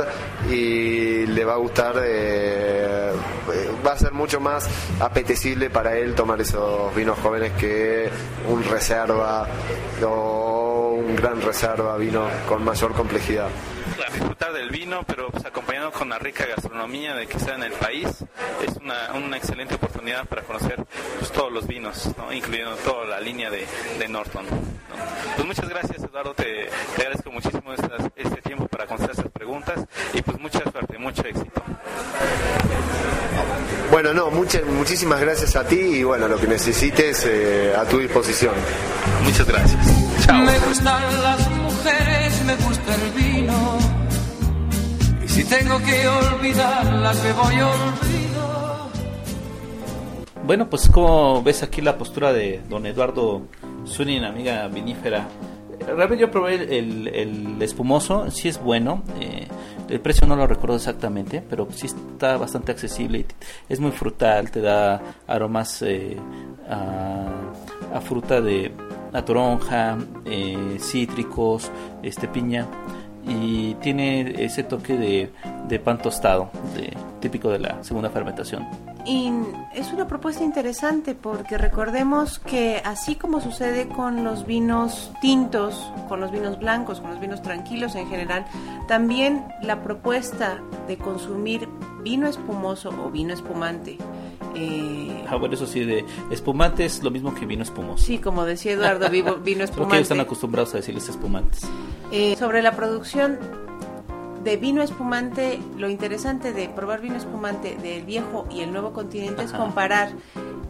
y 0.50 1.26
le 1.28 1.46
va 1.46 1.54
a 1.54 1.58
gustar. 1.58 1.96
eh, 2.04 3.12
eh, 3.54 3.70
va 3.86 3.94
a 3.94 3.98
ser 3.98 4.12
mucho 4.14 4.40
más 4.40 4.68
apetecible 5.00 5.70
para 5.70 5.96
él 5.98 6.14
tomar 6.16 6.40
esos 6.42 6.94
vinos 6.96 7.18
jóvenes 7.20 7.52
que 7.54 8.10
un 8.48 8.64
reserva 8.64 9.48
o 10.06 10.96
un 10.98 11.16
gran 11.16 11.42
reserva, 11.42 11.98
vino 11.98 12.28
con 12.48 12.64
mayor 12.64 12.94
complejidad. 12.94 13.48
Disfrutar 14.14 14.54
del 14.54 14.70
vino, 14.70 15.04
pero 15.06 15.30
pues, 15.30 15.46
acompañado 15.46 15.92
con 15.92 16.10
la 16.10 16.18
rica 16.18 16.46
gastronomía 16.46 17.14
de 17.16 17.28
que 17.28 17.38
sea 17.40 17.56
en 17.56 17.64
el 17.64 17.74
país, 17.74 18.08
es 18.66 18.76
una, 18.82 19.14
una 19.14 19.38
excelente 19.38 19.76
oportunidad 19.76 20.26
para 20.26 20.42
conocer 20.44 20.84
pues, 21.20 21.32
todos 21.32 21.52
los 21.52 21.68
vinos, 21.68 22.10
¿no? 22.18 22.32
incluyendo 22.34 22.76
toda 22.78 23.06
la 23.06 23.20
línea 23.20 23.50
de, 23.52 23.66
de 24.00 24.08
Norton. 24.08 24.46
¿no? 24.46 24.58
Pues 25.36 25.46
muchas 25.48 25.70
gracias, 25.70 26.04
Eduardo, 26.04 26.34
te, 26.34 26.70
te 26.96 27.02
agradezco 27.04 27.32
muchísimo 27.32 27.74
estas- 27.74 28.10
este 28.16 28.39
para 28.80 28.88
contestar 28.88 29.26
estas 29.26 29.32
preguntas 29.34 29.80
y 30.14 30.22
pues 30.22 30.40
mucha 30.40 30.60
suerte, 30.72 30.98
mucho 30.98 31.22
éxito. 31.26 31.62
Bueno, 33.92 34.14
no, 34.14 34.32
muchas, 34.32 34.66
muchísimas 34.66 35.20
gracias 35.20 35.58
a 35.58 35.68
ti 35.68 35.76
y 35.76 36.04
bueno, 36.04 36.30
lo 36.30 36.40
que 36.40 36.48
necesites 36.48 37.26
eh, 37.28 37.74
a 37.78 37.84
tu 37.84 38.00
disposición. 38.00 38.54
Muchas 39.26 39.46
gracias. 39.46 39.86
Chao. 40.26 40.46
Me 40.46 40.58
gustan 40.60 41.24
las 41.24 41.50
mujeres, 41.52 42.42
me 42.46 42.56
gusta 42.56 42.96
el 42.96 43.12
vino. 43.12 43.78
Y 45.26 45.28
si 45.28 45.44
tengo 45.44 45.78
que 45.80 46.08
olvidarlas, 46.08 47.24
me 47.24 47.34
voy 47.34 47.56
olvido. 47.60 48.90
Bueno, 50.46 50.70
pues 50.70 50.88
como 50.88 51.44
ves 51.44 51.64
aquí 51.64 51.82
la 51.82 51.98
postura 51.98 52.32
de 52.32 52.62
don 52.70 52.86
Eduardo 52.86 53.42
Zunin, 53.86 54.24
amiga 54.24 54.70
vinífera. 54.70 55.28
Realmente 55.96 56.22
yo 56.22 56.32
probé 56.32 56.56
el, 56.78 57.08
el- 57.08 57.62
espumoso, 57.62 58.30
sí 58.32 58.48
es 58.48 58.62
bueno. 58.62 59.04
eh, 59.20 59.48
el 59.90 60.00
precio 60.00 60.28
no 60.28 60.36
lo 60.36 60.46
recuerdo 60.46 60.76
exactamente, 60.76 61.42
pero 61.50 61.68
sí 61.72 61.88
está 61.88 62.38
bastante 62.38 62.72
accesible. 62.72 63.26
Es 63.68 63.80
muy 63.80 63.92
frutal, 63.92 64.52
te 64.52 64.62
da 64.62 65.02
aromas 65.28 65.82
eh, 65.82 66.16
a, 66.70 67.26
a 67.98 68.02
fruta 68.02 68.40
de 68.42 68.72
a 69.12 69.24
toronja, 69.26 69.98
eh, 70.26 70.78
cítricos, 70.80 71.72
este 72.04 72.28
piña 72.28 72.68
y 73.28 73.74
tiene 73.76 74.44
ese 74.44 74.64
toque 74.64 74.96
de, 74.98 75.32
de 75.68 75.80
pan 75.80 75.98
tostado, 75.98 76.52
de, 76.76 76.96
típico 77.20 77.50
de 77.50 77.60
la 77.60 77.84
segunda 77.84 78.10
fermentación. 78.12 78.68
Y 79.10 79.32
es 79.74 79.92
una 79.92 80.08
propuesta 80.08 80.44
interesante 80.44 81.16
porque 81.16 81.58
recordemos 81.58 82.38
que 82.38 82.80
así 82.86 83.16
como 83.16 83.42
sucede 83.42 83.88
con 83.88 84.24
los 84.24 84.46
vinos 84.46 85.12
tintos, 85.20 85.92
con 86.08 86.20
los 86.20 86.32
vinos 86.32 86.60
blancos, 86.60 87.00
con 87.02 87.10
los 87.10 87.20
vinos 87.20 87.42
tranquilos 87.42 87.96
en 87.96 88.08
general, 88.08 88.46
también 88.88 89.44
la 89.64 89.82
propuesta 89.82 90.60
de 90.88 90.98
consumir 90.98 91.68
vino 92.04 92.28
espumoso 92.28 92.90
o 93.04 93.10
vino 93.10 93.34
espumante, 93.34 93.98
eh, 94.56 95.26
Ah, 95.28 95.38
bueno, 95.38 95.56
eso 95.56 95.66
sí, 95.66 95.84
de 95.86 96.06
espumante 96.30 96.86
es 96.86 97.02
lo 97.04 97.10
mismo 97.10 97.34
que 97.34 97.48
vino 97.48 97.64
espumoso. 97.64 98.06
sí, 98.06 98.20
como 98.20 98.46
decía 98.46 98.74
Eduardo, 98.74 99.10
vivo- 99.10 99.38
vino 99.38 99.66
Creo 99.74 99.88
que 99.88 99.96
ellos 99.96 100.02
están 100.04 100.20
espumante. 100.20 100.22
acostumbrados 100.22 100.74
a 100.76 100.78
decirles 100.78 101.10
espumantes. 101.10 101.62
Eh, 102.12 102.36
sobre 102.38 102.62
la 102.62 102.74
producción 102.76 103.40
de 104.44 104.58
vino 104.58 104.82
espumante, 104.82 105.60
lo 105.78 105.90
interesante 105.90 106.54
de 106.54 106.70
probar 106.70 107.02
vino 107.02 107.16
espumante 107.18 107.76
del 107.82 108.04
viejo 108.06 108.46
y 108.50 108.62
el 108.62 108.72
nuevo 108.72 108.94
continente 108.94 109.44
es 109.44 109.52
comparar 109.52 110.12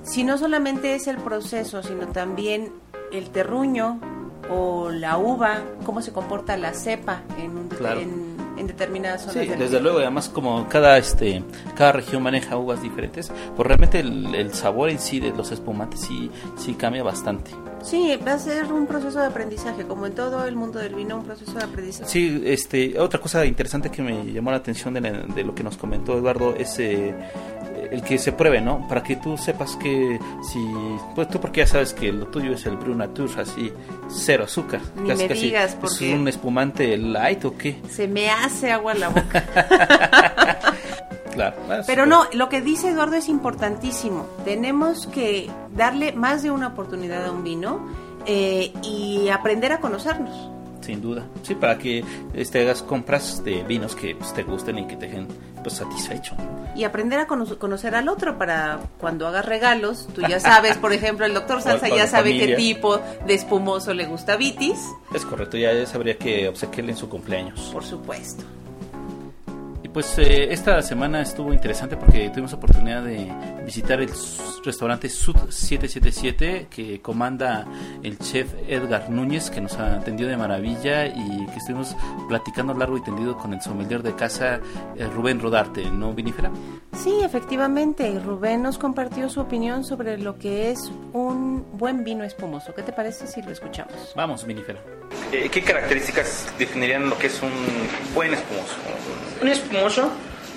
si 0.03 0.23
no 0.23 0.37
solamente 0.37 0.95
es 0.95 1.07
el 1.07 1.17
proceso, 1.17 1.83
sino 1.83 2.07
también 2.07 2.71
el 3.11 3.29
terruño 3.29 3.99
o 4.49 4.89
la 4.89 5.17
uva, 5.17 5.59
cómo 5.85 6.01
se 6.01 6.11
comporta 6.11 6.57
la 6.57 6.73
cepa 6.73 7.21
en, 7.37 7.51
un- 7.57 7.67
Claro. 7.69 7.99
en, 7.99 8.35
en 8.57 8.67
determinadas 8.67 9.21
zonas. 9.21 9.35
Sí, 9.45 9.47
desde 9.57 9.79
luego, 9.79 9.99
y 9.99 10.03
además 10.03 10.27
como 10.29 10.67
cada 10.67 10.97
este 10.97 11.43
cada 11.75 11.91
región 11.93 12.23
maneja 12.23 12.57
uvas 12.57 12.81
diferentes, 12.81 13.31
pues 13.55 13.67
realmente 13.67 13.99
el, 13.99 14.33
el 14.33 14.53
sabor 14.53 14.89
en 14.89 14.99
sí 14.99 15.19
de 15.19 15.29
los 15.31 15.51
espumantes 15.51 16.01
sí, 16.01 16.31
sí 16.57 16.73
cambia 16.73 17.03
bastante. 17.03 17.51
Sí, 17.83 18.17
va 18.27 18.33
a 18.33 18.39
ser 18.39 18.71
un 18.71 18.85
proceso 18.87 19.19
de 19.19 19.27
aprendizaje, 19.27 19.83
como 19.85 20.05
en 20.05 20.13
todo 20.13 20.45
el 20.45 20.55
mundo 20.55 20.79
del 20.79 20.95
vino, 20.95 21.17
un 21.17 21.23
proceso 21.23 21.53
de 21.53 21.63
aprendizaje. 21.63 22.09
Sí, 22.09 22.41
este, 22.45 22.99
otra 22.99 23.19
cosa 23.19 23.45
interesante 23.45 23.89
que 23.89 24.01
me 24.01 24.31
llamó 24.31 24.51
la 24.51 24.57
atención 24.57 24.93
de, 24.93 25.01
la- 25.01 25.11
de 25.11 25.43
lo 25.43 25.55
que 25.55 25.63
nos 25.63 25.77
comentó 25.77 26.17
Eduardo 26.17 26.55
es 26.55 26.77
eh, 26.79 27.13
el 27.91 28.01
que 28.03 28.17
se 28.19 28.31
pruebe, 28.33 28.61
¿no? 28.61 28.87
Para 28.87 29.01
que 29.01 29.15
tú 29.15 29.37
sepas 29.37 29.75
que 29.77 30.19
si, 30.51 30.59
pues 31.15 31.27
tú 31.29 31.39
porque 31.39 31.61
ya 31.61 31.67
sabes 31.67 31.93
que 31.93 32.11
lo 32.11 32.27
tuyo 32.27 32.53
es 32.53 32.65
el 32.65 32.75
Brew 32.77 32.95
Nature, 32.95 33.31
así, 33.41 33.71
cero 34.09 34.43
azúcar. 34.43 34.81
Ni 35.01 35.13
me 35.15 35.27
digas, 35.29 35.71
¿Es 35.71 35.75
porque- 35.75 36.13
un 36.13 36.27
espumante 36.27 36.97
light 36.97 37.43
o 37.45 37.57
qué? 37.57 37.81
Se 37.89 38.07
me 38.07 38.29
hace 38.29 38.71
agua 38.71 38.91
en 38.93 38.99
la 38.99 39.09
boca. 39.09 40.35
Claro. 41.65 41.83
Pero 41.87 42.05
no, 42.05 42.25
lo 42.33 42.49
que 42.49 42.61
dice 42.61 42.89
Eduardo 42.89 43.15
es 43.15 43.29
importantísimo. 43.29 44.25
Tenemos 44.45 45.07
que 45.07 45.49
darle 45.75 46.11
más 46.13 46.43
de 46.43 46.51
una 46.51 46.67
oportunidad 46.67 47.25
a 47.25 47.31
un 47.31 47.43
vino 47.43 47.87
eh, 48.25 48.73
y 48.83 49.29
aprender 49.29 49.71
a 49.71 49.79
conocernos. 49.79 50.49
Sin 50.81 51.01
duda. 51.01 51.25
Sí, 51.43 51.55
para 51.55 51.77
que 51.77 52.03
este, 52.33 52.61
hagas 52.61 52.81
compras 52.81 53.43
de 53.43 53.63
vinos 53.63 53.95
que 53.95 54.15
pues, 54.15 54.33
te 54.33 54.43
gusten 54.43 54.79
y 54.79 54.87
que 54.87 54.95
te 54.95 55.05
dejen 55.07 55.27
pues, 55.61 55.75
satisfecho. 55.75 56.35
Y 56.75 56.83
aprender 56.83 57.19
a 57.19 57.27
cono- 57.27 57.57
conocer 57.59 57.93
al 57.95 58.07
otro 58.09 58.37
para 58.37 58.79
cuando 58.97 59.27
hagas 59.27 59.45
regalos. 59.45 60.07
Tú 60.15 60.21
ya 60.21 60.39
sabes, 60.39 60.77
por 60.77 60.93
ejemplo, 60.93 61.25
el 61.25 61.33
doctor 61.33 61.61
Salsa 61.63 61.89
ya 61.89 62.07
sabe 62.07 62.31
qué 62.33 62.39
familia. 62.39 62.57
tipo 62.57 62.97
de 63.27 63.33
espumoso 63.33 63.93
le 63.93 64.05
gusta 64.05 64.35
Vitis, 64.37 64.79
Es 65.13 65.25
correcto, 65.25 65.57
ya 65.57 65.73
ya 65.73 65.85
sabría 65.85 66.17
que 66.17 66.47
obsequiarle 66.47 66.93
en 66.93 66.97
su 66.97 67.07
cumpleaños. 67.09 67.69
por 67.73 67.83
supuesto. 67.83 68.43
Pues 69.99 70.17
eh, 70.17 70.53
esta 70.53 70.81
semana 70.81 71.21
estuvo 71.21 71.51
interesante 71.51 71.97
porque 71.97 72.29
tuvimos 72.29 72.53
oportunidad 72.53 73.03
de 73.03 73.29
visitar 73.65 73.99
el 73.99 74.09
restaurante 74.63 75.09
Sud 75.09 75.35
777 75.49 76.67
que 76.69 77.01
comanda 77.01 77.67
el 78.01 78.17
chef 78.17 78.47
Edgar 78.65 79.09
Núñez 79.09 79.49
que 79.49 79.59
nos 79.59 79.77
atendió 79.77 80.25
de 80.29 80.37
maravilla 80.37 81.05
y 81.05 81.45
que 81.47 81.57
estuvimos 81.57 81.97
platicando 82.29 82.73
largo 82.73 82.95
y 82.95 83.03
tendido 83.03 83.37
con 83.37 83.53
el 83.53 83.61
sommelier 83.61 84.01
de 84.01 84.15
casa 84.15 84.61
eh, 84.95 85.05
Rubén 85.13 85.41
Rodarte, 85.41 85.91
¿no, 85.91 86.13
Vinífera? 86.13 86.49
Sí, 86.93 87.19
efectivamente, 87.21 88.17
Rubén 88.21 88.63
nos 88.63 88.77
compartió 88.77 89.27
su 89.29 89.41
opinión 89.41 89.83
sobre 89.83 90.17
lo 90.17 90.39
que 90.39 90.71
es 90.71 90.89
un 91.11 91.77
buen 91.77 92.05
vino 92.05 92.23
espumoso. 92.23 92.73
¿Qué 92.73 92.83
te 92.83 92.93
parece 92.93 93.27
si 93.27 93.41
lo 93.41 93.51
escuchamos? 93.51 94.13
Vamos, 94.15 94.45
Vinífera. 94.45 94.79
Eh, 95.33 95.49
¿Qué 95.51 95.61
características 95.61 96.53
definirían 96.57 97.09
lo 97.09 97.17
que 97.17 97.27
es 97.27 97.43
un 97.43 97.51
buen 98.15 98.33
espumoso? 98.33 98.75
Un 99.41 99.47
espumoso, 99.47 100.11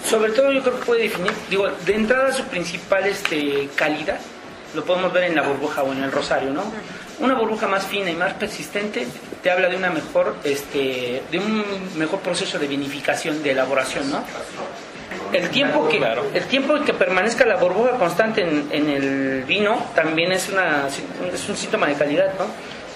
sobre 0.09 0.33
todo 0.33 0.53
yo 0.53 0.63
creo 0.63 0.79
que 0.79 0.85
puede 0.85 1.03
definir, 1.03 1.33
digo, 1.49 1.69
de 1.69 1.95
entrada 1.95 2.33
su 2.33 2.45
principal 2.45 3.07
este, 3.07 3.69
calidad, 3.77 4.19
lo 4.75 4.85
podemos 4.85 5.13
ver 5.13 5.25
en 5.25 5.37
la 5.37 5.43
burbuja 5.43 5.83
o 5.83 5.93
en 5.93 6.03
el 6.03 6.11
rosario, 6.11 6.51
¿no? 6.51 6.65
Una 7.21 7.35
burbuja 7.35 7.69
más 7.69 7.87
fina 7.87 8.11
y 8.11 8.15
más 8.15 8.33
persistente 8.35 9.07
te 9.43 9.51
habla 9.51 9.69
de 9.69 9.77
una 9.77 9.91
mejor, 9.91 10.37
este, 10.45 11.23
de 11.31 11.39
un 11.39 11.65
mejor 11.97 12.21
proceso 12.21 12.59
de 12.59 12.67
vinificación, 12.67 13.43
de 13.43 13.51
elaboración, 13.51 14.11
¿no? 14.11 14.25
El 15.33 15.49
tiempo 15.51 15.89
que, 15.89 15.99
el 16.35 16.45
tiempo 16.45 16.75
que 16.85 16.93
permanezca 16.93 17.45
la 17.47 17.57
burbuja 17.57 17.93
constante 17.93 18.43
en, 18.43 18.69
en 18.71 18.89
el 18.89 19.45
vino 19.45 19.87
también 19.95 20.33
es, 20.33 20.49
una, 20.49 20.89
es 21.33 21.49
un 21.49 21.57
síntoma 21.57 21.87
de 21.87 21.95
calidad, 21.95 22.33
¿no? 22.39 22.47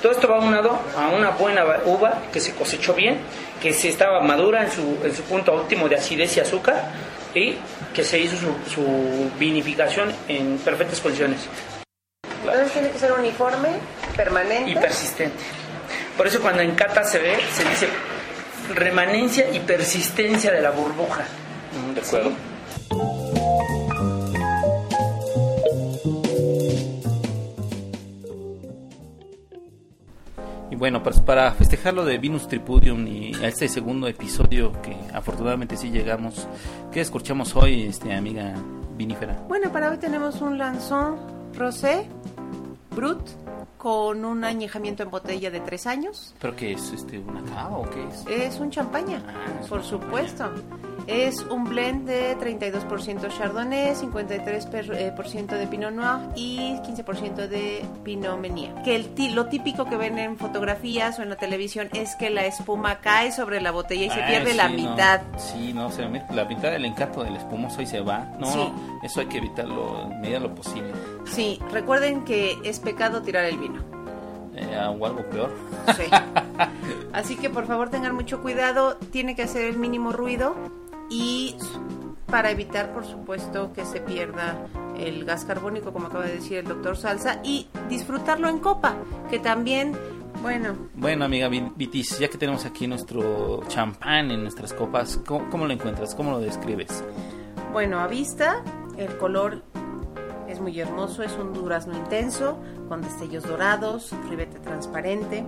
Todo 0.07 0.15
esto 0.15 0.29
va 0.29 0.39
unado 0.39 0.79
a 0.97 1.09
una 1.09 1.31
buena 1.31 1.65
uva 1.85 2.23
que 2.33 2.39
se 2.39 2.53
cosechó 2.55 2.95
bien, 2.95 3.19
que 3.61 3.73
se 3.73 3.89
estaba 3.89 4.21
madura 4.21 4.63
en 4.63 4.71
su, 4.71 4.99
en 5.03 5.13
su 5.13 5.23
punto 5.23 5.53
óptimo 5.53 5.89
de 5.89 5.97
acidez 5.97 6.37
y 6.37 6.39
azúcar 6.39 6.93
y 7.35 7.57
que 7.93 8.05
se 8.05 8.21
hizo 8.21 8.37
su, 8.37 8.71
su 8.73 9.29
vinificación 9.37 10.15
en 10.29 10.59
perfectas 10.59 11.01
condiciones 11.01 11.41
Entonces 12.41 12.71
tiene 12.71 12.91
que 12.91 12.99
ser 13.01 13.11
uniforme, 13.15 13.71
permanente. 14.17 14.71
y 14.71 14.77
persistente. 14.77 15.43
Por 16.17 16.29
eso 16.29 16.41
cuando 16.41 16.63
en 16.63 16.77
cata 16.77 17.03
se 17.03 17.19
ve, 17.19 17.37
se 17.53 17.65
dice 17.69 17.89
remanencia 18.77 19.51
y 19.53 19.59
persistencia 19.59 20.53
de 20.53 20.61
la 20.61 20.71
burbuja. 20.71 21.25
Mm, 21.73 21.95
De 21.95 22.01
acuerdo. 22.01 22.31
Bueno, 30.79 31.03
pues 31.03 31.21
para 31.21 31.53
festejar 31.53 31.95
lo 31.95 32.05
de 32.05 32.19
Venus 32.19 32.49
Tripudium 32.49 33.07
y 33.07 33.33
este 33.43 33.67
segundo 33.67 34.09
episodio 34.09 34.73
que 34.83 34.95
afortunadamente 35.15 35.75
sí 35.75 35.91
llegamos, 35.91 36.47
¿qué 36.93 37.01
escuchamos 37.01 37.57
hoy, 37.57 37.85
este 37.85 38.13
amiga 38.13 38.55
vinífera? 38.95 39.43
Bueno, 39.49 39.73
para 39.73 39.91
hoy 39.91 39.97
tenemos 39.97 40.43
un 40.43 40.59
lanzón 40.59 41.17
rosé, 41.55 42.07
brut, 42.95 43.27
con 43.87 44.25
un 44.25 44.43
añejamiento 44.43 45.05
en 45.05 45.13
botella 45.13 45.49
de 45.49 45.61
tres 45.61 45.87
años. 45.87 46.35
¿Pero 46.41 46.57
qué 46.57 46.73
es? 46.73 46.91
Este, 46.93 47.21
¿Una 47.21 47.41
cava 47.45 47.77
o 47.79 47.89
qué 47.89 48.05
es? 48.09 48.27
Es 48.27 48.59
un 48.59 48.69
champaña, 48.69 49.23
Ah, 49.29 49.61
es 49.63 49.69
por 49.69 49.85
supuesto. 49.85 50.51
Es 51.07 51.41
un 51.43 51.63
blend 51.63 52.05
de 52.09 52.37
32% 52.37 53.29
Chardonnay, 53.29 53.95
53% 53.95 54.71
per- 54.73 54.93
eh, 54.93 55.13
por 55.15 55.29
ciento 55.29 55.55
de 55.55 55.69
Pinot 55.69 55.93
Noir 55.93 56.31
y 56.35 56.81
15% 56.83 57.47
de 57.47 57.85
Pinot 58.03 58.41
Meunier. 58.41 58.75
Que 58.83 58.97
el 58.97 59.15
ti- 59.15 59.29
lo 59.31 59.47
típico 59.47 59.85
que 59.85 59.97
ven 59.97 60.19
en 60.19 60.37
fotografías 60.37 61.21
o 61.21 61.23
en 61.23 61.29
la 61.29 61.37
televisión 61.37 61.89
es 61.93 62.17
que 62.17 62.29
la 62.29 62.45
espuma 62.45 62.99
cae 62.99 63.31
sobre 63.31 63.61
la 63.61 63.71
botella 63.71 64.07
y 64.07 64.11
se 64.11 64.21
Ah, 64.21 64.27
pierde 64.27 64.55
la 64.55 64.67
sí, 64.69 64.83
no. 64.83 64.91
mitad. 64.91 65.21
Sí, 65.39 65.73
no, 65.73 65.93
se 65.93 66.09
me- 66.09 66.25
la 66.35 66.45
mitad 66.45 66.73
del 66.73 66.87
encanto 66.87 67.23
del 67.23 67.37
espumoso 67.37 67.81
y 67.83 67.87
se 67.87 68.01
va. 68.01 68.27
No, 68.41 68.47
Sí. 68.51 68.57
no, 68.59 69.01
eso 69.05 69.21
hay 69.21 69.27
que 69.27 69.39
evitarlo 69.39 70.11
en 70.11 70.21
medida 70.21 70.41
de 70.41 70.49
lo 70.49 70.55
posible. 70.57 70.91
Sí, 71.27 71.61
recuerden 71.71 72.25
que 72.25 72.57
es 72.65 72.81
pecado 72.81 73.23
tirar 73.23 73.45
el 73.45 73.59
vino. 73.59 73.76
Eh, 74.57 74.79
o 74.99 75.07
algo 75.07 75.23
peor. 75.31 75.51
Sí. 75.97 76.05
Así 77.13 77.37
que 77.37 77.51
por 77.51 77.67
favor 77.67 77.91
tengan 77.91 78.15
mucho 78.15 78.41
cuidado, 78.41 78.97
tiene 79.11 79.35
que 79.37 79.43
hacer 79.43 79.67
el 79.67 79.79
mínimo 79.79 80.13
ruido 80.13 80.55
y 81.11 81.57
para 82.27 82.51
evitar 82.51 82.93
por 82.93 83.05
supuesto 83.05 83.73
que 83.73 83.85
se 83.85 84.01
pierda 84.01 84.67
el 84.99 85.25
gas 85.25 85.45
carbónico 85.45 85.93
como 85.93 86.07
acaba 86.09 86.25
de 86.25 86.33
decir 86.35 86.59
el 86.59 86.67
doctor 86.67 86.97
Salsa 86.97 87.41
y 87.45 87.69
disfrutarlo 87.89 88.49
en 88.49 88.59
copa, 88.59 88.97
que 89.31 89.39
también, 89.39 89.93
bueno, 90.43 90.75
Bueno, 90.95 91.25
amiga 91.27 91.49
Vi- 91.49 91.73
Vitis, 91.77 92.19
ya 92.19 92.29
que 92.29 92.39
tenemos 92.39 92.65
aquí 92.65 92.87
nuestro 92.87 93.63
champán 93.69 94.31
en 94.31 94.43
nuestras 94.43 94.73
copas, 94.73 95.21
¿cómo, 95.27 95.49
cómo 95.51 95.67
lo 95.67 95.73
encuentras? 95.73 96.15
¿Cómo 96.15 96.31
lo 96.33 96.41
describes? 96.41 97.05
bueno, 97.73 98.01
a 98.01 98.07
vista 98.07 98.63
el 98.97 99.19
color 99.19 99.63
es 100.57 100.61
muy 100.63 100.79
hermoso, 100.81 101.23
es 101.23 101.33
un 101.33 101.53
durazno 101.53 101.95
intenso 101.97 102.59
con 102.89 103.03
destellos 103.03 103.45
dorados, 103.45 104.13
ribete 104.29 104.59
transparente. 104.59 105.45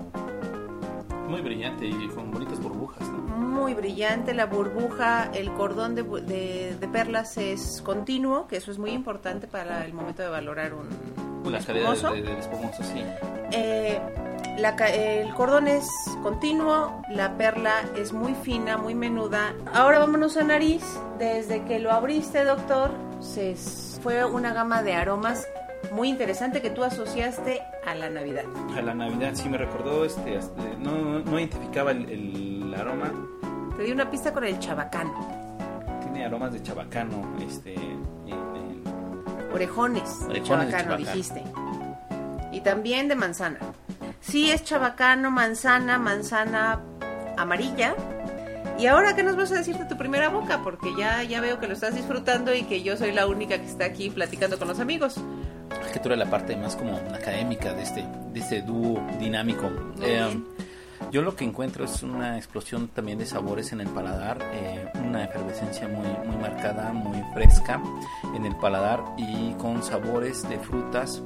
Muy 1.29 1.41
brillante 1.43 1.87
y 1.87 2.09
con 2.09 2.31
bonitas 2.31 2.61
burbujas, 2.61 3.07
¿no? 3.09 3.19
muy 3.39 3.75
brillante, 3.75 4.35
la 4.35 4.47
burbuja, 4.47 5.31
el 5.35 5.51
cordón 5.53 5.95
de, 5.95 6.03
de- 6.03 6.77
de 6.79 6.89
perlas 6.89 7.37
es 7.39 7.83
continuo, 7.85 8.47
que 8.47 8.57
eso 8.57 8.71
es 8.71 8.79
muy 8.79 8.91
importante 8.91 9.47
para 9.49 9.85
el 9.85 9.93
momento 9.95 10.23
de 10.23 10.29
valorar 10.29 10.73
un, 10.75 10.87
un 11.45 11.53
La 11.53 11.59
espumoso. 11.59 12.13
del 12.13 12.29
espumoso, 12.29 12.83
sí. 12.85 13.03
Eh, 13.53 13.99
la 14.59 14.71
el 14.89 15.35
cordón 15.35 15.67
es 15.69 15.87
continuo, 16.23 17.03
la 17.11 17.37
perla 17.37 17.73
es 17.97 18.13
muy 18.13 18.35
fina, 18.35 18.77
muy 18.77 18.95
menuda. 18.95 19.55
Ahora 19.75 19.99
vámonos 19.99 20.37
a 20.37 20.45
nariz. 20.45 20.85
Desde 21.19 21.65
que 21.65 21.79
lo 21.81 21.91
abriste, 21.91 22.45
doctor, 22.45 22.91
se, 23.21 23.57
fue 24.03 24.25
una 24.25 24.53
gama 24.53 24.83
de 24.83 24.95
aromas 24.95 25.47
muy 25.93 26.09
interesante 26.09 26.61
que 26.61 26.71
tú 26.71 26.83
asociaste 26.85 27.63
a 27.87 27.95
la 27.95 28.11
Navidad. 28.11 28.45
A 28.77 28.83
la 28.83 28.95
Navidad 28.95 29.31
sí 29.35 29.49
me 29.49 29.59
recordó, 29.59 30.05
este, 30.05 30.37
hasta- 30.39 30.63
no, 30.79 31.21
no, 31.21 31.39
identificaba 31.39 31.93
el, 31.93 32.09
el 32.11 32.75
aroma. 32.75 33.13
Te 33.77 33.85
di 33.85 33.93
una 33.93 34.11
pista 34.11 34.33
con 34.33 34.45
el 34.45 34.59
chabacano, 34.59 35.13
Tiene 36.03 36.25
aromas 36.25 36.53
de 36.53 36.63
chabacano, 36.63 37.23
este, 37.41 37.75
en- 37.75 38.03
en- 38.27 38.83
orejones, 39.55 40.21
de 40.21 40.27
Orejones 40.27 40.67
de 40.67 40.73
chabacano, 40.73 40.83
chabacano. 40.83 40.97
dijiste. 40.99 41.45
Y 42.53 42.61
también 42.61 43.09
de 43.09 43.15
manzana. 43.15 43.59
Sí 44.21 44.51
es 44.51 44.65
chabacano, 44.65 45.31
manzana, 45.31 45.99
manzana 45.99 46.81
amarilla. 47.37 47.95
Y 48.79 48.87
ahora, 48.87 49.17
¿qué 49.17 49.25
nos 49.25 49.35
vas 49.35 49.51
a 49.51 49.57
decir 49.57 49.77
de 49.77 49.87
tu 49.87 49.97
primera 49.97 50.29
boca? 50.29 50.61
Porque 50.63 50.95
ya, 50.97 51.25
ya 51.25 51.41
veo 51.41 51.59
que 51.59 51.67
lo 51.67 51.73
estás 51.73 51.97
disfrutando 51.97 52.55
y 52.55 52.63
que 52.63 52.85
yo 52.85 52.97
soy 52.97 53.11
la 53.11 53.27
única 53.27 53.59
que 53.59 53.67
está 53.67 53.87
aquí 53.87 54.09
platicando 54.09 54.57
con 54.57 54.69
los 54.69 54.79
amigos. 54.79 55.17
Que 55.93 55.99
tú 55.99 56.09
eres 56.09 56.19
la 56.19 56.31
parte 56.31 56.55
más 56.55 56.77
como 56.77 56.97
académica 56.97 57.73
de 57.73 57.83
este, 57.83 58.05
de 58.33 58.39
este 58.39 58.63
dúo 58.63 59.05
dinámico. 59.19 59.69
Eh, 60.01 60.41
yo 61.11 61.23
lo 61.23 61.35
que 61.35 61.45
encuentro 61.45 61.87
es 61.87 62.05
una 62.05 62.37
explosión 62.37 62.87
también 62.87 63.19
de 63.19 63.27
sabores 63.27 63.73
en 63.73 63.81
el 63.81 63.89
paladar, 63.89 64.39
eh, 64.53 64.89
una 65.05 65.25
efervescencia 65.25 65.89
muy, 65.89 66.07
muy 66.27 66.37
marcada, 66.37 66.93
muy 66.93 67.21
fresca 67.35 67.83
en 68.37 68.47
el 68.47 68.55
paladar 68.57 69.03
y 69.17 69.55
con 69.55 69.83
sabores 69.83 70.49
de 70.49 70.59
frutas 70.61 71.21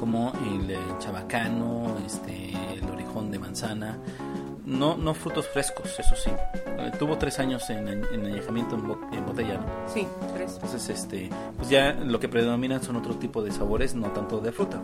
como 0.00 0.32
el, 0.50 0.70
eh, 0.70 0.78
chabacano, 0.98 1.96
este, 2.06 2.52
el 2.72 2.88
orejón 2.88 3.30
de 3.30 3.38
manzana. 3.38 3.98
No, 4.68 4.96
no 4.98 5.14
frutos 5.14 5.48
frescos, 5.48 5.98
eso 5.98 6.14
sí. 6.14 6.30
Eh, 6.78 6.92
tuvo 6.98 7.16
tres 7.16 7.38
años 7.38 7.68
en, 7.70 7.88
en 7.88 8.26
añejamiento 8.26 8.74
en, 8.74 8.86
bo- 8.86 9.00
en 9.12 9.24
botella, 9.24 9.54
¿no? 9.54 9.64
Sí, 9.92 10.06
tres. 10.34 10.54
Entonces, 10.54 10.88
este, 10.90 11.30
pues 11.56 11.70
ya 11.70 11.92
lo 11.94 12.20
que 12.20 12.28
predominan 12.28 12.82
son 12.82 12.96
otro 12.96 13.14
tipo 13.16 13.42
de 13.42 13.50
sabores, 13.50 13.94
no 13.94 14.08
tanto 14.08 14.40
de 14.40 14.52
fruta. 14.52 14.78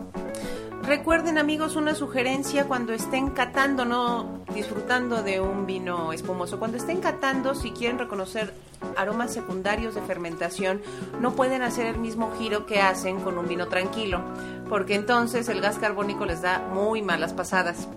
Recuerden 0.82 1.38
amigos 1.38 1.76
una 1.76 1.94
sugerencia 1.94 2.64
cuando 2.66 2.92
estén 2.92 3.30
catando, 3.30 3.84
no 3.84 4.40
disfrutando 4.54 5.22
de 5.22 5.40
un 5.40 5.64
vino 5.66 6.12
espumoso, 6.12 6.58
cuando 6.58 6.76
estén 6.76 7.00
catando, 7.00 7.54
si 7.54 7.70
quieren 7.70 7.98
reconocer 7.98 8.52
aromas 8.96 9.32
secundarios 9.32 9.94
de 9.94 10.02
fermentación, 10.02 10.82
no 11.20 11.32
pueden 11.34 11.62
hacer 11.62 11.86
el 11.86 11.98
mismo 11.98 12.32
giro 12.38 12.66
que 12.66 12.80
hacen 12.82 13.20
con 13.20 13.38
un 13.38 13.48
vino 13.48 13.68
tranquilo, 13.68 14.20
porque 14.68 14.94
entonces 14.94 15.48
el 15.48 15.60
gas 15.62 15.78
carbónico 15.78 16.26
les 16.26 16.42
da 16.42 16.58
muy 16.72 17.00
malas 17.00 17.32
pasadas. 17.32 17.88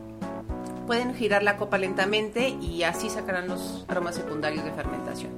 Pueden 0.88 1.13
girar 1.13 1.43
la 1.43 1.58
copa 1.58 1.78
lentamente 1.78 2.50
y 2.50 2.82
así 2.84 3.10
sacarán 3.10 3.47
los 3.47 3.86
aromas 3.88 4.15
secundarios 4.15 4.63
de 4.65 4.71
fermentación. 4.71 5.32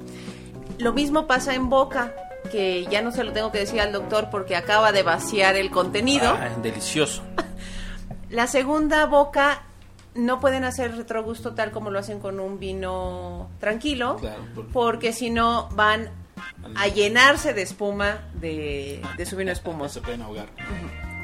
Lo 0.77 0.93
mismo 0.93 1.27
pasa 1.27 1.53
en 1.55 1.69
boca, 1.69 2.13
que 2.51 2.85
ya 2.89 3.01
no 3.01 3.11
se 3.11 3.23
lo 3.23 3.33
tengo 3.33 3.51
que 3.51 3.57
decir 3.59 3.81
al 3.81 3.91
doctor 3.91 4.29
porque 4.31 4.55
acaba 4.55 4.91
de 4.93 5.03
vaciar 5.03 5.55
el 5.57 5.71
contenido. 5.71 6.29
Ah, 6.39 6.49
delicioso. 6.61 7.23
La 8.29 8.45
segunda 8.47 9.05
boca 9.07 9.63
no 10.13 10.39
pueden 10.39 10.63
hacer 10.63 10.95
retrogusto 10.95 11.53
tal 11.55 11.71
como 11.71 11.89
lo 11.89 11.97
hacen 11.99 12.19
con 12.19 12.39
un 12.39 12.59
vino 12.59 13.49
tranquilo, 13.59 14.17
Claro, 14.17 14.43
porque- 14.53 14.71
porque 14.71 15.13
si 15.13 15.31
no 15.31 15.67
van 15.73 16.11
a 16.75 16.87
llenarse 16.87 17.53
de 17.53 17.63
espuma 17.63 18.19
de, 18.35 19.01
de 19.17 19.25
su 19.25 19.35
vino 19.35 19.49
Se 19.51 19.53
espumoso. 19.53 20.01
pueden 20.03 20.21
ahogar. 20.21 20.47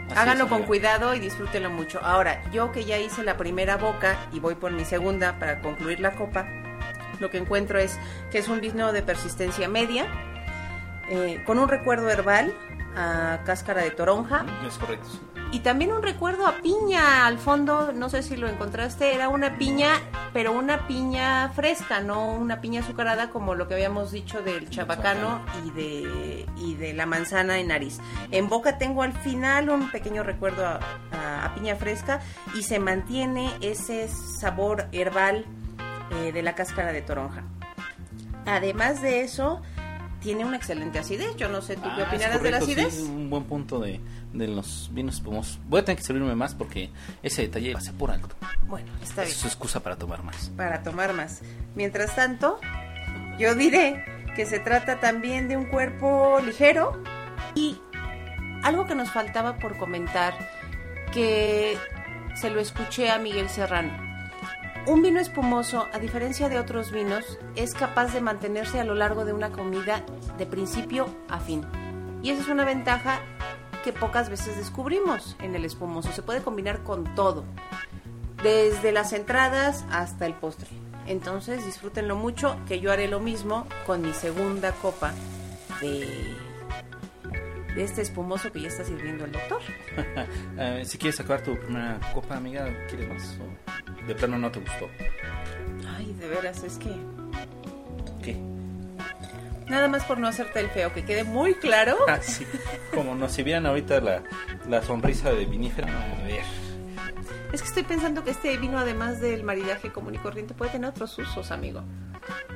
Así 0.06 0.20
Háganlo 0.20 0.48
con 0.48 0.64
cuidado 0.64 1.16
y 1.16 1.20
disfrútenlo 1.20 1.70
mucho. 1.70 2.00
Ahora, 2.04 2.44
yo 2.52 2.72
que 2.72 2.86
ya 2.86 2.98
hice 2.98 3.24
la 3.24 3.38
primera 3.38 3.78
boca 3.78 4.18
y 4.32 4.40
voy 4.40 4.56
por 4.56 4.72
mi 4.72 4.86
segunda 4.86 5.40
para 5.40 5.62
concluir 5.62 6.00
la 6.00 6.12
copa, 6.16 6.48
lo 7.20 7.30
que 7.30 7.38
encuentro 7.38 7.80
es 7.80 7.98
que 8.32 8.38
es 8.38 8.48
un 8.48 8.62
vino 8.62 8.92
de 8.92 9.02
persistencia 9.02 9.68
media, 9.68 10.06
eh, 11.10 11.44
con 11.46 11.60
un 11.60 11.68
recuerdo 11.68 12.10
herbal 12.10 12.54
a 12.96 13.40
cáscara 13.46 13.82
de 13.82 13.92
toronja, 13.92 14.46
Es 14.68 14.78
correcto. 14.78 15.08
Y 15.56 15.60
también 15.60 15.94
un 15.94 16.04
recuerdo 16.04 16.46
a 16.48 16.58
piña 16.58 17.26
al 17.26 17.38
fondo, 17.38 17.94
no 17.94 18.10
sé 18.10 18.24
si 18.24 18.36
lo 18.36 18.50
encontraste, 18.50 19.16
era 19.16 19.30
una 19.30 19.58
piña, 19.58 20.02
pero 20.34 20.52
una 20.52 20.86
piña 20.86 21.48
fresca, 21.56 22.02
no 22.02 22.34
una 22.34 22.60
piña 22.60 22.82
azucarada 22.82 23.30
como 23.30 23.56
lo 23.56 23.66
que 23.66 23.76
habíamos 23.76 24.12
dicho 24.12 24.42
del 24.42 24.70
chabacano 24.70 25.46
y 25.66 25.72
de, 25.72 26.46
y 26.58 26.76
de 26.76 26.94
la 26.94 27.06
manzana 27.06 27.58
en 27.60 27.70
nariz. 27.70 28.00
En 28.32 28.50
boca 28.50 28.78
tengo 28.78 29.02
al 29.02 29.14
final 29.14 29.70
un 29.70 29.90
pequeño 29.92 30.24
recuerdo 30.24 30.68
a 30.68 31.54
piña 31.56 31.78
fresca 31.78 32.20
y 32.54 32.64
se 32.64 32.80
mantiene 32.80 33.50
ese 33.62 34.10
sabor 34.10 34.90
herbal 34.92 35.46
eh, 36.12 36.34
de 36.34 36.44
la 36.44 36.54
cáscara 36.54 36.92
de 36.92 37.02
toronja. 37.02 37.44
Además 38.46 39.02
de 39.02 39.22
eso, 39.22 39.62
tiene 40.26 40.44
una 40.44 40.58
excelente 40.58 40.98
acidez. 40.98 41.36
Yo 41.38 41.48
no 41.50 41.62
sé 41.62 41.76
tú 41.76 41.84
qué 41.84 41.90
Ah, 41.90 42.02
es 42.02 42.08
opinarás 42.08 42.42
de 42.42 42.50
la 42.52 42.58
sí, 42.60 42.72
acidez. 42.72 42.96
es 42.96 43.00
un 43.02 43.30
buen 43.30 43.44
punto 43.44 43.80
de, 43.80 44.02
de 44.34 44.48
los 44.48 44.90
vinos 44.92 45.16
espumosos. 45.16 45.60
Voy 45.70 45.82
a 45.82 45.86
tener 45.86 45.98
que 46.00 46.04
servirme 46.04 46.34
más 46.36 46.56
porque 46.56 46.90
ese 47.22 47.44
detalle 47.44 47.74
pasa 47.74 47.94
por 47.94 48.10
alto. 48.10 48.36
Bueno, 48.64 48.88
está 49.04 49.22
bien. 49.22 49.32
Es 49.34 49.38
su 49.40 49.46
excusa 49.48 49.82
para 49.84 49.98
tomar 49.98 50.24
más. 50.24 50.50
para 50.58 50.82
tomar 50.82 51.14
más. 51.14 51.42
Mientras 51.76 52.16
tanto, 52.16 52.60
yo 53.38 53.54
diré 53.54 54.04
que 54.36 54.48
se 54.48 54.60
trata 54.60 55.00
también 55.00 55.48
de 55.48 55.58
un 55.58 55.66
cuerpo 55.66 56.40
ligero 56.44 57.02
y 57.54 57.80
algo 58.64 58.86
que 58.86 58.96
nos 58.96 59.12
faltaba 59.12 59.60
por 59.60 59.78
comentar, 59.78 60.34
que 61.14 61.78
se 62.34 62.50
lo 62.50 62.60
escuché 62.60 63.12
a 63.12 63.20
Miguel 63.20 63.48
Serrano. 63.48 64.05
Un 64.88 65.02
vino 65.02 65.20
espumoso, 65.20 65.88
a 65.94 65.98
diferencia 65.98 66.48
de 66.48 66.60
otros 66.60 66.92
vinos, 66.92 67.40
es 67.56 67.74
capaz 67.74 68.14
de 68.14 68.22
mantenerse 68.22 68.80
a 68.80 68.84
lo 68.84 68.94
largo 68.94 69.26
de 69.26 69.34
una 69.34 69.52
comida 69.52 70.06
de 70.38 70.46
principio 70.46 71.08
a 71.28 71.40
fin. 71.40 71.66
Y 72.22 72.30
esa 72.30 72.44
es 72.44 72.50
una 72.50 72.66
ventaja 72.66 73.20
que 73.84 73.94
pocas 73.94 74.30
veces 74.30 74.58
descubrimos 74.58 75.36
en 75.40 75.56
el 75.56 75.66
espumoso. 75.66 76.12
Se 76.12 76.22
puede 76.22 76.44
combinar 76.44 76.84
con 76.84 77.16
todo 77.16 77.46
desde 78.44 78.92
las 78.92 79.12
entradas 79.14 79.86
hasta 79.92 80.28
el 80.28 80.36
postre. 80.36 80.70
Entonces 81.08 81.66
disfrútenlo 81.66 82.16
mucho, 82.16 82.56
que 82.68 82.80
yo 82.80 82.92
haré 82.92 83.08
lo 83.08 83.20
mismo 83.20 83.66
con 83.88 84.04
mi 84.04 84.14
segunda 84.14 84.72
copa 84.72 85.14
de, 85.82 86.36
de 87.76 87.84
este 87.84 88.02
espumoso 88.02 88.52
que 88.52 88.62
ya 88.62 88.70
está 88.70 88.84
sirviendo 88.84 89.26
el 89.26 89.32
doctor. 89.32 89.62
Eh, 90.58 90.84
si 90.86 90.98
quieres 90.98 91.16
sacar 91.18 91.42
tu 91.42 91.58
primera 91.60 92.00
copa, 92.14 92.38
amiga, 92.38 92.66
¿quieres 92.88 93.10
más? 93.10 93.38
¿O 93.42 94.08
de 94.08 94.16
plano 94.16 94.38
no 94.38 94.50
te 94.50 94.60
gustó? 94.62 94.90
Ay, 95.98 96.14
de 96.14 96.28
veras, 96.28 96.64
es 96.64 96.78
que 96.78 96.92
¿Qué? 98.24 98.38
nada 99.68 99.88
más 99.88 100.06
por 100.06 100.18
no 100.18 100.28
hacerte 100.28 100.60
el 100.60 100.70
feo, 100.70 100.94
que 100.94 101.04
quede 101.04 101.24
muy 101.24 101.56
claro. 101.56 101.98
Ah, 102.08 102.20
sí. 102.22 102.46
Como 102.94 103.16
nos 103.16 103.34
si 103.34 103.44
vieran 103.44 103.66
ahorita 103.66 104.00
la, 104.00 104.24
la 104.70 104.82
sonrisa 104.82 105.32
de 105.32 105.46
vinífera, 105.46 105.88
a 105.90 106.24
ver. 106.24 106.44
Es 107.52 107.62
que 107.62 107.68
estoy 107.68 107.84
pensando 107.84 108.24
que 108.24 108.32
este 108.32 108.56
vino, 108.58 108.78
además 108.78 109.20
del 109.20 109.44
maridaje 109.44 109.92
común 109.92 110.16
y 110.16 110.18
corriente, 110.18 110.54
puede 110.54 110.72
tener 110.72 110.90
otros 110.90 111.18
usos, 111.18 111.52
amigo. 111.52 111.84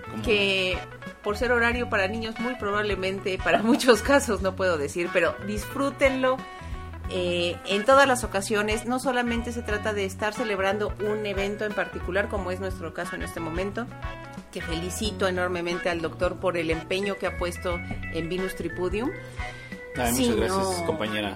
¿Cómo? 0.09 0.23
Que 0.23 0.77
por 1.23 1.37
ser 1.37 1.51
horario 1.51 1.89
para 1.89 2.07
niños, 2.07 2.39
muy 2.39 2.55
probablemente, 2.55 3.37
para 3.43 3.61
muchos 3.63 4.01
casos, 4.01 4.41
no 4.41 4.55
puedo 4.55 4.77
decir, 4.77 5.09
pero 5.13 5.35
disfrútenlo 5.45 6.37
eh, 7.09 7.57
en 7.65 7.85
todas 7.85 8.07
las 8.07 8.23
ocasiones. 8.23 8.85
No 8.85 8.99
solamente 8.99 9.51
se 9.51 9.61
trata 9.61 9.93
de 9.93 10.05
estar 10.05 10.33
celebrando 10.33 10.93
un 10.99 11.25
evento 11.25 11.65
en 11.65 11.73
particular, 11.73 12.29
como 12.29 12.51
es 12.51 12.59
nuestro 12.59 12.93
caso 12.93 13.15
en 13.15 13.23
este 13.23 13.39
momento, 13.39 13.87
que 14.51 14.61
felicito 14.61 15.27
enormemente 15.27 15.89
al 15.89 16.01
doctor 16.01 16.37
por 16.37 16.57
el 16.57 16.69
empeño 16.71 17.15
que 17.17 17.27
ha 17.27 17.37
puesto 17.37 17.79
en 18.13 18.29
Vinus 18.29 18.55
Tripudium. 18.55 19.11
Ay, 19.95 20.13
muchas 20.13 20.35
gracias, 20.35 20.79
no. 20.79 20.85
compañera. 20.85 21.35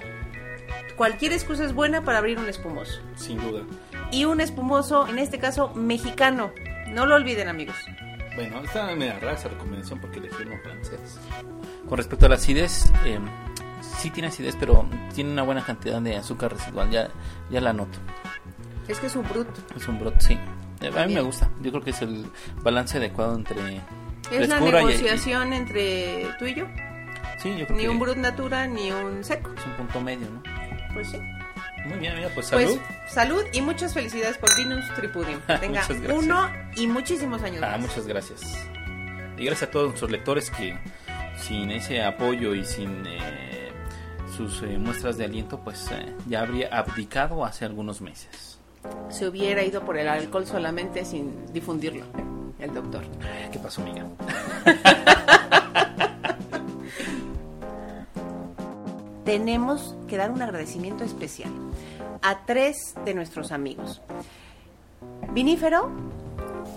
Cualquier 0.95 1.33
excusa 1.33 1.65
es 1.65 1.73
buena 1.73 2.03
para 2.03 2.19
abrir 2.19 2.37
un 2.37 2.47
espumoso. 2.47 3.01
Sin 3.15 3.39
duda. 3.39 3.63
Y 4.11 4.25
un 4.25 4.41
espumoso, 4.41 5.07
en 5.07 5.17
este 5.17 5.39
caso, 5.39 5.73
mexicano. 5.73 6.51
No 6.89 7.07
lo 7.07 7.15
olviden, 7.15 7.47
amigos. 7.47 7.75
Bueno, 8.35 8.61
está 8.61 8.95
media 8.95 9.19
rara 9.19 9.33
esa 9.33 9.49
recomendación 9.49 9.99
porque 9.99 10.19
elegí 10.19 10.43
uno 10.43 10.55
francés. 10.63 11.19
Con 11.87 11.97
respecto 11.97 12.25
a 12.25 12.29
la 12.29 12.35
acidez, 12.35 12.91
eh, 13.05 13.19
sí 13.99 14.09
tiene 14.09 14.29
acidez, 14.29 14.55
pero 14.59 14.85
tiene 15.13 15.31
una 15.31 15.43
buena 15.43 15.63
cantidad 15.63 16.01
de 16.01 16.15
azúcar 16.17 16.53
residual. 16.53 16.89
Ya, 16.89 17.09
ya 17.51 17.61
la 17.61 17.73
noto. 17.73 17.99
Es 18.87 18.99
que 18.99 19.07
es 19.07 19.15
un 19.15 19.23
brut. 19.29 19.47
Es 19.75 19.87
un 19.87 19.99
brot, 19.99 20.19
sí. 20.19 20.33
Eh, 20.81 20.91
A 20.97 21.05
mí 21.05 21.13
me 21.13 21.21
gusta. 21.21 21.49
Yo 21.61 21.71
creo 21.71 21.83
que 21.83 21.91
es 21.91 22.01
el 22.01 22.25
balance 22.63 22.97
adecuado 22.97 23.35
entre 23.35 23.77
Es 24.31 24.49
la 24.49 24.57
frescura 24.57 24.81
y- 24.81 24.85
negociación 24.85 25.53
entre 25.53 26.27
tú 26.39 26.45
y 26.45 26.55
yo. 26.55 26.65
y- 26.65 27.39
sí, 27.41 27.55
yo 27.57 27.65
creo 27.67 27.77
Ni 27.77 27.83
que 27.83 27.89
un 27.89 27.99
brut 27.99 28.17
natura, 28.17 28.65
ni 28.67 28.91
un 28.91 29.23
seco. 29.23 29.51
es 29.55 29.65
un 29.65 29.73
punto 29.73 30.01
medio, 30.01 30.27
¿no? 30.29 30.41
Pues 30.93 31.09
sí. 31.09 31.17
Muy 31.85 31.97
bien, 31.99 32.13
amiga, 32.13 32.29
pues 32.33 32.47
salud. 32.47 32.77
Pues 32.79 33.11
salud 33.13 33.43
y 33.51 33.61
muchas 33.61 33.93
felicidades 33.93 34.37
por 34.37 34.49
Vinus 34.57 34.85
Tripudium. 34.95 35.39
Tenga 35.59 35.81
Muchas 35.81 36.01
gracias. 36.01 36.23
uno 36.23 36.49
y 36.75 36.87
muchísimos 36.87 37.41
años 37.43 37.61
Ah, 37.63 37.71
más. 37.77 37.81
muchas 37.81 38.07
gracias. 38.07 38.41
Y 39.37 39.45
gracias 39.45 39.69
a 39.69 39.71
todos 39.71 39.87
nuestros 39.87 40.11
lectores 40.11 40.49
que 40.51 40.77
sin 41.37 41.71
ese 41.71 42.03
apoyo 42.03 42.53
y 42.55 42.63
sin 42.63 43.05
eh, 43.07 43.71
sus 44.37 44.61
eh, 44.63 44.77
muestras 44.77 45.17
de 45.17 45.25
aliento, 45.25 45.59
pues 45.59 45.89
eh, 45.91 46.13
ya 46.27 46.41
habría 46.41 46.69
abdicado 46.77 47.43
hace 47.43 47.65
algunos 47.65 47.99
meses. 48.01 48.59
Se 49.09 49.27
hubiera 49.27 49.63
ido 49.63 49.81
por 49.83 49.97
el 49.97 50.07
alcohol 50.07 50.45
solamente 50.45 51.03
sin 51.05 51.51
difundirlo. 51.53 52.05
El 52.59 52.73
doctor. 52.73 53.03
¿Qué 53.51 53.59
pasó, 53.59 53.81
amiga? 53.81 54.05
Tenemos 59.33 59.95
que 60.07 60.15
dar 60.15 60.29
un 60.29 60.43
agradecimiento 60.43 61.03
especial 61.03 61.51
a 62.21 62.45
tres 62.45 62.93
de 63.03 63.15
nuestros 63.15 63.51
amigos. 63.51 63.99
Vinífero, 65.31 65.89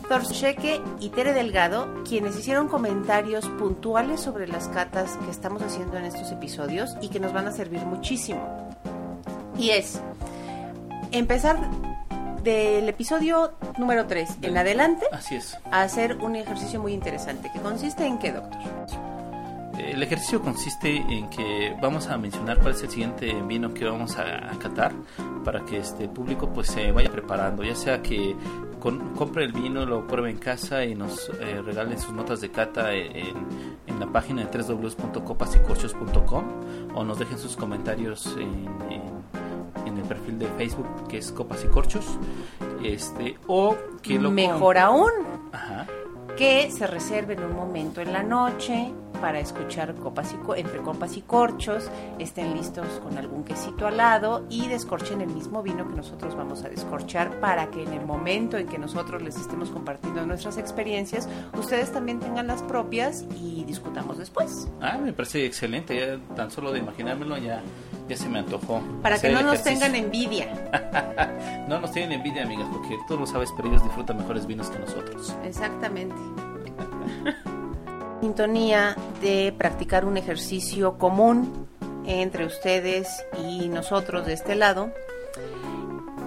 Torcheque 0.09 0.81
y 0.99 1.11
Tere 1.11 1.35
Delgado, 1.35 2.03
quienes 2.09 2.35
hicieron 2.35 2.69
comentarios 2.69 3.47
puntuales 3.59 4.23
sobre 4.23 4.49
las 4.49 4.69
catas 4.69 5.19
que 5.19 5.31
estamos 5.31 5.61
haciendo 5.61 5.99
en 5.99 6.07
estos 6.07 6.33
episodios 6.33 6.97
y 7.03 7.11
que 7.11 7.21
nos 7.21 7.35
van 7.35 7.47
a 7.47 7.53
servir 7.53 7.85
muchísimo. 7.85 8.41
Y 9.59 9.69
es 9.73 10.01
empezar 11.13 11.59
del 12.43 12.89
episodio 12.89 13.53
número 13.77 14.07
3 14.07 14.31
en 14.41 14.57
adelante 14.57 15.05
Así 15.13 15.35
es. 15.35 15.59
a 15.71 15.83
hacer 15.83 16.17
un 16.23 16.37
ejercicio 16.37 16.81
muy 16.81 16.95
interesante, 16.95 17.51
que 17.53 17.61
consiste 17.61 18.07
en 18.07 18.19
qué, 18.19 18.33
doctor? 18.33 18.63
El 19.79 20.03
ejercicio 20.03 20.41
consiste 20.41 20.97
en 20.97 21.29
que 21.31 21.75
vamos 21.81 22.07
a 22.09 22.17
mencionar 22.19 22.59
cuál 22.59 22.73
es 22.75 22.83
el 22.83 22.91
siguiente 22.91 23.33
vino 23.47 23.73
que 23.75 23.85
vamos 23.85 24.17
a, 24.19 24.51
a 24.53 24.59
catar 24.59 24.93
para 25.45 25.65
que 25.65 25.79
este 25.79 26.09
público 26.09 26.49
pues 26.53 26.69
se 26.69 26.91
vaya 26.93 27.11
preparando, 27.11 27.63
ya 27.63 27.75
sea 27.75 28.03
que 28.03 28.35
con- 28.81 29.15
compre 29.15 29.45
el 29.45 29.53
vino, 29.53 29.85
lo 29.87 30.07
pruebe 30.07 30.31
en 30.31 30.39
casa 30.39 30.85
y 30.85 30.95
nos 30.95 31.29
eh, 31.41 31.61
regalen 31.65 31.99
sus 31.99 32.13
notas 32.13 32.41
de 32.41 32.51
cata 32.51 32.93
en, 32.95 33.37
en 33.87 34.01
la 34.01 34.07
página 34.07 34.45
de 34.45 34.59
www.copasicorchos.com 34.63 36.45
o 36.95 37.05
nos 37.05 37.19
dejen 37.19 37.39
sus 37.39 37.57
comentarios 37.57 38.27
en, 38.39 38.67
en- 38.91 39.17
en 39.87 39.97
el 39.99 40.05
perfil 40.05 40.39
de 40.39 40.47
Facebook 40.49 41.07
que 41.09 41.19
es 41.19 41.31
Copas 41.33 41.65
y 41.65 41.69
Corchos, 41.69 42.05
este 42.83 43.37
o 43.47 43.77
que 44.03 44.19
lo 44.19 44.31
Mejor 44.31 44.79
aún, 44.79 45.11
Ajá. 45.53 45.87
Que 46.37 46.71
se 46.71 46.87
reserven 46.87 47.43
un 47.43 47.55
momento 47.55 48.01
en 48.01 48.13
la 48.13 48.23
noche 48.23 48.93
para 49.21 49.41
escuchar 49.41 49.95
copas 49.95 50.33
y 50.33 50.61
entre 50.61 50.79
copas 50.79 51.17
y 51.17 51.23
corchos, 51.23 51.91
estén 52.19 52.55
listos 52.55 52.87
con 53.03 53.17
algún 53.17 53.45
quesito 53.45 53.87
al 53.87 53.97
lado 53.97 54.47
y 54.51 54.69
descorchen 54.69 55.21
el 55.23 55.29
mismo 55.29 55.63
vino 55.63 55.89
que 55.89 55.95
nosotros 55.95 56.37
vamos 56.37 56.65
a 56.65 56.69
descorchar 56.69 57.41
para 57.41 57.71
que 57.71 57.83
en 57.83 57.93
el 57.93 58.05
momento 58.05 58.59
en 58.59 58.67
que 58.69 58.79
nosotros 58.79 59.23
les 59.23 59.37
estemos 59.37 59.71
compartiendo 59.71 60.25
nuestras 60.27 60.59
experiencias, 60.59 61.29
ustedes 61.59 61.93
también 61.93 62.21
tengan 62.21 62.47
las 62.47 62.63
propias 62.63 63.25
y 63.41 63.65
discutamos 63.65 64.19
después. 64.19 64.69
Ah, 64.81 64.99
me 64.99 65.13
parece 65.13 65.47
excelente, 65.47 65.97
ya 65.99 66.35
tan 66.35 66.51
solo 66.51 66.73
de 66.73 66.81
imaginármelo 66.81 67.39
ya, 67.39 67.63
ya 68.09 68.17
se 68.17 68.29
me 68.29 68.39
antojó. 68.39 68.81
Para 69.03 69.19
que 69.19 69.31
no 69.31 69.43
nos 69.43 69.61
ejercicio. 69.61 69.81
tengan 69.81 69.95
envidia. 69.95 70.49
No 71.67 71.81
nos 71.81 71.91
tienen 71.91 72.13
envidia, 72.13 72.45
amigas, 72.45 72.69
porque 72.73 72.97
tú 73.09 73.19
lo 73.19 73.27
sabes, 73.27 73.53
pero 73.57 73.69
ellos 73.69 73.83
disfrutan 73.83 74.19
mejores 74.19 74.47
vinos 74.47 74.71
que 74.71 74.79
nosotros. 74.79 75.35
Exactamente. 75.43 76.15
Sintonía 78.21 78.97
de 79.21 79.53
practicar 79.59 80.05
un 80.05 80.17
ejercicio 80.17 80.97
común 80.97 81.67
entre 82.07 82.47
ustedes 82.47 83.09
y 83.49 83.69
nosotros 83.69 84.27
de 84.27 84.35
este 84.35 84.55
lado. 84.55 84.93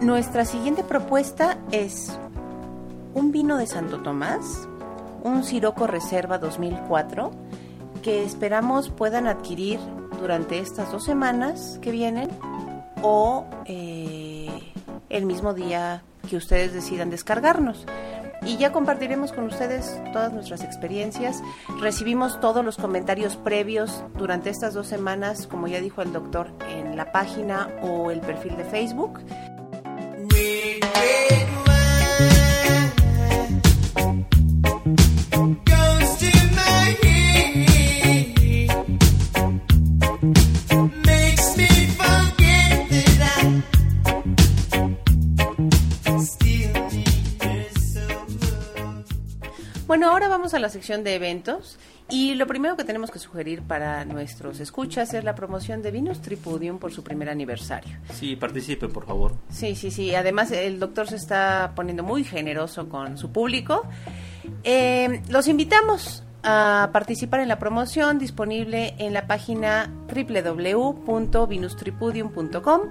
Nuestra 0.02 0.44
siguiente 0.44 0.84
propuesta 0.84 1.58
es 1.72 2.20
un 3.14 3.32
vino 3.32 3.58
de 3.58 3.66
Santo 3.66 4.02
Tomás, 4.02 4.68
un 5.24 5.46
Siroco 5.46 5.88
Reserva 5.88 6.38
2004, 6.38 7.32
que 8.04 8.24
esperamos 8.24 8.90
puedan 8.90 9.28
adquirir 9.28 9.80
durante 10.20 10.60
estas 10.60 10.92
dos 10.92 11.04
semanas 11.04 11.80
que 11.82 11.92
vienen 11.92 12.30
o 13.02 13.46
eh, 13.66 14.50
el 15.10 15.26
mismo 15.26 15.54
día 15.54 16.04
que 16.30 16.38
ustedes 16.38 16.74
decidan 16.74 17.10
descargarnos. 17.10 17.86
Y 18.42 18.58
ya 18.58 18.72
compartiremos 18.72 19.34
con 19.34 19.46
ustedes 19.46 20.00
todas 20.14 20.32
nuestras 20.32 20.64
experiencias. 20.64 21.42
Recibimos 21.82 22.40
todos 22.40 22.64
los 22.64 22.78
comentarios 22.78 23.36
previos 23.36 24.04
durante 24.18 24.50
estas 24.50 24.74
dos 24.74 24.88
semanas, 24.88 25.46
como 25.46 25.68
ya 25.68 25.82
dijo 25.82 26.02
el 26.02 26.14
doctor, 26.14 26.52
en 26.70 26.96
la 26.96 27.12
página 27.12 27.70
o 27.82 28.12
el 28.12 28.22
perfil 28.22 28.56
de 28.56 28.64
Facebook. 28.64 29.20
Bueno, 49.90 50.10
ahora 50.12 50.28
vamos 50.28 50.54
a 50.54 50.60
la 50.60 50.70
sección 50.70 51.04
de 51.04 51.16
eventos 51.16 51.80
y 52.12 52.36
lo 52.36 52.46
primero 52.46 52.78
que 52.78 52.84
tenemos 52.84 53.10
que 53.10 53.18
sugerir 53.18 53.64
para 53.64 54.06
nuestros 54.06 54.60
escuchas 54.60 55.16
es 55.16 55.24
la 55.24 55.34
promoción 55.34 55.82
de 55.82 55.90
Vinos 55.90 56.22
Tripudium 56.22 56.78
por 56.78 56.92
su 56.92 57.04
primer 57.04 57.28
aniversario. 57.28 57.98
Sí, 58.14 58.36
participen, 58.36 58.92
por 58.92 59.08
favor. 59.08 59.34
Sí, 59.50 59.76
sí, 59.76 59.90
sí. 59.90 60.14
Además, 60.14 60.52
el 60.52 60.80
doctor 60.80 61.08
se 61.08 61.16
está 61.16 61.72
poniendo 61.76 62.04
muy 62.04 62.24
generoso 62.24 62.88
con 62.88 63.18
su 63.18 63.32
público. 63.32 63.82
Eh, 64.64 65.24
los 65.28 65.48
invitamos 65.48 66.24
a 66.44 66.92
participar 66.94 67.40
en 67.40 67.48
la 67.48 67.58
promoción 67.58 68.20
disponible 68.20 68.94
en 69.00 69.16
la 69.16 69.26
página 69.26 69.92
www.vinustripudium.com. 70.08 72.82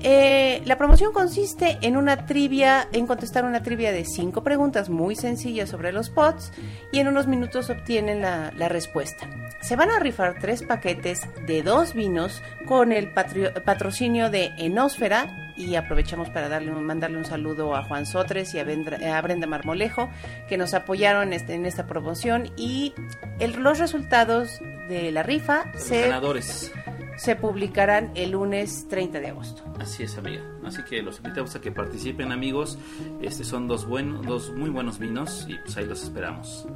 Eh, 0.00 0.62
la 0.66 0.76
promoción 0.78 1.12
consiste 1.12 1.78
en 1.80 1.96
una 1.96 2.26
trivia, 2.26 2.86
en 2.92 3.06
contestar 3.06 3.44
una 3.44 3.62
trivia 3.62 3.92
de 3.92 4.04
cinco 4.04 4.42
preguntas 4.42 4.88
muy 4.88 5.16
sencillas 5.16 5.70
sobre 5.70 5.90
los 5.92 6.10
pots 6.10 6.52
y 6.92 6.98
en 7.00 7.08
unos 7.08 7.26
minutos 7.26 7.70
obtienen 7.70 8.20
la, 8.22 8.52
la 8.56 8.68
respuesta. 8.68 9.26
Se 9.62 9.74
van 9.74 9.90
a 9.90 9.98
rifar 9.98 10.36
tres 10.40 10.62
paquetes 10.62 11.22
de 11.46 11.62
dos 11.62 11.94
vinos 11.94 12.42
con 12.66 12.92
el 12.92 13.12
patrio- 13.12 13.52
patrocinio 13.64 14.30
de 14.30 14.52
Enósfera 14.58 15.52
y 15.56 15.74
aprovechamos 15.76 16.28
para 16.28 16.48
darle 16.50 16.70
un- 16.72 16.84
mandarle 16.84 17.16
un 17.16 17.24
saludo 17.24 17.74
a 17.74 17.82
Juan 17.82 18.04
Sotres 18.04 18.54
y 18.54 18.58
a, 18.58 18.64
Vendra- 18.64 19.16
a 19.16 19.20
Brenda 19.22 19.46
Marmolejo 19.46 20.10
que 20.48 20.58
nos 20.58 20.74
apoyaron 20.74 21.32
este- 21.32 21.54
en 21.54 21.64
esta 21.64 21.86
promoción 21.86 22.52
y 22.56 22.92
el- 23.40 23.52
los 23.62 23.78
resultados 23.78 24.60
de 24.88 25.10
la 25.10 25.22
rifa 25.22 25.64
Los 25.72 25.82
se, 25.82 26.02
ganadores. 26.02 26.70
Se 27.16 27.36
publicarán 27.36 28.12
el 28.14 28.32
lunes 28.32 28.86
30 28.88 29.20
de 29.20 29.28
agosto. 29.28 29.62
Así 29.78 30.02
es, 30.02 30.16
amiga. 30.18 30.42
Así 30.64 30.82
que 30.84 31.02
los 31.02 31.18
invitamos 31.18 31.54
a 31.54 31.60
que 31.60 31.72
participen, 31.72 32.32
amigos. 32.32 32.78
Este 33.20 33.44
son 33.44 33.68
dos 33.68 33.86
buenos, 33.86 34.24
dos 34.26 34.52
muy 34.52 34.70
buenos 34.70 34.98
vinos 34.98 35.46
y 35.48 35.54
pues 35.56 35.76
ahí 35.76 35.86
los 35.86 36.02
esperamos. 36.02 36.66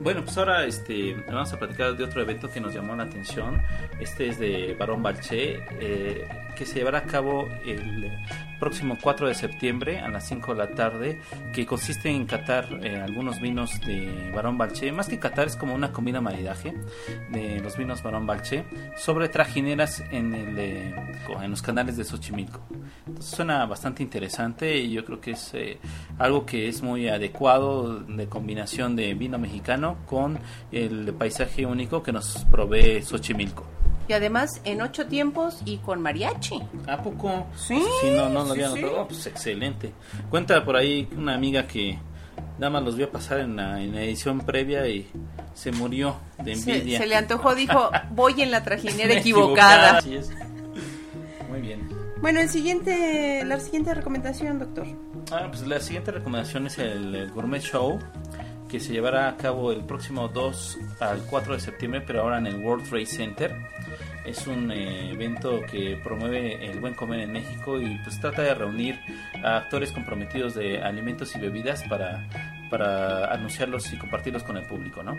Bueno, 0.00 0.22
pues 0.22 0.38
ahora 0.38 0.64
este, 0.64 1.16
vamos 1.26 1.52
a 1.52 1.58
platicar 1.58 1.96
de 1.96 2.04
otro 2.04 2.22
evento 2.22 2.48
que 2.48 2.60
nos 2.60 2.72
llamó 2.72 2.94
la 2.94 3.04
atención. 3.04 3.60
Este 3.98 4.28
es 4.28 4.38
de 4.38 4.76
Barón 4.78 5.02
Balché, 5.02 5.58
eh, 5.80 6.28
que 6.56 6.66
se 6.66 6.74
llevará 6.80 6.98
a 6.98 7.04
cabo 7.04 7.48
el 7.64 8.10
próximo 8.58 8.96
4 9.00 9.28
de 9.28 9.34
septiembre 9.34 10.00
a 10.00 10.08
las 10.08 10.26
5 10.28 10.54
de 10.54 10.58
la 10.58 10.70
tarde, 10.70 11.20
que 11.52 11.66
consiste 11.66 12.08
en 12.08 12.26
catar 12.26 12.66
eh, 12.82 12.96
algunos 12.96 13.40
vinos 13.40 13.80
de 13.80 14.32
Barón 14.34 14.58
Balché. 14.58 14.90
Más 14.92 15.08
que 15.08 15.18
catar, 15.18 15.46
es 15.46 15.56
como 15.56 15.74
una 15.74 15.92
comida 15.92 16.20
maridaje 16.20 16.74
de 17.30 17.60
los 17.60 17.76
vinos 17.76 18.02
Barón 18.02 18.26
Balché 18.26 18.64
sobre 18.96 19.28
trajineras 19.28 20.02
en, 20.10 20.34
el, 20.34 20.58
eh, 20.58 20.94
en 21.42 21.50
los 21.50 21.62
canales 21.62 21.96
de 21.96 22.04
Xochimilco. 22.04 22.60
Entonces 23.06 23.36
suena 23.36 23.66
bastante 23.66 24.02
interesante 24.02 24.76
y 24.76 24.90
yo 24.90 25.04
creo 25.04 25.20
que 25.20 25.32
es 25.32 25.50
eh, 25.54 25.78
algo 26.18 26.46
que 26.46 26.68
es 26.68 26.82
muy 26.82 27.08
adecuado 27.08 28.00
de 28.00 28.26
combinación 28.28 28.96
de 28.96 29.14
vino 29.14 29.38
mexicano 29.38 29.98
con 30.06 30.38
el 30.72 31.12
paisaje 31.14 31.66
único 31.66 32.02
que 32.02 32.12
nos 32.12 32.44
provee 32.50 33.02
Xochimilco. 33.02 33.75
Y 34.08 34.12
además 34.12 34.60
en 34.64 34.82
ocho 34.82 35.06
tiempos 35.06 35.60
y 35.64 35.78
con 35.78 36.00
mariachi. 36.00 36.62
¿A 36.86 37.02
poco? 37.02 37.46
Sí, 37.56 37.82
Si 38.00 38.10
no, 38.10 38.28
no 38.28 38.44
lo 38.44 38.54
sí, 38.54 38.62
había 38.62 38.70
sí. 38.70 38.82
notado. 38.82 39.08
Pues 39.08 39.26
excelente. 39.26 39.92
Cuenta 40.30 40.64
por 40.64 40.76
ahí 40.76 41.08
una 41.16 41.34
amiga 41.34 41.66
que 41.66 41.98
nada 42.58 42.70
más 42.70 42.82
los 42.84 42.96
vio 42.96 43.10
pasar 43.10 43.40
en 43.40 43.56
la, 43.56 43.82
en 43.82 43.94
la 43.94 44.02
edición 44.02 44.40
previa 44.40 44.86
y 44.86 45.08
se 45.54 45.72
murió 45.72 46.16
de 46.42 46.54
Se, 46.54 46.76
envidia. 46.76 46.98
se 46.98 47.06
le 47.06 47.16
antojó, 47.16 47.54
dijo, 47.54 47.90
voy 48.10 48.40
en 48.42 48.50
la 48.50 48.62
trajinera 48.62 49.12
equivocada. 49.14 49.98
Así 49.98 50.14
es. 50.16 50.30
Muy 51.50 51.60
bien. 51.60 51.88
Bueno, 52.20 52.40
el 52.40 52.48
siguiente, 52.48 53.44
la 53.44 53.60
siguiente 53.60 53.92
recomendación, 53.94 54.58
doctor. 54.58 54.86
Ah, 55.32 55.46
pues 55.48 55.66
la 55.66 55.80
siguiente 55.80 56.12
recomendación 56.12 56.66
es 56.66 56.78
el, 56.78 57.14
el 57.14 57.30
Gourmet 57.32 57.60
Show 57.62 57.98
que 58.68 58.80
se 58.80 58.92
llevará 58.92 59.28
a 59.28 59.36
cabo 59.36 59.72
el 59.72 59.84
próximo 59.84 60.28
2 60.28 60.78
al 61.00 61.22
4 61.22 61.54
de 61.54 61.60
septiembre, 61.60 62.02
pero 62.06 62.22
ahora 62.22 62.38
en 62.38 62.46
el 62.46 62.56
World 62.56 62.88
Trade 62.88 63.06
Center. 63.06 63.56
Es 64.24 64.46
un 64.48 64.72
eh, 64.72 65.12
evento 65.12 65.62
que 65.70 66.00
promueve 66.02 66.66
el 66.66 66.80
buen 66.80 66.94
comer 66.94 67.20
en 67.20 67.32
México 67.32 67.80
y 67.80 67.96
pues 68.02 68.20
trata 68.20 68.42
de 68.42 68.54
reunir 68.54 68.98
a 69.44 69.58
actores 69.58 69.92
comprometidos 69.92 70.54
de 70.54 70.82
alimentos 70.82 71.36
y 71.36 71.38
bebidas 71.38 71.84
para, 71.84 72.26
para 72.68 73.32
anunciarlos 73.32 73.92
y 73.92 73.98
compartirlos 73.98 74.42
con 74.42 74.56
el 74.56 74.66
público, 74.66 75.04
¿no? 75.04 75.16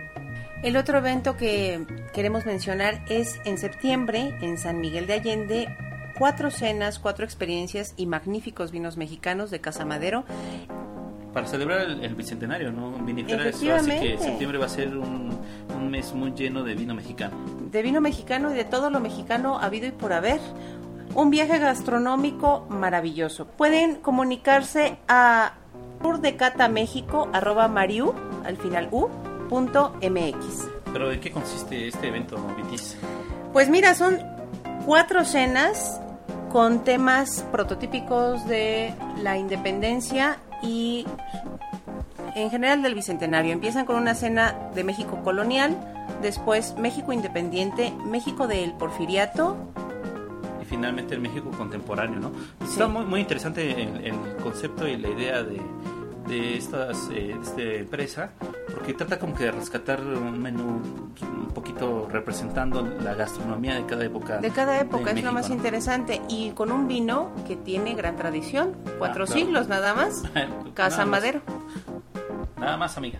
El 0.61 0.75
otro 0.75 0.97
evento 0.97 1.37
que 1.37 1.85
queremos 2.13 2.45
mencionar 2.45 3.01
es 3.07 3.39
en 3.45 3.57
septiembre 3.57 4.35
en 4.41 4.57
San 4.57 4.81
Miguel 4.81 5.07
de 5.07 5.13
Allende. 5.13 5.77
Cuatro 6.17 6.49
cenas, 6.49 6.99
cuatro 6.99 7.23
experiencias 7.23 7.93
y 7.95 8.07
magníficos 8.07 8.71
vinos 8.71 8.97
mexicanos 8.97 9.51
de 9.51 9.61
Casa 9.61 9.85
Madero. 9.85 10.25
Para 11.34 11.47
celebrar 11.47 11.82
el, 11.82 12.03
el 12.03 12.15
bicentenario, 12.15 12.71
¿no? 12.71 12.91
Vinifera, 12.91 13.47
eso, 13.47 13.73
así 13.73 13.91
que 13.91 14.17
septiembre 14.17 14.57
va 14.57 14.65
a 14.65 14.69
ser 14.69 14.97
un, 14.97 15.38
un 15.75 15.89
mes 15.89 16.13
muy 16.13 16.32
lleno 16.32 16.63
de 16.63 16.73
vino 16.73 16.95
mexicano. 16.95 17.36
De 17.71 17.82
vino 17.82 18.01
mexicano 18.01 18.51
y 18.51 18.55
de 18.55 18.63
todo 18.63 18.89
lo 18.89 18.99
mexicano 18.99 19.59
habido 19.59 19.88
y 19.88 19.91
por 19.91 20.13
haber. 20.13 20.39
Un 21.15 21.30
viaje 21.30 21.57
gastronómico 21.59 22.65
maravilloso. 22.69 23.45
Pueden 23.47 23.95
comunicarse 23.95 24.97
a 25.07 25.53
tourdecatamexico 26.01 27.30
arroba 27.34 27.67
mariu 27.67 28.13
al 28.45 28.57
final 28.57 28.88
u 28.91 29.09
punto 29.49 29.93
mx. 30.01 30.67
Pero 30.93 31.11
¿en 31.11 31.19
qué 31.19 31.32
consiste 31.32 31.88
este 31.88 32.07
evento, 32.07 32.38
Vitis? 32.57 32.97
Pues 33.53 33.69
mira, 33.69 33.95
son 33.95 34.19
cuatro 34.86 35.25
cenas 35.25 36.01
con 36.51 36.84
temas 36.84 37.45
prototípicos 37.51 38.45
de 38.47 38.93
la 39.21 39.38
independencia 39.38 40.38
y 40.61 41.05
en 42.35 42.49
general 42.49 42.81
del 42.83 42.95
bicentenario. 42.95 43.51
Empiezan 43.51 43.85
con 43.85 43.95
una 43.95 44.15
cena 44.15 44.55
de 44.75 44.83
México 44.83 45.21
colonial, 45.23 45.75
después 46.21 46.75
México 46.77 47.13
independiente, 47.13 47.93
México 48.05 48.47
del 48.47 48.73
porfiriato, 48.73 49.57
y 50.61 50.65
finalmente 50.65 51.15
el 51.15 51.21
México 51.21 51.51
contemporáneo, 51.51 52.19
¿no? 52.19 52.31
Está 52.63 52.87
muy, 52.87 53.05
muy 53.05 53.21
interesante 53.21 53.81
el, 53.81 54.05
el 54.05 54.35
concepto 54.43 54.87
y 54.87 54.97
la 54.97 55.09
idea 55.09 55.43
de, 55.43 55.61
de 56.27 56.57
estas, 56.57 57.09
eh, 57.11 57.33
de 57.33 57.41
esta 57.41 57.61
empresa, 57.61 58.31
porque 58.78 58.93
trata 58.93 59.17
como 59.17 59.34
que 59.34 59.45
de 59.45 59.51
rescatar 59.51 59.99
un 60.01 60.39
menú 60.39 60.80
un 61.19 61.51
poquito 61.51 62.07
representando 62.11 62.84
la 62.84 63.15
gastronomía 63.15 63.73
de 63.73 63.88
cada 63.88 64.05
época. 64.05 64.38
de 64.38 64.51
cada 64.51 64.80
época, 64.80 65.13
de 65.13 65.19
es 65.19 65.25
lo 65.25 65.32
más 65.32 65.49
interesante, 65.49 66.21
y 66.30 66.51
con 66.51 66.71
un 66.71 66.88
vino 66.88 67.32
que 67.47 67.55
tiene 67.55 67.95
gran 67.95 68.15
tradición, 68.17 68.78
cuatro 68.99 69.25
claro. 69.25 69.39
siglos 69.39 69.67
nada 69.67 69.95
más, 69.95 70.21
Casa 70.75 70.97
Nada 70.97 71.05
más. 71.05 71.07
Madero. 71.07 71.41
Nada 72.59 72.78
más, 72.78 72.97
amiga. 72.97 73.19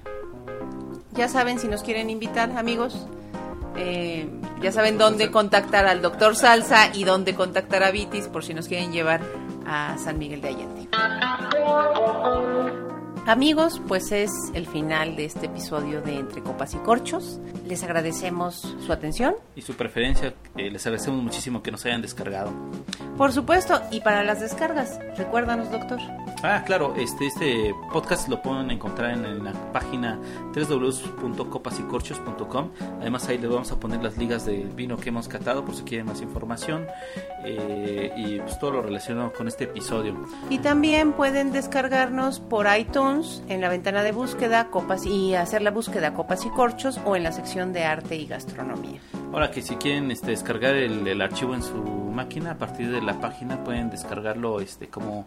Ya 1.14 1.28
saben, 1.28 1.58
si 1.58 1.68
nos 1.68 1.82
quieren 1.82 2.12
invitar, 2.12 2.52
amigos, 2.56 3.08
eh, 3.76 4.30
ya 4.62 4.72
saben 4.72 5.00
dónde 5.00 5.32
contactar 5.32 5.88
al 5.88 6.04
doctor 6.04 6.36
Salsa 6.36 6.94
y 6.94 7.04
dónde 7.04 7.34
contactar 7.34 7.82
a 7.82 7.90
Vitis 7.90 8.28
por 8.28 8.44
si 8.44 8.54
nos 8.54 8.68
quieren 8.68 8.92
llevar 8.92 9.22
a 9.66 9.98
San 9.98 10.20
Miguel 10.20 10.42
de 10.42 10.50
Allende. 10.50 10.88
Amigos, 13.28 13.82
pues 13.90 14.14
es 14.14 14.32
el 14.54 14.66
final 14.68 15.18
de 15.18 15.26
este 15.26 15.48
episodio 15.48 16.02
de 16.02 16.18
Entre 16.18 16.42
Copas 16.42 16.74
y 16.76 16.78
Corchos. 16.78 17.42
Les 17.68 17.84
agradecemos 17.84 18.78
su 18.86 18.94
atención. 18.94 19.36
Y 19.54 19.64
su 19.64 19.74
preferencia, 19.74 20.34
eh, 20.56 20.72
les 20.72 20.86
agradecemos 20.86 21.22
muchísimo 21.22 21.62
que 21.62 21.70
nos 21.70 21.86
hayan 21.86 22.02
descargado. 22.02 22.54
Por 23.18 23.34
supuesto, 23.34 23.82
y 23.92 24.00
para 24.00 24.24
las 24.24 24.40
descargas, 24.40 24.98
recuérdanos, 25.18 25.70
doctor. 25.70 26.00
Ah, 26.42 26.64
claro, 26.66 26.96
este, 26.96 27.28
este 27.28 27.76
podcast 27.92 28.30
lo 28.30 28.42
pueden 28.42 28.72
encontrar 28.72 29.12
en, 29.12 29.26
en 29.26 29.44
la 29.44 29.52
página 29.74 30.18
www.copasycorchos.com. 30.56 32.72
Además 33.02 33.28
ahí 33.28 33.40
les 33.40 33.50
vamos 33.50 33.74
a 33.74 33.80
poner 33.80 34.02
las 34.02 34.18
ligas 34.18 34.46
del 34.46 34.70
vino 34.70 34.96
que 34.96 35.10
hemos 35.10 35.28
catado 35.28 35.66
por 35.66 35.76
si 35.76 35.84
quieren 35.84 36.06
más 36.06 36.22
información 36.22 36.88
eh, 37.44 38.14
y 38.16 38.40
pues 38.40 38.58
todo 38.60 38.72
lo 38.72 38.82
relacionado 38.84 39.34
con 39.34 39.50
este 39.50 39.66
episodio. 39.66 40.16
Y 40.50 40.60
también 40.60 41.12
pueden 41.14 41.52
descargarnos 41.52 42.40
por 42.40 42.68
iTunes 42.78 43.17
en 43.50 43.62
la 43.62 43.70
ventana 43.70 44.04
de 44.04 44.12
búsqueda 44.12 44.70
copas 44.70 45.06
y 45.06 45.36
hacer 45.36 45.62
la 45.62 45.72
búsqueda 45.72 46.14
copas 46.14 46.46
y 46.46 46.50
corchos 46.50 47.00
o 47.06 47.16
en 47.16 47.24
la 47.24 47.32
sección 47.32 47.74
de 47.74 47.84
arte 47.86 48.16
y 48.16 48.28
gastronomía. 48.28 49.00
Ahora 49.34 49.52
que 49.52 49.62
si 49.62 49.76
quieren 49.76 50.10
este, 50.12 50.32
descargar 50.32 50.76
el, 50.76 51.08
el 51.08 51.22
archivo 51.22 51.54
en 51.56 51.62
su 51.64 51.76
máquina, 51.84 52.52
a 52.52 52.58
partir 52.58 52.90
de 52.92 53.02
la 53.02 53.20
página 53.20 53.64
pueden 53.64 53.90
descargarlo 53.90 54.60
este, 54.62 54.88
como 54.88 55.26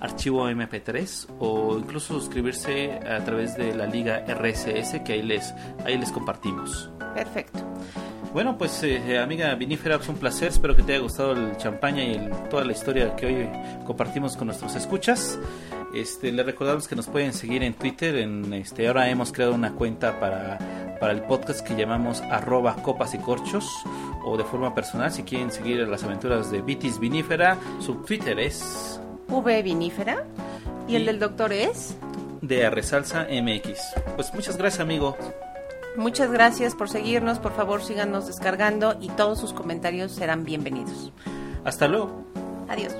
archivo 0.00 0.48
MP3 0.48 1.26
o 1.38 1.76
incluso 1.78 2.14
suscribirse 2.20 2.92
a 3.08 3.24
través 3.24 3.56
de 3.56 3.74
la 3.74 3.86
liga 3.86 4.24
RSS 4.26 5.00
que 5.04 5.12
ahí 5.14 5.22
les, 5.22 5.54
ahí 5.84 5.98
les 5.98 6.10
compartimos. 6.10 6.90
Perfecto. 7.14 7.60
Bueno, 8.32 8.56
pues 8.56 8.82
eh, 8.82 9.18
amiga 9.18 9.54
vinífera, 9.56 9.96
es 9.96 10.08
un 10.08 10.14
placer. 10.16 10.48
Espero 10.48 10.74
que 10.74 10.82
te 10.82 10.94
haya 10.94 11.02
gustado 11.02 11.32
el 11.32 11.54
champaña 11.58 12.02
y 12.02 12.14
el- 12.14 12.30
toda 12.48 12.64
la 12.64 12.72
historia 12.72 13.14
que 13.14 13.26
hoy 13.26 13.48
compartimos 13.84 14.38
con 14.38 14.46
nuestros 14.46 14.74
escuchas. 14.74 15.38
Este, 15.94 16.32
les 16.32 16.44
recordamos 16.46 16.88
que 16.88 16.96
nos 16.96 17.06
pueden 17.06 17.32
seguir 17.32 17.62
en 17.62 17.74
Twitter. 17.74 18.16
En, 18.16 18.52
este, 18.54 18.88
ahora 18.88 19.08
hemos 19.08 19.32
creado 19.32 19.54
una 19.54 19.72
cuenta 19.74 20.18
para, 20.18 20.96
para 21.00 21.12
el 21.12 21.22
podcast 21.22 21.66
que 21.66 21.74
llamamos 21.74 22.20
arroba 22.22 22.76
copas 22.76 23.14
y 23.14 23.18
corchos. 23.18 23.68
O 24.24 24.36
de 24.36 24.44
forma 24.44 24.74
personal, 24.74 25.10
si 25.12 25.22
quieren 25.22 25.50
seguir 25.50 25.86
las 25.88 26.04
aventuras 26.04 26.50
de 26.50 26.62
Vitis 26.62 26.98
Vinífera, 26.98 27.58
su 27.80 27.96
Twitter 27.96 28.38
es 28.38 29.00
V 29.28 29.62
vinífera. 29.62 30.24
¿Y 30.88 30.96
el 30.96 31.06
del 31.06 31.18
doctor 31.18 31.52
es? 31.52 31.96
de 32.42 32.68
Resalsa 32.68 33.26
MX. 33.30 33.80
Pues 34.16 34.34
muchas 34.34 34.58
gracias, 34.58 34.80
amigo. 34.80 35.16
Muchas 35.96 36.30
gracias 36.30 36.74
por 36.74 36.90
seguirnos. 36.90 37.38
Por 37.38 37.54
favor, 37.54 37.82
síganos 37.82 38.26
descargando 38.26 38.98
y 39.00 39.08
todos 39.10 39.40
sus 39.40 39.54
comentarios 39.54 40.12
serán 40.12 40.44
bienvenidos. 40.44 41.12
Hasta 41.64 41.88
luego. 41.88 42.24
Adiós. 42.68 42.94